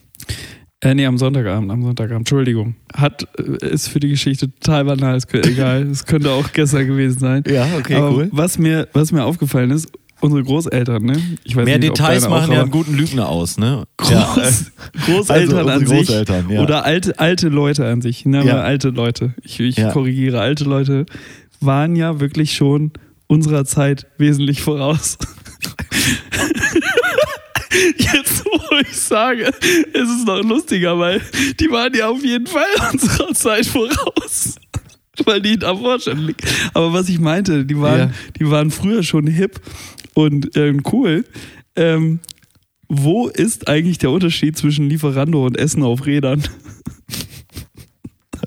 Äh, 0.84 0.94
nee, 0.96 1.06
am 1.06 1.16
Sonntagabend, 1.16 1.70
am 1.70 1.82
Sonntagabend, 1.82 2.22
Entschuldigung. 2.22 2.74
Hat, 2.92 3.26
äh, 3.38 3.68
ist 3.68 3.86
für 3.88 4.00
die 4.00 4.08
Geschichte 4.08 4.50
total 4.52 4.84
banal, 4.84 5.16
ist 5.16 5.32
egal. 5.32 5.82
Es 5.90 6.04
könnte 6.04 6.30
auch 6.32 6.52
gestern 6.52 6.86
gewesen 6.88 7.20
sein. 7.20 7.44
Ja, 7.46 7.68
okay, 7.78 7.94
aber 7.94 8.10
cool. 8.12 8.28
Was 8.32 8.58
mir, 8.58 8.88
was 8.92 9.12
mir 9.12 9.22
aufgefallen 9.24 9.70
ist, 9.70 9.88
unsere 10.20 10.42
Großeltern, 10.42 11.02
ne? 11.04 11.20
Ich 11.44 11.54
weiß 11.54 11.64
Mehr 11.66 11.78
nicht, 11.78 11.90
ob 11.90 11.96
Details 11.96 12.22
deine 12.24 12.34
auch, 12.34 12.40
machen 12.40 12.52
ja 12.52 12.62
einen 12.62 12.70
guten 12.72 12.96
Lügner 12.96 13.28
aus, 13.28 13.58
ne? 13.58 13.84
Groß, 13.96 14.10
Ja, 14.10 14.36
äh, 14.38 14.50
Großeltern 15.06 15.58
also 15.58 15.70
an 15.70 15.86
sich 15.86 15.98
Großeltern, 16.08 16.50
ja. 16.50 16.60
oder 16.62 16.84
alte, 16.84 17.18
alte 17.20 17.48
Leute 17.48 17.86
an 17.86 18.02
sich. 18.02 18.24
Wir 18.24 18.44
Ja. 18.44 18.60
alte 18.62 18.88
Leute. 18.88 19.34
Ich, 19.44 19.60
ich 19.60 19.76
Ja. 19.76 19.90
korrigiere, 19.92 20.40
alte 20.40 20.64
Leute 20.64 21.06
waren 21.60 21.94
ja 21.94 22.18
wirklich 22.18 22.54
schon 22.54 22.90
unserer 23.28 23.64
Zeit 23.64 24.06
wesentlich 24.18 24.62
voraus. 24.62 25.16
Jetzt, 27.96 28.44
wo 28.44 28.76
ich 28.78 28.96
sage, 28.96 29.44
ist 29.44 30.08
es 30.10 30.24
noch 30.24 30.42
lustiger, 30.42 30.98
weil 30.98 31.20
die 31.60 31.70
waren 31.70 31.94
ja 31.94 32.08
auf 32.08 32.22
jeden 32.24 32.46
Fall 32.46 32.66
unserer 32.92 33.32
Zeit 33.34 33.66
voraus. 33.66 34.56
Weil 35.24 35.42
die 35.42 35.58
davor 35.58 36.00
schon 36.00 36.18
liegen. 36.18 36.38
Aber 36.74 36.92
was 36.92 37.08
ich 37.08 37.18
meinte, 37.20 37.64
die 37.64 37.78
waren, 37.78 37.98
Ja. 37.98 38.10
die 38.38 38.50
waren 38.50 38.70
früher 38.70 39.02
schon 39.02 39.26
hip 39.26 39.60
und 40.14 40.56
ähm, 40.56 40.82
cool. 40.92 41.24
Ähm, 41.76 42.20
wo 42.88 43.28
ist 43.28 43.68
eigentlich 43.68 43.98
der 43.98 44.10
Unterschied 44.10 44.56
zwischen 44.56 44.88
Lieferando 44.88 45.46
und 45.46 45.58
Essen 45.58 45.82
auf 45.82 46.04
Rädern? 46.06 46.42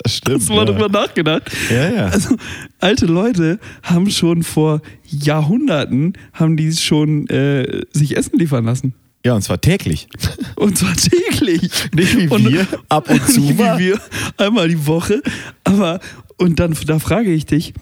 das 0.03 0.17
stimmt. 0.17 0.39
Hast 0.41 0.49
du 0.49 0.53
mal 0.53 0.67
ja. 0.67 0.71
drüber 0.73 0.89
nachgedacht? 0.89 1.51
Ja, 1.71 1.89
ja. 1.89 2.05
Also, 2.07 2.35
alte 2.79 3.05
Leute 3.05 3.59
haben 3.83 4.09
schon 4.09 4.43
vor 4.43 4.81
Jahrhunderten, 5.07 6.13
haben 6.33 6.57
die 6.57 6.71
schon 6.73 7.27
äh, 7.27 7.81
sich 7.91 8.15
Essen 8.17 8.37
liefern 8.37 8.65
lassen. 8.65 8.93
Ja, 9.25 9.33
und 9.33 9.41
zwar 9.41 9.59
täglich. 9.59 10.07
Und 10.55 10.77
zwar 10.77 10.95
täglich. 10.95 11.69
Nicht 11.93 12.15
wie 12.17 12.27
Und- 12.29 12.47
wir, 12.49 12.65
ab 12.89 13.09
und 13.09 13.21
zu 13.27 13.39
Nicht 13.41 13.57
mal. 13.57 13.77
wie 13.79 13.87
wir, 13.89 13.99
einmal 14.37 14.69
die 14.69 14.85
Woche. 14.87 15.21
Aber, 15.65 15.99
und 16.37 16.59
dann, 16.59 16.75
da 16.85 16.99
frage 16.99 17.33
ich 17.33 17.45
dich, 17.45 17.73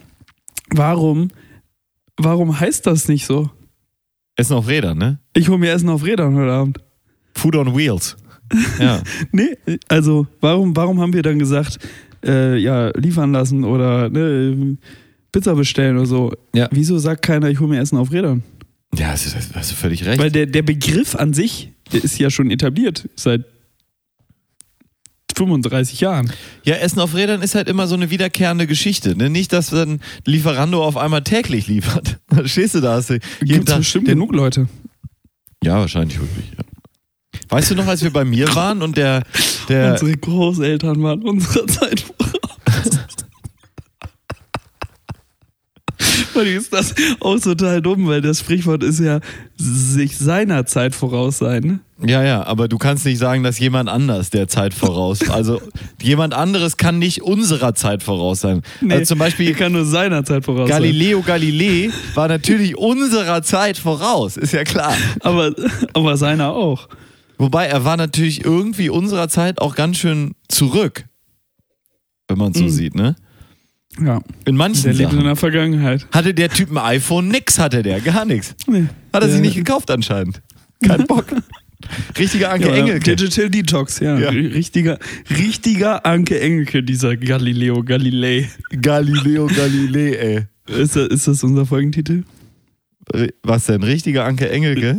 warum, 0.71 1.29
warum 2.17 2.59
heißt 2.59 2.87
das 2.87 3.07
nicht 3.07 3.25
so? 3.25 3.49
Essen 4.35 4.53
auf 4.55 4.67
Rädern, 4.67 4.97
ne? 4.97 5.19
Ich 5.35 5.49
hole 5.49 5.59
mir 5.59 5.71
Essen 5.71 5.89
auf 5.89 6.03
Rädern 6.03 6.35
heute 6.35 6.51
Abend. 6.51 6.77
Food 7.35 7.55
on 7.57 7.75
Wheels. 7.75 8.15
Ja. 8.79 9.01
Nee, 9.31 9.57
also 9.87 10.27
warum, 10.39 10.75
warum 10.75 10.99
haben 11.01 11.13
wir 11.13 11.23
dann 11.23 11.39
gesagt, 11.39 11.79
äh, 12.23 12.55
ja, 12.57 12.89
liefern 12.95 13.31
lassen 13.31 13.63
oder 13.63 14.09
ne, 14.09 14.77
Pizza 15.31 15.55
bestellen 15.55 15.97
oder 15.97 16.05
so? 16.05 16.31
Ja. 16.53 16.67
Wieso 16.71 16.97
sagt 16.99 17.23
keiner, 17.23 17.49
ich 17.49 17.59
hole 17.59 17.69
mir 17.69 17.79
Essen 17.79 17.97
auf 17.97 18.11
Rädern? 18.11 18.43
Ja, 18.97 19.07
hast 19.07 19.25
du, 19.25 19.29
hast 19.55 19.71
du 19.71 19.75
völlig 19.75 20.05
recht. 20.05 20.19
Weil 20.19 20.31
der, 20.31 20.45
der 20.45 20.61
Begriff 20.61 21.15
an 21.15 21.33
sich, 21.33 21.71
der 21.91 22.03
ist 22.03 22.17
ja 22.19 22.29
schon 22.29 22.51
etabliert 22.51 23.09
seit 23.15 23.43
35 25.35 25.99
Jahren. 25.99 26.31
Ja, 26.63 26.75
Essen 26.75 26.99
auf 26.99 27.15
Rädern 27.15 27.41
ist 27.41 27.55
halt 27.55 27.67
immer 27.67 27.87
so 27.87 27.95
eine 27.95 28.11
wiederkehrende 28.11 28.67
Geschichte. 28.67 29.15
Ne? 29.17 29.29
Nicht, 29.31 29.51
dass 29.51 29.69
dann 29.71 29.99
Lieferando 30.25 30.83
auf 30.83 30.95
einmal 30.95 31.23
täglich 31.23 31.67
liefert. 31.67 32.19
Stehst 32.45 32.75
du 32.75 32.81
da? 32.81 32.93
Hast 32.95 33.09
du 33.09 33.13
jeden 33.39 33.45
Gibt 33.47 33.69
Tag 33.69 33.79
bestimmt 33.79 34.07
den- 34.07 34.15
genug 34.19 34.33
Leute. 34.33 34.67
Ja, 35.63 35.79
wahrscheinlich 35.79 36.19
wirklich. 36.19 36.51
Ja. 36.51 36.63
Weißt 37.49 37.71
du 37.71 37.75
noch, 37.75 37.87
als 37.87 38.03
wir 38.03 38.11
bei 38.11 38.25
mir 38.25 38.53
waren 38.53 38.81
und 38.83 38.95
der, 38.97 39.23
der 39.69 39.93
Unsere 39.93 40.17
Großeltern 40.17 41.01
waren 41.01 41.23
unserer 41.23 41.65
Zeit 41.67 42.01
voraus. 42.01 42.99
Weil 46.33 46.47
ist 46.47 46.73
das 46.73 46.93
auch 47.19 47.39
total 47.39 47.81
dumm, 47.81 48.07
weil 48.07 48.21
das 48.21 48.39
Sprichwort 48.39 48.83
ist 48.83 48.99
ja 48.99 49.19
sich 49.57 50.17
seiner 50.17 50.65
Zeit 50.65 50.95
voraus 50.95 51.37
sein. 51.37 51.63
Ne? 51.63 52.09
Ja, 52.09 52.23
ja, 52.23 52.43
aber 52.43 52.67
du 52.67 52.77
kannst 52.77 53.05
nicht 53.05 53.17
sagen, 53.19 53.43
dass 53.43 53.59
jemand 53.59 53.87
anders 53.89 54.29
der 54.29 54.47
Zeit 54.47 54.73
voraus. 54.73 55.29
Also 55.29 55.61
jemand 56.01 56.33
anderes 56.33 56.77
kann 56.77 56.99
nicht 56.99 57.21
unserer 57.21 57.75
Zeit 57.75 58.03
voraus 58.03 58.41
sein. 58.41 58.61
also 58.89 59.05
zum 59.05 59.19
er 59.19 59.25
Beispiel 59.25 59.53
kann 59.53 59.71
nur 59.71 59.85
seiner 59.85 60.25
Zeit 60.25 60.43
voraus 60.45 60.69
Galileo 60.69 61.21
Galilei 61.21 61.91
war 62.15 62.27
natürlich 62.27 62.77
unserer 62.77 63.41
Zeit 63.43 63.77
voraus, 63.77 64.35
ist 64.37 64.51
ja 64.53 64.63
klar. 64.63 64.91
sein. 64.91 65.21
Aber, 65.21 65.53
aber 65.93 66.17
seiner 66.17 66.53
auch. 66.53 66.89
Wobei 67.37 67.65
er 67.67 67.83
war 67.85 67.97
natürlich 67.97 68.43
irgendwie 68.45 68.89
unserer 68.89 69.27
Zeit 69.29 69.59
auch 69.61 69.75
ganz 69.75 69.97
schön 69.97 70.33
zurück, 70.49 71.05
wenn 72.27 72.37
man 72.37 72.51
es 72.51 72.57
so 72.57 72.65
Mhm. 72.65 72.69
sieht, 72.69 72.95
ne? 72.95 73.15
Ja. 74.01 74.21
In 74.45 74.55
manchen 74.55 74.83
Der 74.83 74.93
lebt 74.93 75.13
in 75.13 75.23
der 75.23 75.35
Vergangenheit. 75.35 76.07
Hatte 76.11 76.33
der 76.33 76.49
Typ 76.49 76.71
ein 76.71 76.77
iPhone? 76.77 77.27
Nix 77.27 77.59
hatte 77.59 77.83
der, 77.83 78.01
gar 78.01 78.25
nichts. 78.25 78.55
Nee. 78.67 78.85
Hat 79.11 79.23
er 79.23 79.29
sich 79.29 79.41
nicht 79.41 79.55
gekauft 79.55 79.91
anscheinend. 79.91 80.41
Kein 80.83 81.05
Bock. 81.07 81.25
Richtiger 82.17 82.51
Anke 82.51 82.69
Ja, 82.69 82.75
Engelke. 82.75 83.15
Digital 83.15 83.49
Detox, 83.49 83.99
ja. 83.99 84.17
Ja. 84.17 84.29
Richtiger, 84.29 84.99
richtiger 85.29 86.05
Anke 86.05 86.39
Engelke, 86.39 86.81
dieser 86.81 87.17
Galileo 87.17 87.83
Galilei. 87.83 88.49
Galileo 88.81 89.47
Galilei, 89.55 90.13
ey. 90.15 90.43
Ist 90.81 90.95
das, 90.95 91.07
ist 91.09 91.27
das 91.27 91.43
unser 91.43 91.65
Folgentitel? 91.65 92.23
Was 93.43 93.65
denn? 93.65 93.83
Richtiger 93.83 94.23
Anke 94.25 94.49
Engelke? 94.49 94.97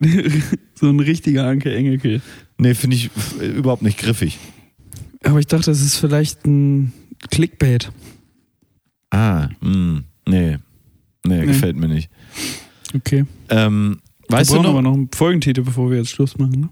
so 0.74 0.88
ein 0.88 1.00
richtiger 1.00 1.46
Anke 1.46 1.74
Engelke. 1.74 2.20
Nee, 2.58 2.74
finde 2.74 2.96
ich 2.96 3.10
überhaupt 3.40 3.82
nicht 3.82 3.98
griffig. 3.98 4.38
Aber 5.24 5.40
ich 5.40 5.46
dachte, 5.46 5.66
das 5.66 5.80
ist 5.80 5.96
vielleicht 5.96 6.46
ein 6.46 6.92
Clickbait. 7.30 7.90
Ah, 9.10 9.48
mh, 9.60 10.02
nee. 10.26 10.58
Nee, 11.26 11.46
gefällt 11.46 11.76
mir 11.76 11.88
nicht. 11.88 12.10
Okay. 12.94 13.24
Ähm, 13.50 14.00
weißt 14.28 14.50
wir 14.50 14.56
du 14.56 14.62
brauchen 14.62 14.70
aber 14.70 14.82
noch? 14.82 14.90
noch 14.92 14.96
einen 14.96 15.10
Folgentitel, 15.12 15.62
bevor 15.62 15.90
wir 15.90 15.98
jetzt 15.98 16.10
Schluss 16.10 16.38
machen. 16.38 16.60
Ne? 16.60 16.68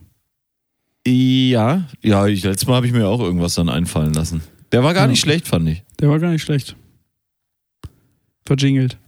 Ja, 1.13 1.85
ja, 2.03 2.27
ich, 2.27 2.43
letztes 2.43 2.67
Mal 2.67 2.77
habe 2.77 2.87
ich 2.87 2.93
mir 2.93 3.07
auch 3.07 3.21
irgendwas 3.21 3.55
dann 3.55 3.69
einfallen 3.69 4.13
lassen. 4.15 4.41
Der 4.73 4.83
war 4.83 4.95
gar 4.95 5.05
Ja. 5.05 5.09
nicht 5.11 5.21
schlecht, 5.21 5.47
fand 5.49 5.69
ich. 5.69 5.83
Der 6.01 6.09
war 6.09 6.19
gar 6.19 6.31
nicht 6.31 6.43
schlecht. 6.43 6.77
Verjingelt. 8.47 8.99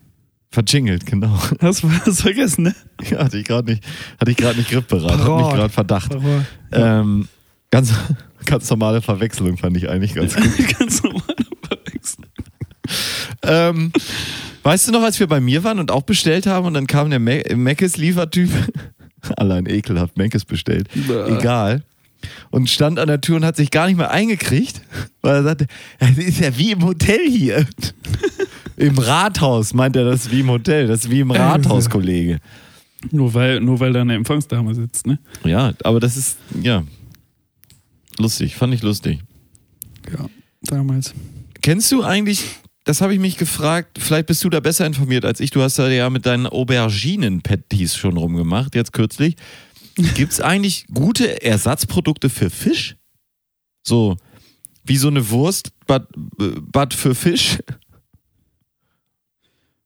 Verjingelt, 0.51 1.07
genau. 1.07 1.39
Hast 1.61 1.83
du 1.83 1.89
was 1.91 2.23
vergessen, 2.23 2.63
ne? 2.65 2.75
Ja, 3.11 3.25
hatte 3.25 3.39
ich 3.39 3.45
gerade 3.47 3.71
nicht, 3.73 3.85
hatte 4.21 4.31
ich 4.31 4.37
gerade 4.37 4.59
nicht 4.59 4.71
griffbereit, 4.71 5.11
hatte 5.19 5.31
mich 5.37 5.49
gerade 5.55 5.69
Verdacht. 5.69 6.15
Aber 6.15 6.45
Ähm, 6.73 7.29
ganz, 7.71 7.93
ganz 8.49 8.69
normale 8.71 9.03
Verwechslung 9.03 9.57
fand 9.57 9.77
ich 9.77 9.89
eigentlich 9.89 10.15
ganz 10.15 10.35
gut. 10.35 10.45
ganz 10.79 11.03
normal 11.03 11.23
verwechseln. 11.69 12.27
ähm, 13.43 13.93
weißt 14.63 14.89
du 14.89 14.93
noch, 14.93 15.03
als 15.03 15.21
wir 15.21 15.27
bei 15.27 15.41
mir 15.41 15.63
waren 15.65 15.79
und 15.79 15.91
auch 15.91 16.03
bestellt 16.03 16.47
haben 16.47 16.67
und 16.67 16.75
dann 16.75 16.87
kam 16.87 17.11
der 17.11 17.21
Meckes-Liefertyp, 17.21 18.51
allein 19.37 19.67
ekelhaft, 19.67 20.17
Meckes 20.17 20.45
bestellt, 20.45 20.89
Bäh. 21.07 21.37
egal, 21.39 21.83
und 22.51 22.69
stand 22.69 22.99
an 22.99 23.07
der 23.07 23.21
Tür 23.21 23.37
und 23.37 23.45
hat 23.45 23.57
sich 23.57 23.71
gar 23.71 23.87
nicht 23.87 23.97
mehr 23.97 24.11
eingekriegt, 24.11 24.81
weil 25.23 25.37
er 25.37 25.43
sagte, 25.45 25.67
"Ja, 26.01 26.09
das 26.09 26.19
ist 26.19 26.41
ja 26.41 26.57
wie 26.59 26.73
im 26.73 26.85
Hotel 26.85 27.21
hier. 27.29 27.67
Im 28.77 28.97
Rathaus 28.97 29.75
meint 29.75 29.97
er, 29.97 30.05
das 30.05 30.31
wie 30.31 30.39
im 30.39 30.51
Hotel, 30.51 30.87
das 30.87 31.01
ist 31.05 31.11
wie 31.11 31.19
im 31.19 31.33
Rathaus, 31.33 31.91
Kollege. 31.91 32.39
Nur 33.11 33.35
weil, 33.35 33.59
nur 33.61 33.81
weil 33.81 33.93
da 33.93 34.03
eine 34.03 34.15
Empfangsdame 34.15 34.73
sitzt, 34.73 35.05
ne? 35.05 35.19
Ja, 35.45 35.73
aber 35.83 35.99
das 35.99 36.17
ist, 36.17 36.39
ja, 36.63 36.85
lustig, 38.19 38.57
fand 38.57 38.75
ich 38.75 38.83
lustig. 38.83 39.21
Ja, 40.13 40.29
damals. 40.63 41.15
Kennst 41.61 41.91
du 41.93 42.03
eigentlich, 42.03 42.45
das 42.85 43.01
habe 43.01 43.15
ich 43.15 43.21
mich 43.21 43.37
gefragt, 43.37 43.99
vielleicht 43.99 44.27
bist 44.27 44.45
du 44.45 44.51
da 44.51 44.61
besser 44.61 44.87
informiert 44.87 45.25
als 45.25 45.41
ich, 45.41 45.51
du 45.51 45.63
hast 45.63 45.79
da 45.79 45.89
ja 45.89 46.09
mit 46.11 46.27
deinen 46.27 46.47
Auberginen-Patties 46.47 47.97
schon 47.97 48.17
rumgemacht, 48.17 48.75
jetzt 48.75 48.93
kürzlich. 48.93 49.37
Gibt 50.15 50.33
es 50.33 50.41
eigentlich 50.41 50.87
gute 50.93 51.43
Ersatzprodukte 51.43 52.31
für 52.31 52.51
Fisch? 52.51 52.97
So, 53.83 54.17
wie 54.85 54.97
so 54.97 55.09
eine 55.09 55.29
Wurst, 55.31 55.73
but, 55.87 56.95
für 56.95 57.15
Fisch? 57.15 57.59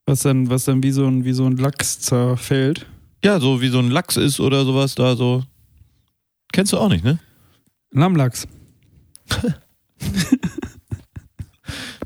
Was 0.05 0.20
dann, 0.20 0.51
was 0.51 0.64
dann 0.64 0.83
wie 0.83 0.91
so 0.91 1.07
ein, 1.07 1.24
wie 1.24 1.33
so 1.33 1.47
ein 1.47 1.57
Lachs 1.57 2.01
zerfällt. 2.01 2.87
Ja, 3.24 3.41
so 3.41 3.61
wie 3.61 3.68
so 3.68 3.78
ein 3.78 3.91
Lachs 3.91 4.16
ist 4.16 4.41
oder 4.41 4.64
sowas 4.64 4.95
da 4.95 5.16
so. 5.16 5.45
Kennst 6.53 6.72
du 6.72 6.78
auch 6.78 6.89
nicht, 6.89 7.05
ne? 7.05 7.18
Lammlachs. 7.93 8.47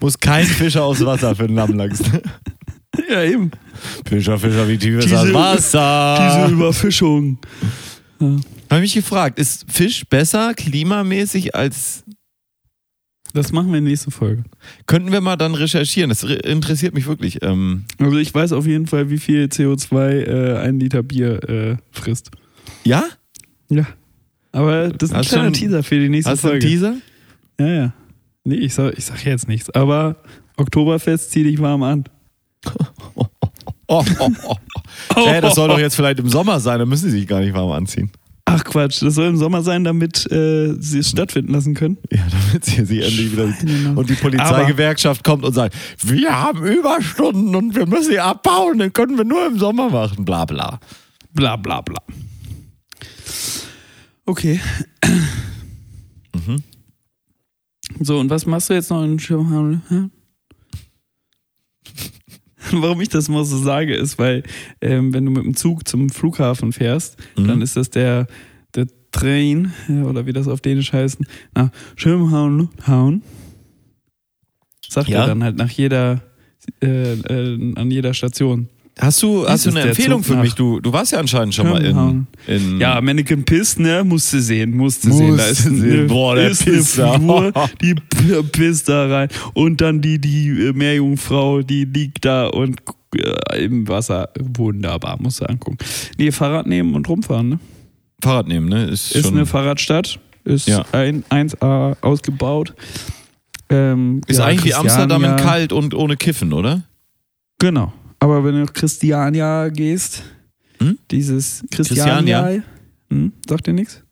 Muss 0.01 0.19
kein 0.19 0.45
Fischer 0.45 0.85
aus 0.85 1.05
Wasser 1.05 1.35
für 1.35 1.45
einen 1.45 1.55
Lammlachs. 1.57 2.01
Ja, 3.11 3.23
eben. 3.23 3.51
Fischer, 4.07 4.39
Fischer, 4.39 4.67
wie 4.67 4.79
tief 4.79 4.99
ist 4.99 5.13
das 5.13 5.31
Wasser? 5.33 6.41
Diese 6.47 6.55
Überfischung. 6.55 7.39
Habe 8.19 8.81
mich 8.81 8.95
gefragt, 8.95 9.39
ist 9.39 9.71
Fisch 9.71 10.03
besser 10.09 10.55
klimamäßig 10.55 11.55
als. 11.55 12.05
Das 13.35 13.53
machen 13.53 13.71
wir 13.71 13.79
in 13.79 13.85
der 13.85 13.91
nächsten 13.91 14.11
Folge. 14.11 14.45
Könnten 14.87 15.13
wir 15.13 15.21
mal 15.21 15.37
dann 15.37 15.55
recherchieren? 15.55 16.09
Das 16.09 16.25
re- 16.27 16.37
interessiert 16.37 16.95
mich 16.95 17.07
wirklich. 17.07 17.43
Ähm, 17.43 17.85
Also 17.99 18.17
ich 18.17 18.33
weiß 18.35 18.53
auf 18.53 18.67
jeden 18.67 18.87
Fall, 18.87 19.11
wie 19.11 19.19
viel 19.19 19.45
CO2 19.45 20.09
äh, 20.25 20.57
ein 20.57 20.81
Liter 20.81 21.03
Bier 21.03 21.47
äh, 21.49 21.77
frisst. 21.93 22.31
ja? 22.83 23.05
Ja. 23.69 23.87
Aber 24.57 24.89
das 24.89 25.11
ist 25.11 25.13
ein 25.15 25.19
Hast 25.19 25.29
kleiner 25.29 25.45
schon- 25.45 25.53
Teaser 25.53 25.83
für 25.83 25.99
die 25.99 26.09
nächste 26.09 26.31
Hast 26.31 26.45
du 26.45 26.49
einen 26.49 26.61
Folge. 26.61 26.67
Teaser? 26.67 26.95
Ja, 27.61 27.67
ja. 27.67 27.93
Nee, 28.45 28.55
ich 28.57 28.75
sag, 28.75 28.97
ich 28.97 29.05
sag 29.05 29.25
jetzt 29.25 29.49
nichts. 29.49 29.71
Aber 29.71 30.17
Oktoberfest 30.57 31.31
zieh 31.31 31.43
dich 31.45 31.61
warm 31.61 31.83
an. 31.83 32.05
Oh, 33.89 34.05
oh, 34.19 34.31
oh. 34.49 34.57
Hey, 35.15 35.41
das 35.41 35.55
soll 35.55 35.69
doch 35.69 35.79
jetzt 35.79 35.95
vielleicht 35.95 36.19
im 36.19 36.29
Sommer 36.29 36.59
sein, 36.59 36.79
da 36.81 36.87
müssen 36.87 37.11
sie 37.11 37.19
sich 37.21 37.29
gar 37.29 37.41
nicht 37.41 37.55
warm 37.55 37.71
anziehen. 37.71 38.11
Ach 38.45 38.63
Quatsch, 38.65 39.03
das 39.03 39.15
soll 39.15 39.27
im 39.27 39.37
Sommer 39.37 39.63
sein, 39.63 39.85
damit 39.85 40.31
äh, 40.31 40.75
sie 40.81 41.01
es 41.01 41.11
stattfinden 41.11 41.53
lassen 41.53 41.75
können. 41.75 41.99
Ja, 42.13 42.21
damit 42.31 42.65
sie 42.65 42.85
sie 42.85 43.03
endlich 43.03 43.33
wieder. 43.33 43.53
Schweinenaus. 43.53 43.97
Und 43.99 44.09
die 44.11 44.15
Polizeigewerkschaft 44.15 45.23
kommt 45.25 45.45
und 45.45 45.53
sagt: 45.53 45.75
Wir 46.03 46.33
haben 46.41 46.65
Überstunden 46.65 47.55
und 47.57 47.75
wir 47.75 47.87
müssen 47.87 48.11
sie 48.13 48.21
abbauen, 48.21 48.79
den 48.79 48.93
können 48.93 49.17
wir 49.19 49.25
nur 49.25 49.47
im 49.47 49.59
Sommer 49.59 49.91
machen. 49.91 50.25
Bla 50.25 50.45
bla. 50.45 50.79
Bla 51.33 51.57
bla 51.57 51.81
bla. 51.81 51.99
Okay. 54.27 54.61
Mhm. 56.35 56.63
So, 58.01 58.19
und 58.19 58.29
was 58.31 58.45
machst 58.47 58.69
du 58.69 58.75
jetzt 58.75 58.91
noch 58.91 59.03
in 59.05 59.19
Schirmhauen? 59.19 59.83
Hä? 59.89 60.09
Warum 62.73 63.01
ich 63.01 63.09
das 63.09 63.29
mal 63.29 63.45
so 63.45 63.57
sage, 63.59 63.95
ist, 63.95 64.19
weil 64.19 64.43
ähm, 64.81 65.15
wenn 65.15 65.25
du 65.25 65.31
mit 65.31 65.45
dem 65.45 65.55
Zug 65.55 65.87
zum 65.87 66.11
Flughafen 66.11 66.73
fährst, 66.73 67.17
Mhm. 67.37 67.47
dann 67.47 67.63
ist 67.63 67.77
das 67.77 67.91
der, 67.91 68.27
der 68.75 68.89
Train, 69.13 69.73
oder 70.05 70.27
wie 70.27 70.33
das 70.33 70.49
auf 70.49 70.61
Dänisch 70.61 70.93
heißt, 70.93 71.19
nach 71.55 71.71
Schirmhauen, 71.95 72.69
hauen. 72.87 73.23
Sagt 74.89 75.09
Ja. 75.09 75.21
er 75.23 75.27
dann 75.29 75.45
halt 75.45 75.57
nach 75.57 75.71
jeder, 75.71 76.23
äh, 76.83 77.13
äh, 77.15 77.75
an 77.77 77.91
jeder 77.91 78.13
Station. 78.15 78.69
Hast 78.99 79.23
du, 79.23 79.47
hast 79.47 79.67
du 79.67 79.71
eine 79.71 79.81
Empfehlung 79.83 80.23
für 80.23 80.37
mich? 80.37 80.55
Du, 80.55 80.81
du 80.81 80.91
warst 80.91 81.13
ja 81.13 81.19
anscheinend 81.19 81.55
schon 81.55 81.69
mal 81.69 81.85
in. 81.85 82.27
In 82.47 82.81
Ja, 82.81 82.99
Mannequin 83.03 83.45
Piss, 83.45 83.79
ne? 83.79 84.03
Musst 84.05 84.33
du 84.33 84.41
sehen, 84.41 84.75
musst 84.75 85.05
du 85.05 85.09
Musst 85.09 85.19
sehen. 85.21 85.37
Da 85.37 85.45
ist 85.45 85.67
eine, 85.67 86.05
Boah, 86.05 86.35
der 86.35 86.51
ist 86.51 86.67
eine 86.67 86.77
Pisser. 86.79 87.15
Flur, 87.21 87.53
die 87.83 87.95
pisst 88.53 88.89
da 88.89 89.07
rein. 89.07 89.29
Und 89.53 89.83
dann 89.83 90.01
die, 90.01 90.19
die 90.19 90.49
äh, 90.49 90.73
Meerjungfrau, 90.73 91.61
die 91.61 91.85
liegt 91.85 92.25
da 92.25 92.47
und 92.47 92.81
äh, 93.15 93.65
im 93.67 93.87
Wasser. 93.87 94.31
Wunderbar, 94.41 95.21
musst 95.21 95.43
du 95.43 95.45
angucken. 95.49 95.77
Nee, 96.17 96.33
Fahrrad 96.33 96.67
nehmen 96.67 96.95
und 96.95 97.07
rumfahren, 97.07 97.51
ne? 97.51 97.61
Fahrrad 98.23 98.49
nehmen, 98.49 98.71
ne? 98.71 98.87
Ist, 98.87 99.15
Ist 99.15 99.27
eine 99.27 99.45
Fahrradstadt. 99.45 100.19
Ist 100.45 100.69
Ja. 100.69 100.87
ein 100.93 101.23
1A 101.25 101.97
ausgebaut. 102.01 102.73
Ähm, 103.69 104.23
ist 104.27 104.39
ja, 104.39 104.47
eigentlich 104.47 104.65
wie 104.65 104.75
Amsterdam 104.75 105.23
in 105.23 105.37
kalt 105.37 105.75
und 105.75 105.93
ohne 105.93 106.17
Kiffen, 106.17 106.55
oder? 106.55 106.85
Genau. 107.59 107.93
Aber 108.19 108.45
wenn 108.45 108.55
du 108.55 108.61
nach 108.65 108.73
Christiania 108.73 109.69
gehst, 109.69 110.23
Hm? 110.79 110.99
dieses 111.11 111.65
Christiania? 111.71 112.43
Christiania, 112.43 112.63
hm? 113.11 113.33
sagt 113.49 113.67
dir 113.67 113.73
nichts? 113.73 114.03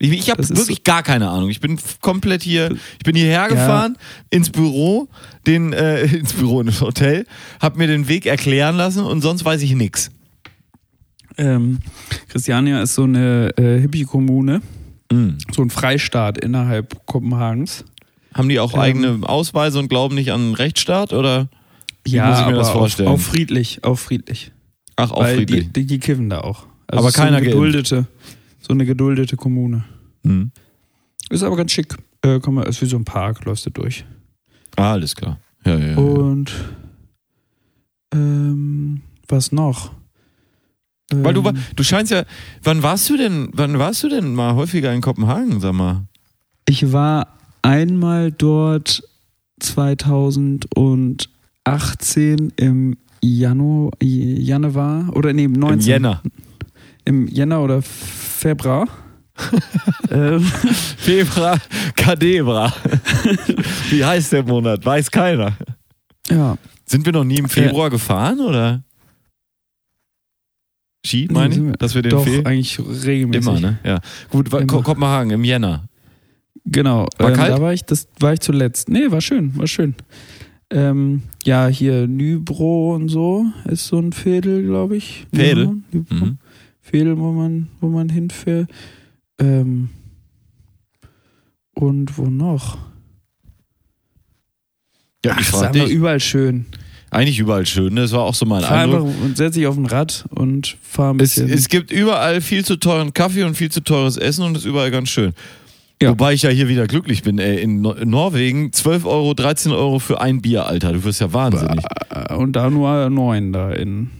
Ich, 0.00 0.12
ich 0.12 0.30
habe 0.30 0.48
wirklich 0.48 0.84
gar 0.84 1.02
keine 1.02 1.28
Ahnung. 1.28 1.50
Ich 1.50 1.58
bin 1.58 1.76
komplett 2.00 2.44
hier, 2.44 2.70
ich 2.98 3.04
bin 3.04 3.16
hierher 3.16 3.48
gefahren, 3.48 3.96
ins 4.30 4.48
Büro, 4.48 5.08
den, 5.44 5.72
äh, 5.72 6.02
ins 6.14 6.34
Büro, 6.34 6.60
ins 6.60 6.80
Hotel, 6.80 7.26
habe 7.60 7.78
mir 7.78 7.88
den 7.88 8.06
Weg 8.06 8.24
erklären 8.24 8.76
lassen 8.76 9.02
und 9.02 9.22
sonst 9.22 9.44
weiß 9.44 9.60
ich 9.62 9.74
nichts. 9.74 10.12
Ähm, 11.36 11.80
Christiania 12.28 12.80
ist 12.82 12.94
so 12.94 13.02
eine 13.04 13.50
äh, 13.56 13.80
Hippie-Kommune, 13.80 14.62
Mhm. 15.10 15.38
so 15.52 15.62
ein 15.62 15.70
Freistaat 15.70 16.38
innerhalb 16.38 17.04
Kopenhagens. 17.06 17.84
Haben 18.34 18.48
die 18.50 18.60
auch 18.60 18.74
Ähm. 18.74 18.80
eigene 18.80 19.18
Ausweise 19.28 19.80
und 19.80 19.88
glauben 19.88 20.14
nicht 20.14 20.30
an 20.30 20.50
den 20.50 20.54
Rechtsstaat 20.54 21.12
oder? 21.12 21.48
Wie 22.04 22.12
Ja, 22.12 22.28
muss 22.28 22.38
ich 22.40 22.44
mir 22.46 22.48
aber 22.52 22.56
das 22.58 22.70
vorstellen? 22.70 23.08
Auf, 23.08 23.14
auf 23.20 23.26
friedlich, 23.26 23.84
auf 23.84 24.00
friedlich. 24.00 24.52
Ach, 24.96 25.10
auch 25.10 25.20
Weil 25.22 25.36
friedlich. 25.38 25.66
Die, 25.72 25.80
die, 25.80 25.86
die 25.86 25.98
kiffen 25.98 26.28
da 26.30 26.40
auch. 26.40 26.66
Also 26.86 27.00
Aber 27.00 27.08
ist 27.08 27.16
so 27.16 27.22
keiner 27.22 27.36
eine 27.36 27.46
geimpft. 27.46 27.54
geduldete, 27.56 28.06
so 28.60 28.72
eine 28.72 28.86
geduldete 28.86 29.36
Kommune. 29.36 29.84
Mhm. 30.22 30.50
Ist 31.30 31.42
aber 31.42 31.56
ganz 31.56 31.72
schick. 31.72 31.94
Äh, 32.22 32.40
komm 32.40 32.54
mal, 32.54 32.62
ist 32.64 32.80
wie 32.82 32.86
so 32.86 32.96
ein 32.96 33.04
Park, 33.04 33.44
läufst 33.44 33.66
du 33.66 33.70
durch. 33.70 34.04
Ah, 34.76 34.92
alles 34.92 35.14
klar. 35.14 35.38
Ja, 35.64 35.76
ja, 35.78 35.86
ja. 35.90 35.96
Und 35.96 36.52
ähm, 38.14 39.02
was 39.28 39.52
noch? 39.52 39.92
Weil 41.12 41.34
du, 41.34 41.42
Ähm, 41.46 41.56
du 41.76 41.82
scheinst 41.84 42.12
ja, 42.12 42.24
wann 42.62 42.82
warst 42.82 43.08
du 43.08 43.16
denn, 43.16 43.48
wann 43.52 43.78
warst 43.78 44.02
du 44.02 44.08
denn 44.08 44.34
mal 44.34 44.54
häufiger 44.54 44.92
in 44.92 45.00
Kopenhagen, 45.00 45.60
sag 45.60 45.72
mal? 45.74 46.06
Ich 46.66 46.92
war 46.92 47.38
einmal 47.62 48.30
dort 48.30 49.02
2018 51.76 52.52
im 52.56 52.96
Januar, 53.20 53.90
Januar 54.00 55.10
oder 55.16 55.32
nee, 55.32 55.48
19. 55.48 55.78
Im 55.80 55.80
Jänner. 55.80 56.22
Im 57.04 57.26
Jänner 57.28 57.62
oder 57.62 57.82
Februar. 57.82 58.86
ähm, 60.10 60.40
Februar, 60.40 61.58
Kadebra. 61.94 62.72
Wie 63.90 64.04
heißt 64.04 64.32
der 64.32 64.42
Monat? 64.42 64.84
Weiß 64.84 65.10
keiner. 65.10 65.56
ja, 66.28 66.56
Sind 66.84 67.04
wir 67.06 67.12
noch 67.12 67.24
nie 67.24 67.38
im 67.38 67.48
Februar 67.48 67.88
gefahren 67.90 68.40
oder? 68.40 68.82
Ski, 71.06 71.28
meine 71.30 71.54
ich? 71.54 71.76
Dass 71.78 71.94
wir 71.94 72.02
den 72.02 72.10
doch, 72.10 72.24
Fe 72.24 72.42
eigentlich 72.44 72.78
regelmäßig. 72.78 73.46
Immer, 73.46 73.60
ne? 73.60 73.78
Ja. 73.84 74.00
Gut, 74.28 74.52
Immer. 74.52 74.66
Ko- 74.66 74.82
Kopenhagen 74.82 75.30
im 75.30 75.44
Jänner. 75.44 75.88
Genau. 76.64 77.06
War 77.18 77.30
ähm, 77.30 77.36
kalt? 77.36 77.52
Da 77.52 77.60
war 77.60 77.72
ich, 77.72 77.84
das 77.84 78.08
war 78.18 78.32
ich 78.32 78.40
zuletzt. 78.40 78.88
Nee, 78.88 79.10
war 79.10 79.20
schön, 79.20 79.56
war 79.56 79.66
schön. 79.66 79.94
Ähm, 80.70 81.22
ja, 81.44 81.66
hier 81.68 82.06
Nybro 82.06 82.94
und 82.94 83.08
so 83.08 83.46
ist 83.66 83.86
so 83.86 83.98
ein 83.98 84.12
Viertel, 84.12 84.62
glaube 84.64 84.96
ich. 84.96 85.26
Ja, 85.32 85.54
Nybro. 85.54 85.74
Mhm. 85.92 86.38
Viertel, 86.80 87.18
wo 87.18 87.32
man, 87.32 87.68
wo 87.80 87.88
man 87.88 88.08
hinfährt. 88.08 88.70
Ähm, 89.38 89.88
und 91.74 92.18
wo 92.18 92.26
noch? 92.26 92.76
Ja, 95.24 95.32
Ach, 95.34 95.40
ich 95.40 95.46
ist 95.48 95.50
frag 95.50 95.74
einfach 95.74 95.88
überall 95.88 96.20
schön. 96.20 96.66
Eigentlich 97.10 97.38
überall 97.38 97.64
schön, 97.64 97.94
ne? 97.94 98.02
Das 98.02 98.12
war 98.12 98.20
auch 98.20 98.34
so 98.34 98.44
mein 98.44 98.62
Fahr 98.62 98.82
Eindruck. 98.82 99.06
einfach 99.08 99.24
und 99.24 99.36
setz 99.36 99.54
dich 99.54 99.66
auf 99.66 99.76
ein 99.78 99.86
Rad 99.86 100.26
und 100.30 100.76
fahr 100.82 101.14
ein 101.14 101.20
Es, 101.20 101.36
bisschen. 101.36 101.48
es 101.50 101.68
gibt 101.68 101.90
überall 101.90 102.40
viel 102.42 102.64
zu 102.64 102.76
teuren 102.76 103.14
Kaffee 103.14 103.44
und 103.44 103.54
viel 103.56 103.70
zu 103.70 103.80
teures 103.80 104.16
Essen 104.18 104.44
und 104.44 104.56
es 104.56 104.64
ist 104.64 104.68
überall 104.68 104.90
ganz 104.90 105.08
schön. 105.08 105.32
Ja. 106.00 106.10
Wobei 106.10 106.32
ich 106.32 106.42
ja 106.42 106.50
hier 106.50 106.68
wieder 106.68 106.86
glücklich 106.86 107.22
bin. 107.22 107.38
Ey, 107.38 107.60
in, 107.60 107.80
Nor- 107.80 107.98
in 107.98 108.10
Norwegen 108.10 108.72
12 108.72 109.04
Euro, 109.04 109.34
13 109.34 109.72
Euro 109.72 109.98
für 109.98 110.20
ein 110.20 110.40
Bier, 110.40 110.66
Alter. 110.66 110.92
Du 110.92 111.02
wirst 111.04 111.20
ja 111.20 111.32
wahnsinnig. 111.32 111.84
Äh, 112.10 112.34
und 112.34 112.52
da 112.52 112.70
nur 112.70 113.10
neun 113.10 113.52
da 113.52 113.72
in 113.72 114.10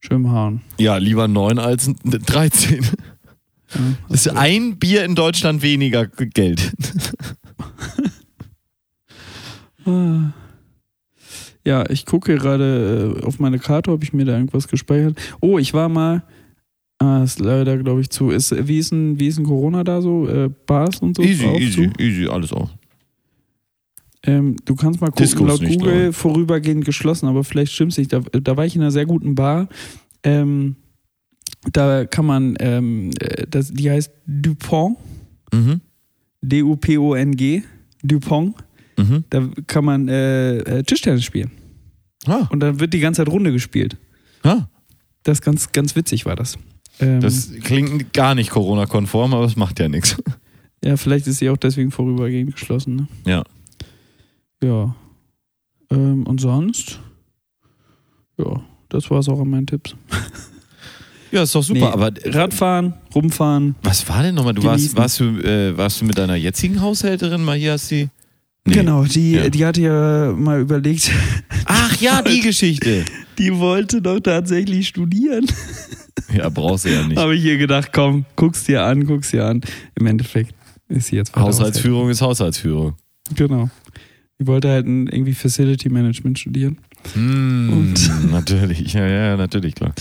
Schwimmhauen. 0.00 0.60
Ja, 0.78 0.98
lieber 0.98 1.26
9 1.26 1.58
als 1.58 1.88
n- 1.88 1.96
13. 2.04 2.82
Ja, 2.82 3.80
Das 4.10 4.26
ist 4.26 4.36
ein 4.36 4.76
Bier 4.78 5.04
in 5.04 5.14
Deutschland 5.14 5.62
weniger 5.62 6.06
Geld. 6.06 6.72
Ja, 11.66 11.88
ich 11.88 12.04
gucke 12.06 12.36
gerade 12.36 13.16
äh, 13.20 13.24
auf 13.24 13.38
meine 13.38 13.58
Karte, 13.58 13.90
ob 13.90 14.02
ich 14.02 14.12
mir 14.12 14.24
da 14.26 14.32
irgendwas 14.34 14.68
gespeichert. 14.68 15.16
Oh, 15.40 15.58
ich 15.58 15.72
war 15.74 15.88
mal. 15.88 16.22
Ah, 17.04 17.22
ist 17.24 17.38
leider, 17.40 17.76
glaube 17.78 18.00
ich, 18.00 18.08
zu. 18.10 18.30
Ist, 18.30 18.54
wie, 18.68 18.78
ist 18.78 18.92
denn, 18.92 19.18
wie 19.18 19.26
ist 19.28 19.36
denn 19.38 19.44
Corona 19.44 19.84
da 19.84 20.00
so? 20.00 20.26
Äh, 20.28 20.48
Bars 20.66 21.00
und 21.00 21.16
so? 21.16 21.22
Easy, 21.22 21.44
easy, 21.46 21.92
Zu? 21.92 22.02
easy, 22.02 22.26
alles 22.28 22.52
auch. 22.52 22.70
Ähm, 24.26 24.56
du 24.64 24.74
kannst 24.74 25.00
mal 25.00 25.08
gucken, 25.08 25.24
Discos 25.24 25.46
laut 25.48 25.60
nicht, 25.60 25.78
Google 25.80 26.12
vorübergehend 26.12 26.84
geschlossen, 26.84 27.26
aber 27.28 27.44
vielleicht 27.44 27.72
stimmt's 27.72 27.98
nicht. 27.98 28.12
Da, 28.12 28.20
da 28.20 28.56
war 28.56 28.64
ich 28.64 28.74
in 28.74 28.80
einer 28.82 28.90
sehr 28.90 29.04
guten 29.06 29.34
Bar. 29.34 29.68
Ähm, 30.22 30.76
da 31.72 32.04
kann 32.06 32.24
man, 32.24 32.56
ähm, 32.60 33.10
äh, 33.20 33.46
das, 33.48 33.72
die 33.72 33.90
heißt 33.90 34.10
Dupont, 34.26 34.96
Mhm. 35.52 35.80
D-U-P-O-N-G, 36.42 37.62
Dupont. 38.02 38.54
Mhm. 38.98 39.24
Da 39.30 39.48
kann 39.66 39.84
man 39.84 40.08
äh, 40.08 40.58
äh, 40.58 40.82
Tischtennis 40.84 41.24
spielen. 41.24 41.50
Ah, 42.26 42.46
Und 42.50 42.60
dann 42.60 42.80
wird 42.80 42.92
die 42.94 43.00
ganze 43.00 43.18
Zeit 43.24 43.32
Runde 43.32 43.52
gespielt. 43.52 43.96
ah, 44.42 44.68
Das 45.22 45.42
ganz, 45.42 45.70
ganz 45.72 45.94
witzig 45.96 46.24
war 46.26 46.36
das. 46.36 46.56
Ähm, 47.00 47.20
das 47.20 47.50
klingt 47.62 48.12
gar 48.12 48.34
nicht 48.34 48.50
Corona-konform, 48.50 49.34
aber 49.34 49.44
es 49.44 49.56
macht 49.56 49.80
ja 49.80 49.88
nichts. 49.88 50.16
ja, 50.84 50.96
vielleicht 50.96 51.26
ist 51.26 51.38
sie 51.38 51.50
auch 51.50 51.56
deswegen 51.56 51.90
vorübergehend 51.90 52.54
geschlossen. 52.54 52.96
Ne? 52.96 53.08
Ja. 53.26 53.44
Ja. 54.62 54.94
Ähm, 55.90 56.26
und 56.26 56.40
sonst? 56.40 57.00
Ja, 58.38 58.62
das 58.88 59.10
war 59.10 59.18
es 59.18 59.28
auch 59.28 59.40
an 59.40 59.50
meinen 59.50 59.66
Tipps. 59.66 59.94
Ja, 61.30 61.42
ist 61.42 61.54
doch 61.54 61.62
super. 61.64 61.80
Nee, 61.80 61.86
Aber 61.86 62.12
Radfahren, 62.26 62.94
rumfahren. 63.12 63.74
was 63.82 64.08
war 64.08 64.22
denn 64.22 64.36
nochmal? 64.36 64.54
Du 64.54 64.62
warst, 64.62 64.96
warst, 64.96 65.18
du, 65.18 65.24
äh, 65.40 65.76
warst 65.76 66.00
du 66.00 66.04
mit 66.04 66.16
deiner 66.16 66.36
jetzigen 66.36 66.80
Haushälterin 66.80 67.42
mal 67.42 67.56
hier? 67.56 67.72
Hast 67.72 67.90
die. 67.90 68.08
Nee. 68.66 68.74
Genau, 68.74 69.04
die, 69.04 69.32
Ja. 69.32 69.48
die 69.50 69.64
hatte 69.66 69.82
ja 69.82 70.32
mal 70.32 70.60
überlegt, 70.60 71.10
Ach 71.66 71.96
ja, 72.00 72.22
die 72.22 72.40
Geschichte. 72.40 73.04
die 73.38 73.54
wollte 73.58 74.00
doch 74.00 74.20
tatsächlich 74.20 74.88
studieren. 74.88 75.46
Ja, 76.32 76.48
brauchst 76.48 76.86
du 76.86 76.88
ja 76.92 77.06
nicht. 77.06 77.18
Habe 77.18 77.34
ich 77.36 77.44
ihr 77.44 77.58
gedacht, 77.58 77.90
komm, 77.92 78.24
guck's 78.36 78.64
dir 78.64 78.82
an, 78.84 79.04
guck's 79.06 79.30
dir 79.32 79.44
an. 79.44 79.60
Im 79.98 80.06
Endeffekt 80.06 80.54
ist 80.88 81.08
sie 81.08 81.16
jetzt 81.16 81.34
Haushaltsführung 81.36 82.08
ist 82.10 82.22
Haushaltsführung. 82.22 82.92
Haushalt- 82.92 83.36
Genau. 83.36 83.70
Die 84.40 84.46
wollte 84.46 84.68
halt 84.68 84.86
ein, 84.86 85.06
irgendwie 85.08 85.34
Facility 85.34 85.88
Management 85.90 86.38
studieren. 86.38 86.78
Hm, 87.12 87.70
Und- 87.72 88.30
natürlich, 88.32 88.92
ja, 88.94 89.06
ja, 89.06 89.36
natürlich, 89.36 89.74
klar. 89.74 89.94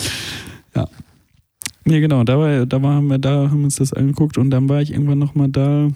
Ja, 0.75 1.99
genau, 1.99 2.23
da, 2.23 2.39
war, 2.39 2.65
da 2.65 2.81
waren 2.81 3.07
wir, 3.07 3.17
da 3.17 3.49
haben 3.49 3.57
wir 3.59 3.65
uns 3.65 3.75
das 3.75 3.91
angeguckt 3.91 4.37
und 4.37 4.49
dann 4.51 4.69
war 4.69 4.81
ich 4.81 4.91
irgendwann 4.93 5.19
nochmal 5.19 5.49
da. 5.49 5.89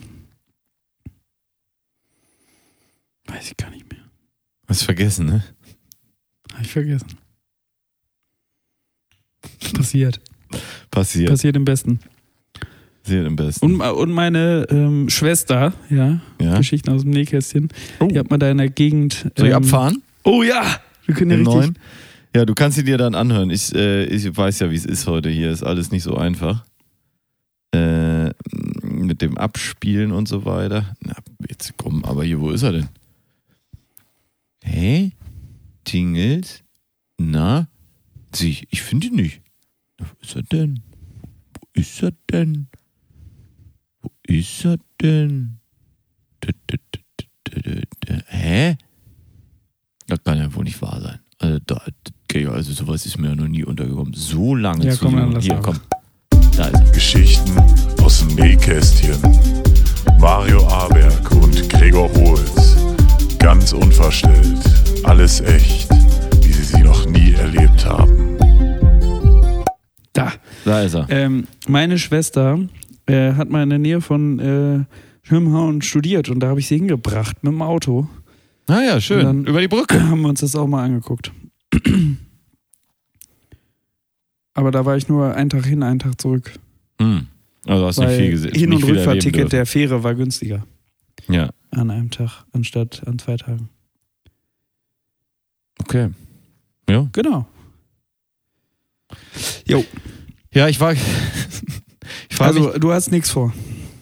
Weiß 3.28 3.52
ich 3.52 3.58
gar 3.58 3.70
nicht 3.70 3.92
mehr. 3.92 4.02
Hast 4.68 4.84
vergessen, 4.84 5.26
ne? 5.28 5.44
Habe 6.54 6.64
ich 6.64 6.72
vergessen. 6.72 7.08
Passiert. 9.74 10.20
Passiert. 10.92 11.30
Passiert 11.30 11.56
im 11.56 11.66
Besten. 11.66 12.00
Passiert 13.04 13.26
am 13.26 13.36
besten. 13.38 13.66
Und, 13.66 13.82
und 13.82 14.12
meine 14.12 14.68
ähm, 14.70 15.08
Schwester, 15.10 15.74
ja, 15.90 16.20
ja? 16.42 16.58
Geschichten 16.58 16.90
aus 16.90 17.04
dem 17.04 17.12
Nähkästchen, 17.12 17.70
Oh. 18.00 18.08
die 18.08 18.20
hat 18.20 18.30
mal 18.30 18.38
da 18.38 18.52
in 18.52 18.58
der 18.58 18.70
Gegend. 18.70 19.32
Soll 19.38 19.48
ich 19.48 19.54
ähm, 19.54 19.64
abfahren? 19.64 20.04
Oh 20.26 20.44
ja! 20.44 20.80
Wir 21.06 21.16
können 21.16 21.32
ja 21.32 21.38
richtig. 21.38 21.54
neuen? 21.56 21.80
Ja, 22.36 22.44
du 22.46 22.54
kannst 22.54 22.78
sie 22.78 22.84
dir 22.84 22.98
dann 22.98 23.16
anhören. 23.16 23.50
Ich, 23.50 23.74
äh, 23.74 24.04
ich 24.06 24.36
weiß 24.36 24.60
ja, 24.60 24.70
wie 24.72 24.76
es 24.76 24.84
ist 24.86 25.08
heute 25.08 25.30
hier. 25.30 25.52
Ist 25.52 25.64
alles 25.64 25.90
nicht 25.92 26.04
so 26.04 26.16
einfach. 26.18 26.66
Äh, 27.74 28.32
mit 28.84 29.22
dem 29.22 29.38
Abspielen 29.38 30.12
und 30.12 30.28
so 30.28 30.44
weiter. 30.44 30.94
Na, 31.00 31.14
jetzt 31.50 31.74
komm, 31.78 32.04
aber 32.04 32.26
hier, 32.26 32.42
wo 32.42 32.52
ist 32.52 32.64
er 32.64 32.74
denn? 32.74 32.90
Hä? 34.68 35.12
Tingelt? 35.86 36.64
Na? 37.18 37.68
Sieh, 38.36 38.68
ich 38.70 38.82
finde 38.82 39.08
ihn 39.08 39.16
nicht. 39.16 39.42
Wo 39.98 40.06
ist 40.22 40.36
er 40.36 40.44
denn? 40.44 40.82
Wo 41.54 41.82
ist 41.82 42.04
er 42.04 42.12
denn? 42.32 42.68
Wo 44.02 44.12
ist 44.28 44.66
er 44.66 44.78
denn? 45.02 45.60
Hä? 48.28 48.78
Das 50.08 50.24
kann 50.24 50.38
ja 50.38 50.54
wohl 50.54 50.66
nicht 50.66 50.82
wahr 50.82 51.02
sein. 51.02 51.20
Also, 51.40 51.60
da, 51.66 51.82
okay, 52.26 52.46
also 52.48 52.74
sowas 52.74 53.06
ist 53.06 53.18
mir 53.18 53.30
ja 53.30 53.36
noch 53.36 53.48
nie 53.48 53.64
untergekommen. 53.64 54.14
So 54.14 54.56
lange 54.56 54.86
Ja, 54.86 54.92
zu 54.94 55.06
komm, 55.06 55.16
dann 55.16 55.32
suchen. 55.32 55.42
Hier, 55.42 55.56
komm. 55.56 55.80
Da 56.56 56.68
ist 56.68 56.80
er. 56.80 56.92
Geschichten 56.92 57.58
aus 58.04 58.20
dem 58.20 58.36
Nähkästchen. 58.36 59.18
Mario 60.20 60.68
Aberg 60.68 61.32
und 61.32 61.70
Gregor 61.70 62.12
Holz. 62.14 62.77
Ganz 63.48 63.72
unverstellt. 63.72 64.60
Alles 65.06 65.40
echt, 65.40 65.88
wie 66.44 66.52
sie 66.52 66.64
sie 66.64 66.82
noch 66.84 67.06
nie 67.06 67.32
erlebt 67.32 67.86
haben. 67.86 68.36
Da. 70.12 70.34
Da 70.66 70.82
ist 70.82 70.96
er. 70.96 71.06
Ähm, 71.10 71.48
meine 71.66 71.98
Schwester 71.98 72.60
äh, 73.06 73.32
hat 73.36 73.50
mal 73.50 73.64
in 73.64 73.70
der 73.70 73.80
Nähe 73.80 74.02
von 74.02 74.40
äh, 74.40 74.84
Schirmhauen 75.26 75.82
studiert 75.82 76.28
und 76.28 76.42
da 76.42 76.50
habe 76.50 76.60
ich 76.60 76.68
sie 76.68 76.76
hingebracht 76.76 77.42
mit 77.42 77.54
dem 77.54 77.62
Auto. 77.62 78.10
Ah 78.68 78.82
ja, 78.82 79.00
schön. 79.00 79.20
Und 79.20 79.26
dann- 79.26 79.46
Über 79.46 79.62
die 79.62 79.70
Brücke. 79.70 80.04
Haben 80.10 80.24
wir 80.24 80.28
uns 80.28 80.42
das 80.42 80.54
auch 80.54 80.68
mal 80.68 80.84
angeguckt. 80.84 81.32
Aber 84.56 84.72
da 84.72 84.84
war 84.86 84.98
ich 84.98 85.08
nur 85.08 85.34
einen 85.34 85.50
Tag 85.50 85.66
hin, 85.66 85.84
einen 85.84 86.00
Tag 86.00 86.20
zurück. 86.20 86.52
Hm. 87.00 87.28
Also 87.66 87.86
hast 87.86 87.98
nicht 88.00 88.10
Weil 88.10 88.18
viel 88.18 88.32
gesehen. 88.32 88.52
Hin- 88.56 88.70
nicht 88.72 88.84
und 88.84 88.90
Rückfahrticket 88.90 89.54
der 89.54 89.66
Fähre 89.66 90.04
war 90.04 90.16
günstiger 90.16 90.66
Ja, 91.30 91.50
an 91.72 91.92
einem 91.92 92.10
Tag, 92.12 92.46
anstatt 92.54 93.06
an 93.08 93.20
zwei 93.20 93.38
Tagen. 93.38 93.70
okay. 95.80 96.10
Ja. 96.90 97.08
Genau. 97.12 97.48
Ja, 100.54 100.68
ich 100.68 100.80
war. 100.80 100.94
ich 102.30 102.36
frage 102.36 102.60
mich, 102.60 102.68
Also 102.68 102.80
du 102.80 102.92
hast 102.92 103.12
nichts 103.12 103.30
vor. 103.30 103.54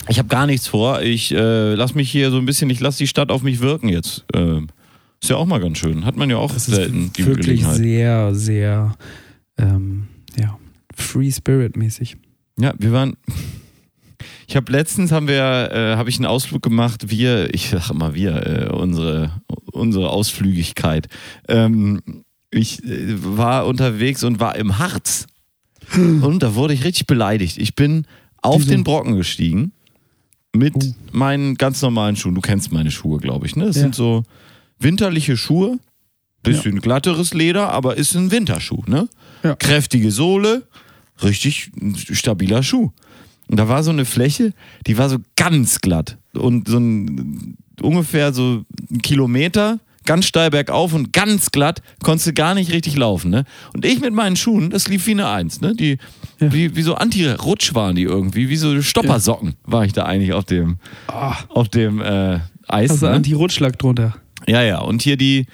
ich 0.07 0.19
habe 0.19 0.29
gar 0.29 0.45
nichts 0.45 0.67
vor. 0.67 1.01
Ich 1.01 1.33
äh, 1.33 1.73
lass 1.73 1.95
mich 1.95 2.09
hier 2.09 2.31
so 2.31 2.37
ein 2.37 2.45
bisschen, 2.45 2.69
ich 2.69 2.79
lasse 2.79 2.99
die 2.99 3.07
Stadt 3.07 3.31
auf 3.31 3.41
mich 3.41 3.59
wirken 3.59 3.89
jetzt. 3.89 4.23
Äh, 4.33 4.61
ist 5.21 5.29
ja 5.29 5.37
auch 5.37 5.45
mal 5.45 5.59
ganz 5.59 5.79
schön. 5.79 6.05
Hat 6.05 6.15
man 6.15 6.29
ja 6.29 6.37
auch 6.37 6.53
Das 6.53 6.67
selten 6.67 7.07
ist 7.07 7.17
die 7.17 7.25
wirklich 7.25 7.65
sehr, 7.65 8.33
sehr 8.35 8.95
ähm, 9.57 10.07
ja, 10.37 10.57
Free 10.95 11.31
Spirit 11.31 11.75
mäßig. 11.75 12.17
Ja, 12.59 12.73
wir 12.77 12.91
waren. 12.91 13.17
Ich 14.47 14.55
habe 14.55 14.71
letztens 14.71 15.11
haben 15.11 15.27
wir, 15.27 15.71
äh, 15.71 15.95
habe 15.95 16.09
ich 16.09 16.17
einen 16.17 16.25
Ausflug 16.27 16.61
gemacht. 16.61 17.09
Wir, 17.09 17.53
ich 17.53 17.69
sag 17.69 17.89
immer 17.89 18.13
wir, 18.13 18.45
äh, 18.45 18.69
unsere 18.73 19.31
unsere 19.71 20.09
Ausflügigkeit. 20.09 21.07
Ähm, 21.49 22.01
ich 22.51 22.83
äh, 22.83 23.15
war 23.37 23.65
unterwegs 23.65 24.23
und 24.23 24.39
war 24.39 24.55
im 24.55 24.77
Harz 24.77 25.27
und 25.95 26.39
da 26.41 26.55
wurde 26.55 26.73
ich 26.73 26.83
richtig 26.83 27.05
beleidigt. 27.07 27.57
Ich 27.57 27.75
bin 27.75 28.05
auf 28.41 28.65
den 28.65 28.83
Brocken 28.83 29.15
gestiegen 29.17 29.71
mit 30.55 30.73
Oh. 30.75 30.81
meinen 31.11 31.55
ganz 31.55 31.81
normalen 31.81 32.15
Schuhen. 32.15 32.35
Du 32.35 32.41
kennst 32.41 32.71
meine 32.71 32.91
Schuhe, 32.91 33.19
glaube 33.19 33.45
ich. 33.45 33.55
Ne, 33.55 33.65
das 33.65 33.75
Ja. 33.75 33.81
sind 33.83 33.95
so 33.95 34.23
winterliche 34.79 35.35
Schuhe, 35.37 35.79
bisschen 36.43 36.79
glatteres 36.79 37.33
Leder, 37.33 37.69
aber 37.71 37.97
ist 37.97 38.15
ein 38.15 38.31
Winterschuh. 38.31 38.83
Ne, 38.87 39.09
Ja. 39.43 39.55
kräftige 39.55 40.11
Sohle, 40.11 40.63
richtig 41.23 41.71
stabiler 42.13 42.63
Schuh. 42.63 42.91
Und 43.49 43.57
da 43.57 43.67
war 43.67 43.83
so 43.83 43.91
eine 43.91 44.05
Fläche, 44.05 44.53
die 44.87 44.97
war 44.97 45.09
so 45.09 45.17
ganz 45.35 45.81
glatt 45.81 46.17
und 46.33 46.67
so 46.67 46.77
ein 46.77 47.57
ungefähr 47.81 48.33
so 48.33 48.63
ein 48.91 49.01
Kilometer 49.01 49.79
ganz 50.05 50.25
steil 50.27 50.51
bergauf 50.51 50.93
und 50.93 51.13
ganz 51.13 51.49
glatt, 51.51 51.81
konntest 52.03 52.27
du 52.27 52.33
gar 52.33 52.53
nicht 52.53 52.71
richtig 52.71 52.95
laufen, 52.95 53.31
ne? 53.31 53.43
Und 53.73 53.85
ich 53.85 53.99
mit 54.01 54.13
meinen 54.13 54.35
Schuhen, 54.35 54.69
das 54.69 54.87
lief 54.87 55.07
wie 55.07 55.11
eine 55.11 55.27
Eins, 55.27 55.61
ne? 55.61 55.75
Die, 55.75 55.97
Ja. 56.39 56.53
wie, 56.53 56.75
wie 56.75 56.81
so 56.83 56.93
Anti-Rutsch 56.95 57.73
waren 57.73 57.95
die 57.95 58.03
irgendwie, 58.03 58.49
wie 58.49 58.55
so 58.55 58.81
Stoppersocken 58.81 59.55
war 59.63 59.83
ich 59.83 59.93
da 59.93 60.03
eigentlich 60.03 60.33
auf 60.33 60.43
dem, 60.45 60.77
auf 61.49 61.69
dem 61.69 62.01
äh, 62.01 62.39
Eis. 62.67 62.91
Also 62.91 63.07
ne? 63.07 63.13
Anti-Rutschlag 63.13 63.79
drunter. 63.79 64.15
Ja, 64.47 64.61
ja. 64.61 64.79
Und 64.79 65.01
hier 65.01 65.17
die, 65.17 65.47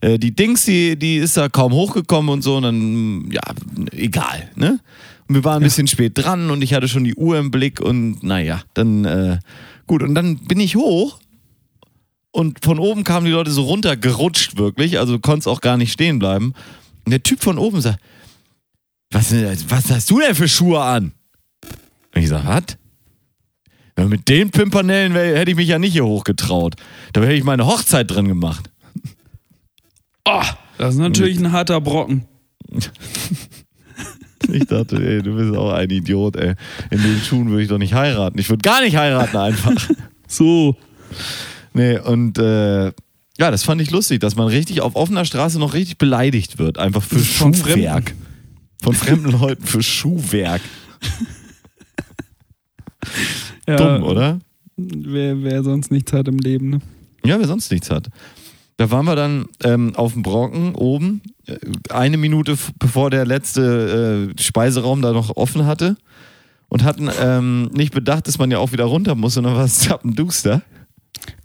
äh, 0.00 0.18
die 0.18 0.34
Dings, 0.34 0.64
die, 0.64 0.98
die 0.98 1.16
ist 1.16 1.36
da 1.36 1.48
kaum 1.50 1.72
hochgekommen 1.72 2.30
und 2.30 2.42
so. 2.42 2.56
Und 2.56 2.62
dann, 2.62 3.30
ja, 3.30 3.42
egal, 3.92 4.48
ne? 4.56 4.80
Wir 5.28 5.44
waren 5.44 5.62
ein 5.62 5.64
bisschen 5.64 5.86
spät 5.86 6.12
dran 6.16 6.50
und 6.50 6.62
ich 6.62 6.72
hatte 6.74 6.88
schon 6.88 7.04
die 7.04 7.14
Uhr 7.14 7.38
im 7.38 7.50
Blick 7.50 7.80
und 7.80 8.22
naja, 8.22 8.62
dann, 8.74 9.04
äh, 9.04 9.38
gut. 9.86 10.02
Und 10.02 10.14
dann 10.14 10.38
bin 10.38 10.58
ich 10.58 10.76
hoch 10.76 11.20
und 12.30 12.64
von 12.64 12.78
oben 12.78 13.04
kamen 13.04 13.26
die 13.26 13.32
Leute 13.32 13.50
so 13.50 13.62
runtergerutscht 13.62 14.56
wirklich. 14.56 14.98
Also 14.98 15.14
du 15.14 15.20
konntest 15.20 15.48
auch 15.48 15.60
gar 15.60 15.76
nicht 15.76 15.92
stehen 15.92 16.18
bleiben. 16.18 16.54
Und 17.04 17.10
der 17.10 17.22
Typ 17.22 17.42
von 17.42 17.58
oben 17.58 17.80
sagt, 17.80 18.00
was, 19.10 19.32
was 19.68 19.90
hast 19.90 20.10
du 20.10 20.20
denn 20.20 20.34
für 20.34 20.48
Schuhe 20.48 20.80
an? 20.80 21.12
Und 22.14 22.22
ich 22.22 22.28
sag, 22.28 22.46
was? 22.46 22.78
Ja, 23.98 24.04
mit 24.04 24.28
den 24.28 24.50
Pimpernellen 24.50 25.12
hätte 25.12 25.50
ich 25.50 25.56
mich 25.56 25.68
ja 25.68 25.78
nicht 25.78 25.92
hier 25.92 26.04
hochgetraut. 26.04 26.76
Da 27.12 27.20
hätte 27.22 27.34
ich 27.34 27.44
meine 27.44 27.66
Hochzeit 27.66 28.10
drin 28.10 28.28
gemacht. 28.28 28.70
Das 30.78 30.94
ist 30.94 31.00
natürlich 31.00 31.38
ein 31.38 31.52
harter 31.52 31.80
Brocken. 31.80 32.26
Ich 34.52 34.66
dachte, 34.66 34.96
ey, 34.96 35.22
du 35.22 35.34
bist 35.36 35.56
auch 35.56 35.72
ein 35.72 35.90
Idiot, 35.90 36.36
ey. 36.36 36.54
In 36.90 37.02
den 37.02 37.20
Schuhen 37.20 37.50
würde 37.50 37.62
ich 37.62 37.68
doch 37.68 37.78
nicht 37.78 37.94
heiraten. 37.94 38.38
Ich 38.38 38.48
würde 38.48 38.62
gar 38.62 38.82
nicht 38.82 38.96
heiraten 38.96 39.36
einfach. 39.36 39.74
So. 40.30 40.76
Nee, 41.72 41.98
und 41.98 42.36
äh, 42.36 42.88
ja, 43.38 43.50
das 43.50 43.62
fand 43.62 43.80
ich 43.80 43.90
lustig, 43.90 44.20
dass 44.20 44.36
man 44.36 44.46
richtig 44.48 44.82
auf 44.82 44.94
offener 44.94 45.24
Straße 45.24 45.58
noch 45.58 45.72
richtig 45.72 45.96
beleidigt 45.96 46.58
wird. 46.58 46.76
Einfach 46.76 47.02
für 47.02 47.18
Von 47.18 47.54
Schuhwerk. 47.54 48.14
Von 48.82 48.92
fremden 48.92 49.30
Leuten 49.30 49.64
für 49.64 49.82
Schuhwerk. 49.82 50.60
Ja, 53.66 53.76
Dumm, 53.76 54.02
oder? 54.02 54.38
Wer, 54.76 55.42
wer 55.42 55.62
sonst 55.62 55.90
nichts 55.90 56.12
hat 56.12 56.28
im 56.28 56.38
Leben, 56.38 56.70
ne? 56.70 56.80
Ja, 57.24 57.38
wer 57.38 57.46
sonst 57.46 57.70
nichts 57.70 57.90
hat. 57.90 58.08
Da 58.78 58.92
waren 58.92 59.06
wir 59.06 59.16
dann 59.16 59.46
ähm, 59.64 59.94
auf 59.96 60.12
dem 60.12 60.22
Brocken 60.22 60.74
oben, 60.76 61.20
äh, 61.46 61.56
eine 61.90 62.16
Minute 62.16 62.56
bevor 62.78 63.10
der 63.10 63.26
letzte 63.26 64.30
äh, 64.38 64.40
Speiseraum 64.40 65.02
da 65.02 65.12
noch 65.12 65.36
offen 65.36 65.66
hatte 65.66 65.96
und 66.68 66.84
hatten 66.84 67.10
ähm, 67.20 67.70
nicht 67.74 67.92
bedacht, 67.92 68.28
dass 68.28 68.38
man 68.38 68.52
ja 68.52 68.58
auch 68.58 68.70
wieder 68.70 68.84
runter 68.84 69.16
muss, 69.16 69.34
sondern 69.34 69.56
war 69.56 69.64
es 69.66 69.80
zappenduster. 69.80 70.62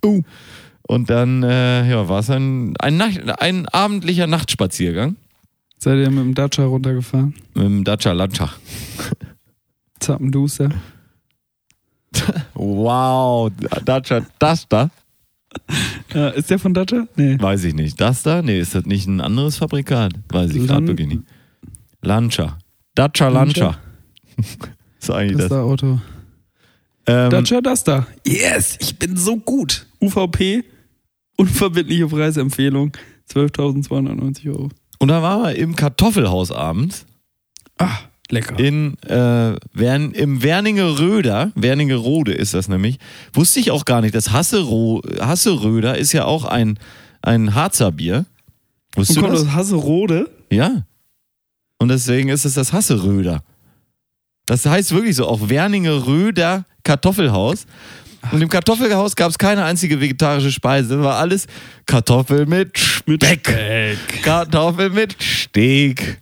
Oh. 0.02 0.22
Und 0.82 1.10
dann 1.10 1.42
äh, 1.42 1.90
ja, 1.90 2.08
war 2.08 2.20
es 2.20 2.30
ein, 2.30 2.76
ein, 2.78 2.96
Nacht, 2.96 3.18
ein 3.40 3.66
abendlicher 3.68 4.28
Nachtspaziergang 4.28 5.16
Seid 5.78 5.98
ihr 5.98 6.10
mit 6.10 6.24
dem 6.24 6.34
Dacia 6.34 6.64
runtergefahren? 6.64 7.34
mit 7.54 7.64
dem 7.64 7.84
Dacia 7.84 8.12
Lancia. 8.12 8.48
Zappenduster. 9.98 10.70
Wow, 12.54 13.50
Dacia 13.84 14.24
das 14.38 14.68
da? 14.68 14.88
Ja, 16.14 16.28
ist 16.28 16.48
der 16.50 16.58
von 16.58 16.72
Dacia? 16.74 17.06
Nee. 17.16 17.36
Weiß 17.40 17.64
ich 17.64 17.74
nicht. 17.74 18.00
Das 18.00 18.22
da? 18.22 18.40
Nee, 18.42 18.60
ist 18.60 18.74
das 18.74 18.84
nicht 18.86 19.06
ein 19.06 19.20
anderes 19.20 19.56
Fabrikat? 19.56 20.12
Weiß 20.30 20.54
ich 20.54 20.66
gerade 20.66 20.86
wirklich 20.86 21.08
nicht. 21.08 21.22
Lancia. 22.02 22.58
Dacia 22.94 23.28
Lancia. 23.28 23.76
ist 25.00 25.10
eigentlich 25.10 25.38
Das 25.38 25.48
das. 25.48 25.58
da 25.58 25.62
Auto. 25.62 26.00
Ähm, 27.06 27.30
Dacia, 27.30 27.60
da. 27.60 28.06
Yes, 28.26 28.76
ich 28.80 28.98
bin 28.98 29.16
so 29.16 29.36
gut. 29.36 29.86
UVP, 30.00 30.64
unverbindliche 31.36 32.06
Preisempfehlung. 32.06 32.92
12.290 33.30 34.48
Euro. 34.50 34.68
und 34.98 35.08
da 35.08 35.22
waren 35.22 35.42
wir 35.44 35.54
im 35.56 35.74
Kartoffelhaus 35.76 36.50
abends 36.52 37.06
Ah, 37.78 37.96
lecker. 38.30 38.58
in 38.58 38.98
äh, 39.02 39.56
Wern, 39.72 40.12
im 40.12 40.42
Werningeröder. 40.42 41.52
Werningerode 41.54 42.32
ist 42.32 42.54
das 42.54 42.68
nämlich. 42.68 42.98
Wusste 43.32 43.60
ich 43.60 43.70
auch 43.70 43.84
gar 43.84 44.00
nicht. 44.00 44.14
Das 44.14 44.32
Hassero, 44.32 45.02
Hasseröder 45.20 45.98
ist 45.98 46.12
ja 46.12 46.24
auch 46.24 46.44
ein, 46.44 46.78
ein 47.22 47.54
Harzer 47.54 47.92
Bier. 47.92 48.26
Und 48.96 49.00
Wusstest 49.00 49.16
du 49.16 49.22
kommt 49.22 49.34
das? 49.34 49.42
aus 49.42 49.52
Hasserode? 49.52 50.30
Ja. 50.50 50.84
Und 51.78 51.88
deswegen 51.88 52.28
ist 52.28 52.44
es 52.44 52.54
das 52.54 52.72
Hasseröder. 52.72 53.42
Das 54.46 54.66
heißt 54.66 54.92
wirklich 54.92 55.16
so, 55.16 55.26
auch 55.26 55.48
Werningeröder 55.48 56.64
Kartoffelhaus. 56.82 57.66
Und 58.32 58.42
im 58.42 58.48
Kartoffelhaus 58.48 59.16
gab 59.16 59.30
es 59.30 59.38
keine 59.38 59.64
einzige 59.64 60.00
vegetarische 60.00 60.50
Speise. 60.52 61.02
War 61.02 61.16
alles 61.16 61.46
Kartoffel 61.86 62.46
mit 62.46 62.76
Speck. 62.78 63.54
Kartoffel 64.22 64.90
mit 64.90 65.16
Steak. 65.20 66.20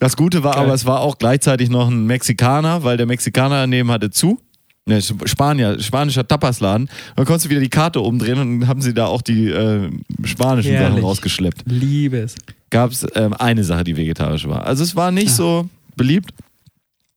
Das 0.00 0.16
Gute 0.16 0.42
war 0.42 0.54
Geil. 0.54 0.64
aber, 0.64 0.74
es 0.74 0.84
war 0.86 1.00
auch 1.00 1.18
gleichzeitig 1.18 1.70
noch 1.70 1.88
ein 1.88 2.06
Mexikaner, 2.06 2.84
weil 2.84 2.96
der 2.96 3.06
Mexikaner 3.06 3.60
daneben 3.60 3.90
hatte 3.90 4.10
zu. 4.10 4.40
Ne, 4.86 5.00
Spanier, 5.00 5.80
spanischer 5.80 6.28
Tapasladen. 6.28 6.90
Dann 7.16 7.24
konntest 7.24 7.46
du 7.46 7.50
wieder 7.50 7.60
die 7.62 7.70
Karte 7.70 8.00
umdrehen 8.00 8.38
und 8.38 8.60
dann 8.60 8.68
haben 8.68 8.82
sie 8.82 8.92
da 8.92 9.06
auch 9.06 9.22
die 9.22 9.48
äh, 9.48 9.90
spanischen 10.24 10.72
Sachen 10.72 10.82
Herrlich. 10.82 11.04
rausgeschleppt 11.04 11.62
Liebes. 11.64 12.34
gab 12.68 12.90
es 12.90 13.06
ähm, 13.14 13.32
eine 13.32 13.64
Sache, 13.64 13.84
die 13.84 13.96
vegetarisch 13.96 14.46
war. 14.46 14.66
Also 14.66 14.84
es 14.84 14.94
war 14.94 15.10
nicht 15.10 15.30
so 15.30 15.70
beliebt. 15.96 16.32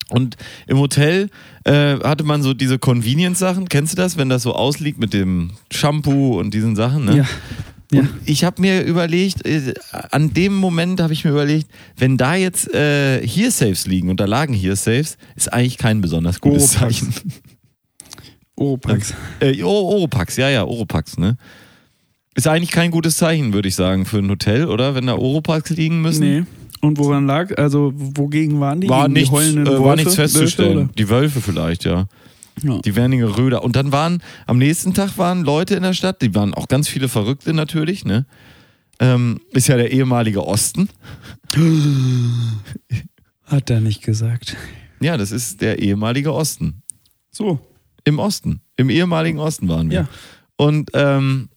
Und 0.09 0.37
im 0.67 0.77
Hotel 0.79 1.29
äh, 1.65 1.97
hatte 1.99 2.23
man 2.23 2.41
so 2.41 2.53
diese 2.53 2.79
Convenience-Sachen. 2.79 3.67
Kennst 3.67 3.93
du 3.93 3.97
das, 3.97 4.17
wenn 4.17 4.29
das 4.29 4.43
so 4.43 4.53
ausliegt 4.53 4.99
mit 4.99 5.13
dem 5.13 5.51
Shampoo 5.71 6.39
und 6.39 6.53
diesen 6.53 6.75
Sachen? 6.75 7.05
Ne? 7.05 7.17
Ja. 7.17 7.25
Ja. 7.89 8.01
Und 8.01 8.09
ich 8.25 8.43
habe 8.43 8.61
mir 8.61 8.83
überlegt, 8.83 9.45
äh, 9.45 9.73
an 10.11 10.33
dem 10.33 10.53
Moment 10.55 10.99
habe 10.99 11.13
ich 11.13 11.23
mir 11.23 11.31
überlegt, 11.31 11.67
wenn 11.97 12.17
da 12.17 12.35
jetzt 12.35 12.73
äh, 12.73 13.25
Hear-Saves 13.25 13.85
liegen 13.87 14.09
und 14.09 14.19
da 14.19 14.25
lagen 14.25 14.53
Hear-Saves, 14.53 15.17
ist 15.37 15.53
eigentlich 15.53 15.77
kein 15.77 16.01
besonders 16.01 16.41
gutes 16.41 16.75
Oropax. 16.75 16.99
Zeichen. 16.99 17.13
Oropax. 18.55 19.13
Äh, 19.39 19.63
O- 19.63 19.67
Oropax, 19.67 20.35
ja, 20.37 20.49
ja, 20.49 20.65
Oropax, 20.65 21.17
ne? 21.17 21.37
Ist 22.35 22.47
eigentlich 22.47 22.71
kein 22.71 22.91
gutes 22.91 23.17
Zeichen, 23.17 23.53
würde 23.53 23.67
ich 23.67 23.75
sagen, 23.75 24.05
für 24.05 24.17
ein 24.19 24.29
Hotel, 24.29 24.65
oder? 24.67 24.93
Wenn 24.95 25.07
da 25.07 25.15
Oropax 25.15 25.69
liegen 25.71 26.01
müssen. 26.01 26.39
Nee. 26.39 26.43
Und 26.81 26.97
woran 26.99 27.25
lag? 27.25 27.57
Also, 27.57 27.91
wogegen 27.95 28.59
waren 28.59 28.81
die? 28.81 28.89
War 28.89 29.07
die 29.07 29.13
nichts, 29.15 29.31
heulenden 29.31 29.67
äh, 29.67 29.83
war 29.83 29.95
nichts 29.95 30.15
festzustellen. 30.15 30.77
Wölfe, 30.77 30.93
die 30.97 31.09
Wölfe 31.09 31.41
vielleicht, 31.41 31.85
ja. 31.85 32.07
Ja. 32.63 32.79
Die 32.79 32.95
Werninger 32.95 33.37
Röder. 33.37 33.63
Und 33.63 33.75
dann 33.75 33.91
waren, 33.91 34.21
am 34.47 34.57
nächsten 34.57 34.93
Tag 34.93 35.17
waren 35.17 35.43
Leute 35.43 35.75
in 35.75 35.83
der 35.83 35.93
Stadt, 35.93 36.21
die 36.21 36.33
waren 36.33 36.53
auch 36.53 36.67
ganz 36.67 36.87
viele 36.87 37.07
Verrückte 37.07 37.53
natürlich, 37.53 38.03
ne? 38.05 38.25
Ähm, 38.99 39.39
ist 39.51 39.67
ja 39.67 39.77
der 39.77 39.91
ehemalige 39.91 40.45
Osten. 40.45 40.89
Hat 43.45 43.69
er 43.69 43.79
nicht 43.79 44.01
gesagt. 44.03 44.57
Ja, 44.99 45.17
das 45.17 45.31
ist 45.31 45.61
der 45.61 45.79
ehemalige 45.79 46.33
Osten. 46.33 46.81
So. 47.31 47.59
Im 48.03 48.19
Osten. 48.19 48.61
Im 48.75 48.89
ehemaligen 48.89 49.39
Osten 49.39 49.67
waren 49.69 49.89
wir. 49.91 50.01
Ja. 50.01 50.07
Und 50.55 50.89
ähm, 50.93 51.49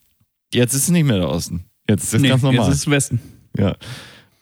jetzt 0.53 0.75
ist 0.75 0.83
es 0.85 0.89
nicht 0.91 1.05
mehr 1.05 1.17
der 1.19 1.29
Osten. 1.31 1.65
Jetzt 1.89 2.05
ist 2.05 2.15
es 2.15 2.21
Nee, 2.21 2.29
ganz 2.29 2.43
normal. 2.43 2.67
Jetzt 2.67 2.75
ist 2.75 2.81
es 2.83 2.91
Westen. 2.91 3.21
ja. 3.57 3.75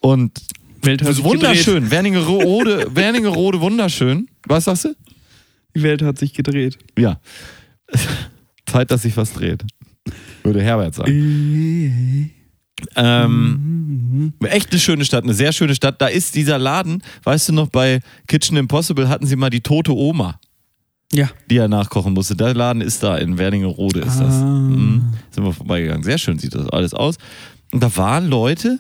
Und 0.01 0.41
Welt 0.89 1.01
hat 1.03 1.09
das 1.09 1.19
ist 1.19 1.23
sich 1.23 1.33
gedreht. 1.33 1.43
wunderschön. 1.49 1.91
Wernigerode, 1.91 2.87
Wernigerode, 2.95 3.61
wunderschön. 3.61 4.29
Was 4.47 4.65
sagst 4.65 4.85
du? 4.87 4.95
Die 5.77 5.83
Welt 5.83 6.03
hat 6.03 6.19
sich 6.19 6.33
gedreht. 6.35 6.79
Ja. 6.99 7.21
Zeit, 8.67 8.91
dass 8.91 9.03
sich 9.03 9.17
was 9.17 9.33
dreht. 9.33 9.65
Würde 10.43 10.63
Herbert 10.63 10.95
sagen. 10.95 12.31
Ähm, 12.97 14.33
echt 14.45 14.71
eine 14.71 14.79
schöne 14.81 15.05
Stadt, 15.05 15.25
eine 15.25 15.35
sehr 15.35 15.53
schöne 15.53 15.75
Stadt. 15.75 16.01
Da 16.01 16.07
ist 16.07 16.35
dieser 16.35 16.59
Laden, 16.59 17.03
weißt 17.25 17.49
du 17.49 17.53
noch, 17.53 17.69
bei 17.69 18.01
Kitchen 18.27 18.57
Impossible 18.57 19.09
hatten 19.09 19.27
sie 19.27 19.37
mal 19.37 19.51
die 19.51 19.61
tote 19.61 19.93
Oma, 19.95 20.39
Ja. 21.13 21.29
die 21.51 21.57
er 21.57 21.69
nachkochen 21.69 22.15
musste. 22.15 22.37
Der 22.37 22.55
Laden 22.55 22.81
ist 22.83 23.03
da, 23.03 23.17
in 23.19 23.37
Wernigerode 23.39 24.01
ist 24.01 24.19
das. 24.21 24.35
Ah. 24.35 24.45
Mhm. 24.45 25.13
Sind 25.31 25.45
wir 25.45 25.53
vorbeigegangen. 25.53 26.03
Sehr 26.05 26.19
schön 26.19 26.39
sieht 26.39 26.55
das 26.55 26.69
alles 26.69 26.95
aus. 26.95 27.17
Und 27.73 27.83
da 27.83 27.95
waren 27.97 28.29
Leute, 28.29 28.79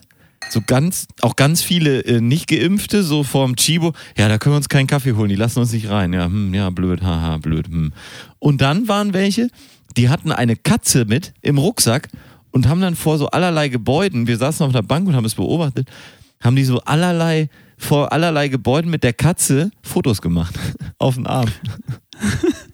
so 0.50 0.60
ganz, 0.66 1.06
auch 1.20 1.36
ganz 1.36 1.62
viele 1.62 2.00
äh, 2.04 2.20
Nicht-Geimpfte, 2.20 3.02
so 3.02 3.22
vorm 3.22 3.56
Chibo. 3.56 3.92
Ja, 4.16 4.28
da 4.28 4.38
können 4.38 4.54
wir 4.54 4.58
uns 4.58 4.68
keinen 4.68 4.86
Kaffee 4.86 5.12
holen, 5.12 5.28
die 5.28 5.36
lassen 5.36 5.60
uns 5.60 5.72
nicht 5.72 5.90
rein. 5.90 6.12
Ja, 6.12 6.26
hm, 6.26 6.54
ja, 6.54 6.70
blöd, 6.70 7.02
haha, 7.02 7.38
blöd. 7.38 7.68
Hm. 7.68 7.92
Und 8.38 8.60
dann 8.60 8.88
waren 8.88 9.12
welche, 9.12 9.48
die 9.96 10.08
hatten 10.08 10.32
eine 10.32 10.56
Katze 10.56 11.04
mit 11.04 11.32
im 11.42 11.58
Rucksack 11.58 12.08
und 12.50 12.68
haben 12.68 12.80
dann 12.80 12.96
vor 12.96 13.18
so 13.18 13.28
allerlei 13.28 13.68
Gebäuden, 13.68 14.26
wir 14.26 14.36
saßen 14.36 14.64
auf 14.64 14.72
der 14.72 14.82
Bank 14.82 15.08
und 15.08 15.14
haben 15.14 15.24
es 15.24 15.34
beobachtet, 15.34 15.88
haben 16.40 16.56
die 16.56 16.64
so 16.64 16.80
allerlei, 16.80 17.48
vor 17.76 18.12
allerlei 18.12 18.48
Gebäuden 18.48 18.90
mit 18.90 19.02
der 19.02 19.12
Katze 19.12 19.70
Fotos 19.82 20.22
gemacht. 20.22 20.54
auf 20.98 21.14
den 21.14 21.26
Arm. 21.26 21.48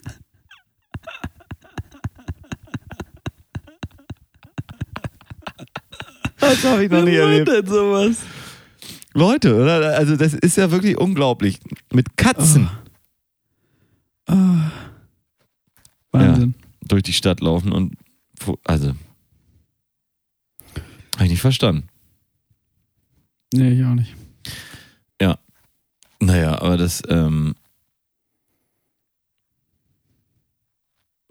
Das 6.51 6.65
habe 6.65 6.85
ich 6.85 6.91
noch 6.91 7.03
nie 7.03 7.15
erlebt. 7.15 7.49
denn 7.49 7.67
sowas? 7.67 8.19
Leute, 9.13 9.55
oder? 9.55 9.97
Also 9.97 10.17
das 10.17 10.35
ist 10.35 10.57
ja 10.57 10.71
wirklich 10.71 10.99
unglaublich. 10.99 11.59
Mit 11.93 12.17
Katzen 12.17 12.69
Wahnsinn. 16.11 16.55
durch 16.83 17.03
die 17.03 17.13
Stadt 17.13 17.41
laufen 17.41 17.73
und 17.73 17.95
also 18.65 18.89
habe 21.17 21.25
ich 21.25 21.31
nicht 21.31 21.41
verstanden. 21.41 21.89
Nee, 23.53 23.73
ich 23.73 23.85
auch 23.85 23.95
nicht. 23.95 24.15
Naja, 26.25 26.61
aber 26.61 26.77
das 26.77 27.03
ähm, 27.09 27.55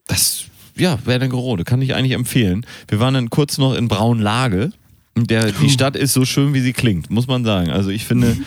das 0.06 0.46
ja 0.76 1.04
Wernigerode 1.06 1.64
kann 1.64 1.82
ich 1.82 1.96
eigentlich 1.96 2.12
empfehlen. 2.12 2.66
Wir 2.88 3.00
waren 3.00 3.16
dann 3.16 3.30
kurz 3.30 3.58
noch 3.58 3.74
in 3.74 3.88
Braunlage. 3.88 4.72
Der, 5.16 5.52
die 5.52 5.70
Stadt 5.72 5.96
ist 5.96 6.14
so 6.14 6.26
schön, 6.26 6.54
wie 6.54 6.62
sie 6.62 6.74
klingt, 6.74 7.10
muss 7.10 7.28
man 7.28 7.44
sagen. 7.46 7.70
Also 7.70 7.90
ich 7.90 8.06
finde, 8.06 8.38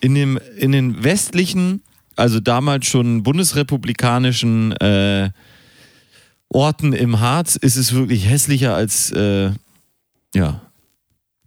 in, 0.00 0.14
dem, 0.14 0.38
in 0.56 0.72
den 0.72 1.02
westlichen, 1.04 1.82
also 2.16 2.40
damals 2.40 2.86
schon 2.86 3.22
bundesrepublikanischen 3.22 4.72
äh, 4.78 5.30
Orten 6.48 6.92
im 6.94 7.20
Harz 7.20 7.56
ist 7.56 7.76
es 7.76 7.92
wirklich 7.92 8.28
hässlicher 8.28 8.74
als 8.74 9.10
äh, 9.12 9.50
ja, 10.34 10.62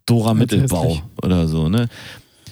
Dora 0.06 0.34
Mittelbau 0.34 1.02
oder 1.22 1.48
so. 1.48 1.70
Ne? 1.70 1.90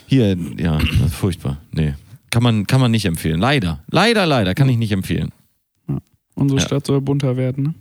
Hier, 0.08 0.36
ja, 0.58 0.80
furchtbar. 1.12 1.58
Nee. 1.72 1.94
Kann 2.32 2.44
man, 2.44 2.66
kann 2.68 2.82
man 2.82 2.92
nicht 2.92 3.06
empfehlen. 3.06 3.40
Leider. 3.40 3.84
Leider, 3.92 4.26
leider. 4.26 4.54
Kann 4.56 4.70
ich 4.70 4.78
nicht 4.78 4.92
empfehlen. 4.92 5.32
Unsere 6.36 6.60
Ja. 6.60 6.66
Stadt 6.66 6.86
soll 6.86 7.02
bunter 7.02 7.38
werden, 7.38 7.64
ne? 7.64 7.74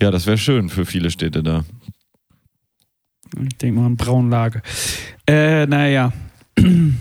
Ja, 0.00 0.10
das 0.10 0.26
wäre 0.26 0.36
schön 0.38 0.68
für 0.68 0.84
viele 0.84 1.10
Städte 1.10 1.42
da. 1.42 1.64
Ich 3.46 3.56
denke 3.58 3.80
mal 3.80 3.86
an 3.86 3.96
Braunlage. 3.96 4.62
Äh, 5.26 5.66
naja. 5.66 6.12
Mhm. 6.58 6.96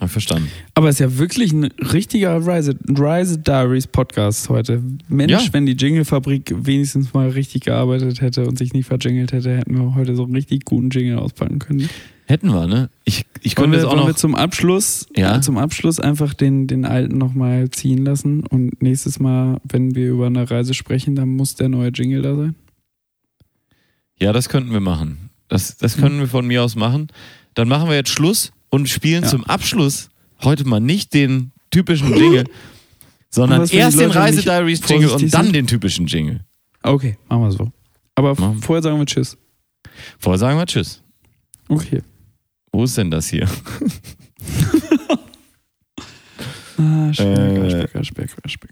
Hab 0.00 0.06
ich 0.06 0.12
verstanden. 0.12 0.48
Aber 0.74 0.88
es 0.88 0.96
ist 0.96 1.00
ja 1.00 1.18
wirklich 1.18 1.52
ein 1.52 1.64
richtiger 1.92 2.36
Rise, 2.44 2.76
Rise 2.88 3.38
Diaries 3.38 3.86
Podcast 3.86 4.48
heute. 4.48 4.82
Mensch, 5.08 5.30
Ja. 5.32 5.40
wenn 5.52 5.66
die 5.66 5.72
Jingle-Fabrik 5.74 6.52
wenigstens 6.66 7.14
mal 7.14 7.28
richtig 7.28 7.62
gearbeitet 7.62 8.20
hätte 8.20 8.46
und 8.46 8.58
sich 8.58 8.72
nicht 8.72 8.86
verjingelt 8.86 9.32
hätte, 9.32 9.56
hätten 9.56 9.76
wir 9.78 9.94
heute 9.94 10.16
so 10.16 10.24
einen 10.24 10.34
richtig 10.34 10.64
guten 10.64 10.90
Jingle 10.90 11.18
auspacken 11.18 11.60
können. 11.60 11.88
Hätten 12.26 12.48
wir, 12.52 12.66
ne? 12.66 12.88
Ich, 13.04 13.24
ich 13.42 13.54
könnte 13.54 13.72
wir, 13.72 13.78
jetzt 13.78 13.86
auch 13.86 13.92
wollen 13.92 14.04
wir 14.06 14.08
noch. 14.10 14.16
zum 14.16 14.34
Abschluss, 14.34 15.06
Ja. 15.16 15.36
äh, 15.36 15.40
zum 15.42 15.58
Abschluss 15.58 16.00
einfach 16.00 16.34
den, 16.34 16.66
den 16.66 16.86
alten 16.86 17.16
nochmal 17.18 17.70
ziehen 17.70 18.04
lassen 18.04 18.44
und 18.46 18.82
nächstes 18.82 19.20
Mal, 19.20 19.60
wenn 19.64 19.94
wir 19.94 20.08
über 20.10 20.26
eine 20.26 20.50
Reise 20.50 20.74
sprechen, 20.74 21.14
dann 21.14 21.28
muss 21.28 21.54
der 21.54 21.68
neue 21.68 21.90
Jingle 21.90 22.22
da 22.22 22.34
sein. 22.34 22.54
Ja, 24.20 24.32
das 24.32 24.48
könnten 24.48 24.72
wir 24.72 24.80
machen. 24.80 25.30
Das, 25.48 25.76
das 25.76 25.96
können 25.96 26.18
wir 26.20 26.28
von 26.28 26.46
mir 26.46 26.62
aus 26.62 26.74
machen. 26.76 27.08
Dann 27.54 27.68
machen 27.68 27.88
wir 27.88 27.96
jetzt 27.96 28.10
Schluss 28.10 28.52
und 28.70 28.88
spielen 28.88 29.24
Ja. 29.24 29.28
zum 29.28 29.44
Abschluss 29.44 30.08
heute 30.42 30.64
mal 30.66 30.80
nicht 30.80 31.14
den 31.14 31.52
typischen 31.70 32.14
Jingle, 32.16 32.44
sondern 33.30 33.62
Was, 33.62 33.72
erst 33.72 33.98
den 34.00 34.10
Reise-Diaries-Jingle 34.10 35.10
und 35.10 35.32
dann 35.34 35.44
sind? 35.46 35.54
den 35.56 35.66
typischen 35.66 36.06
Jingle. 36.06 36.40
Okay, 36.82 37.16
machen 37.28 37.42
wir 37.42 37.52
so. 37.52 37.72
Aber 38.14 38.34
Machen 38.34 38.62
vorher 38.62 38.82
sagen 38.82 38.98
wir 38.98 39.06
Tschüss. 39.06 39.36
Vorher 40.18 40.38
sagen 40.38 40.58
wir 40.58 40.66
Tschüss. 40.66 41.02
Okay. 41.68 42.02
Wo 42.72 42.84
ist 42.84 42.96
denn 42.96 43.10
das 43.10 43.28
hier? 43.28 43.48
Ah, 46.76 47.12
Speck, 47.12 47.26
Äh. 47.26 47.70
Speck, 48.04 48.04
Speck, 48.30 48.30
Speck. 48.50 48.70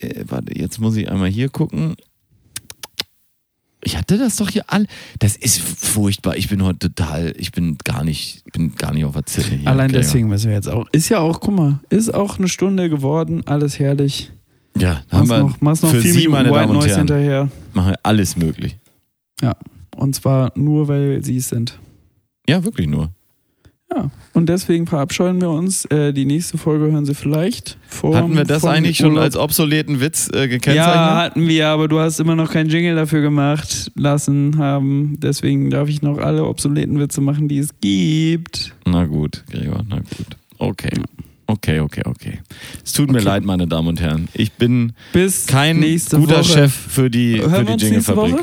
Äh, 0.00 0.24
warte, 0.26 0.56
jetzt 0.58 0.78
muss 0.78 0.96
ich 0.96 1.10
einmal 1.10 1.30
hier 1.30 1.48
gucken. 1.48 1.96
Ich 3.82 3.96
hatte 3.96 4.18
das 4.18 4.36
doch 4.36 4.50
hier 4.50 4.64
all. 4.66 4.86
Das 5.20 5.36
ist 5.36 5.60
furchtbar. 5.60 6.36
Ich 6.36 6.48
bin 6.48 6.62
heute 6.64 6.92
total, 6.92 7.32
ich 7.38 7.52
bin 7.52 7.78
gar 7.84 8.04
nicht, 8.04 8.42
bin 8.52 8.74
gar 8.74 8.92
nicht 8.92 9.04
auf 9.04 9.14
der 9.14 9.26
Zelle 9.26 9.46
hier. 9.56 9.68
Allein 9.68 9.88
Gregor. 9.88 10.02
deswegen 10.02 10.28
müssen 10.28 10.48
wir 10.48 10.56
jetzt 10.56 10.68
auch. 10.68 10.86
Ist 10.92 11.08
ja 11.08 11.20
auch, 11.20 11.40
guck 11.40 11.54
mal, 11.54 11.80
ist 11.88 12.12
auch 12.12 12.38
eine 12.38 12.48
Stunde 12.48 12.90
geworden, 12.90 13.42
alles 13.46 13.78
herrlich. 13.78 14.32
Ja, 14.76 15.02
haben 15.10 15.26
Machst 15.26 15.30
wir 15.30 15.38
noch, 15.38 15.60
machst 15.60 15.82
noch 15.82 15.90
für 15.90 16.00
vier 16.00 16.12
Sie, 16.12 16.28
meine 16.28 16.50
White 16.50 16.58
Damen 16.60 16.70
und 16.70 16.76
Noise 16.76 16.88
Herren, 16.88 16.98
hinterher. 17.00 17.50
machen 17.72 17.90
wir 17.90 17.98
alles 18.02 18.36
möglich. 18.36 18.76
Und 19.96 20.14
zwar 20.14 20.52
nur, 20.54 20.86
weil 20.86 21.24
sie 21.24 21.38
es 21.38 21.48
sind. 21.48 21.76
Ja, 22.48 22.62
wirklich 22.62 22.86
nur. 22.86 23.10
Ja. 23.94 24.10
Und 24.34 24.48
deswegen 24.50 24.86
verabscheuen 24.86 25.40
wir 25.40 25.48
uns. 25.50 25.86
Äh, 25.86 26.12
die 26.12 26.26
nächste 26.26 26.58
Folge 26.58 26.92
hören 26.92 27.06
Sie 27.06 27.14
vielleicht. 27.14 27.78
Vor, 27.88 28.14
Hatten 28.16 28.36
wir 28.36 28.44
das 28.44 28.64
eigentlich 28.64 28.98
schon 28.98 29.16
als 29.16 29.34
obsoleten 29.36 30.00
Witz 30.00 30.28
äh, 30.28 30.46
gekennzeichnet? 30.46 30.76
Ja, 30.94 31.16
hatten 31.16 31.48
wir, 31.48 31.68
aber 31.68 31.88
du 31.88 31.98
hast 31.98 32.20
immer 32.20 32.36
noch 32.36 32.50
keinen 32.52 32.68
Jingle 32.68 32.94
dafür 32.94 33.22
gemacht 33.22 33.90
lassen 33.94 34.58
haben. 34.58 35.16
Deswegen 35.20 35.70
darf 35.70 35.88
ich 35.88 36.02
noch 36.02 36.18
alle 36.18 36.44
obsoleten 36.44 37.00
Witze 37.00 37.20
machen, 37.22 37.48
die 37.48 37.58
es 37.58 37.70
gibt. 37.80 38.74
Na 38.86 39.06
gut, 39.06 39.42
Gregor, 39.50 39.82
na 39.88 39.96
gut. 39.96 40.36
Okay. 40.58 40.90
Okay, 41.46 41.80
okay, 41.80 42.02
okay. 42.04 42.40
Es 42.84 42.92
tut 42.92 43.10
mir 43.10 43.18
Okay. 43.18 43.24
leid, 43.26 43.44
meine 43.46 43.66
Damen 43.66 43.88
und 43.88 44.00
Herren. 44.02 44.28
Ich 44.34 44.52
bin 44.52 44.92
Bis 45.14 45.46
kein 45.46 45.80
guter 45.80 46.40
Woche. 46.40 46.44
Chef 46.44 46.74
für 46.74 47.08
die, 47.08 47.40
Hören 47.40 47.50
für 47.54 47.64
die 47.64 47.72
uns 47.72 47.82
nächste 47.84 48.12
Jingle-Fabrik. 48.12 48.34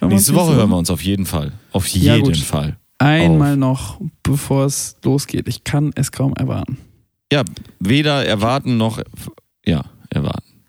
Woche? 0.00 0.08
Nächste 0.08 0.34
Woche 0.34 0.54
hören 0.54 0.70
wir 0.70 0.76
uns 0.76 0.88
auf 0.88 1.02
jeden 1.02 1.26
Fall. 1.26 1.50
Auf 1.72 1.88
Ja, 1.88 2.14
jeden 2.14 2.26
gut. 2.26 2.36
Fall. 2.36 2.76
Einmal 2.98 3.56
noch, 3.56 4.00
bevor 4.22 4.64
es 4.64 4.96
losgeht. 5.04 5.48
Ich 5.48 5.64
kann 5.64 5.92
es 5.94 6.12
kaum 6.12 6.34
erwarten. 6.34 6.78
Ja, 7.32 7.42
weder 7.78 8.24
erwarten 8.24 8.76
noch. 8.76 9.02
Ja, 9.64 9.84
erwarten. 10.10 10.62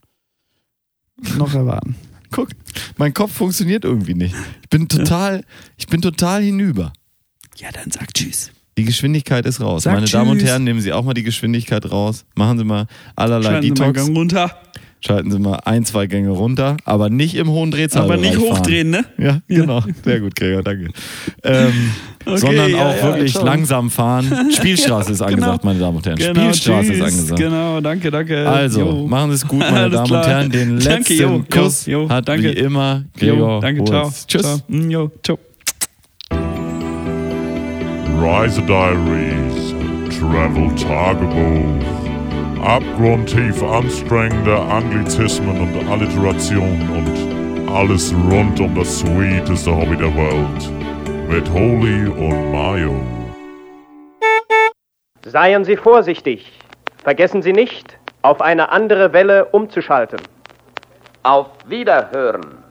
Noch 1.38 1.54
erwarten. 1.54 1.96
Guck, 2.32 2.50
mein 2.98 3.14
Kopf 3.14 3.32
funktioniert 3.34 3.86
irgendwie 3.86 4.14
nicht. 4.14 4.36
Ich 4.62 4.70
bin 4.70 4.90
total, 4.90 5.44
ich 5.78 5.88
bin 5.88 6.02
total 6.02 6.44
hinüber. 6.44 6.92
Ja, 7.56 7.72
dann 7.72 7.90
sag 7.92 8.14
Tschüss. 8.14 8.52
Die 8.78 8.84
Geschwindigkeit 8.84 9.46
ist 9.46 9.62
raus. 9.62 9.84
Sag 9.84 9.96
Meine 9.96 10.06
Damen 10.08 10.30
und 10.32 10.38
tschüss. 10.38 10.50
Herren, 10.50 10.64
nehmen 10.64 10.82
Sie 10.82 10.94
auch 10.94 11.04
mal 11.04 11.14
die 11.16 11.24
Geschwindigkeit 11.24 11.90
raus. 11.90 12.26
Machen 12.36 12.60
Sie 12.60 12.64
mal 12.64 12.86
allerlei 13.16 13.50
Schalten 13.50 13.76
Sie 13.76 13.82
mal 13.82 13.94
Detox. 13.94 14.06
Gang 14.06 14.18
runter. 14.18 14.62
Schalten 15.08 15.32
Sie 15.32 15.40
mal 15.40 15.60
ein, 15.64 15.86
zwei 15.86 16.06
Gänge 16.08 16.30
runter, 16.32 16.76
aber 16.84 17.10
nicht 17.10 17.36
im 17.36 17.50
hohen 17.50 17.72
Drehzahl. 17.72 18.04
Aber 18.04 18.18
nicht 18.18 18.38
hochdrehen, 18.38 18.90
ne? 18.90 19.06
Ja, 19.18 19.40
genau. 19.48 19.82
Sehr 20.04 20.20
gut, 20.20 20.36
Gregor, 20.36 20.64
danke. 20.64 20.90
Ähm, 21.44 21.72
Okay, 22.28 22.40
sondern 22.40 22.72
ja, 22.72 22.90
auch 22.90 22.96
ja, 22.98 23.04
wirklich 23.04 23.32
ciao. 23.32 23.46
langsam 23.46 23.90
fahren. 23.90 24.26
Spielstraße 24.54 25.14
ist 25.14 25.22
angesagt, 25.22 25.62
Genau. 25.62 25.64
meine 25.64 25.80
Damen 25.80 25.96
und 25.96 26.06
Herren. 26.06 26.18
Genau, 26.18 26.42
Spielstraße 26.42 26.88
tschüss. 26.90 26.98
ist 26.98 27.02
angesagt. 27.04 27.40
Genau, 27.40 27.80
danke, 27.80 28.12
danke. 28.12 28.50
Also, 28.50 28.80
Jo. 28.82 29.08
machen 29.08 29.30
Sie 29.30 29.36
es 29.36 29.48
gut, 29.48 29.60
meine 29.60 29.90
Damen 29.92 30.08
klar. 30.08 30.24
und 30.26 30.30
Herren. 30.30 30.52
Den 30.52 30.74
letzten 30.76 30.90
Danke, 30.90 31.14
jo, 31.14 31.30
jo, 31.30 31.46
Kuss 31.50 31.86
jo, 31.86 32.10
hat 32.10 32.28
danke. 32.28 32.50
wie 32.50 32.60
immer 32.60 33.06
Gregor 33.18 33.38
Jo, 33.56 33.60
danke, 33.62 33.84
ciao. 33.86 34.12
Tschüss. 34.28 34.42
Ciao. 34.42 34.60
Mm, 34.68 34.90
Jo, 34.90 35.12
ciao. 35.24 35.40
Reise 38.20 38.62
Diaries, 38.64 39.74
Travel 40.20 40.70
Tagebuch. 40.76 42.07
Abgrundtief 42.64 43.62
anstrengende 43.64 44.58
Anglizismen 44.58 45.62
und 45.62 45.90
Alliterationen 45.90 46.90
und 46.90 47.70
alles 47.74 48.14
rund 48.32 48.60
um 48.60 48.76
das 48.76 49.00
sweeteste 49.00 49.76
Hobby 49.76 49.96
der 49.98 50.16
Welt. 50.16 51.30
Mit 51.30 51.50
Holy 51.52 52.08
und 52.08 52.52
Mayo. 52.52 52.96
Seien 55.26 55.66
Sie 55.66 55.78
vorsichtig. 55.78 56.52
Vergessen 57.04 57.42
Sie 57.42 57.54
nicht, 57.54 57.98
auf 58.22 58.42
eine 58.42 58.72
andere 58.72 59.14
Welle 59.14 59.46
umzuschalten. 59.46 60.20
Auf 61.24 61.48
Wiederhören. 61.68 62.64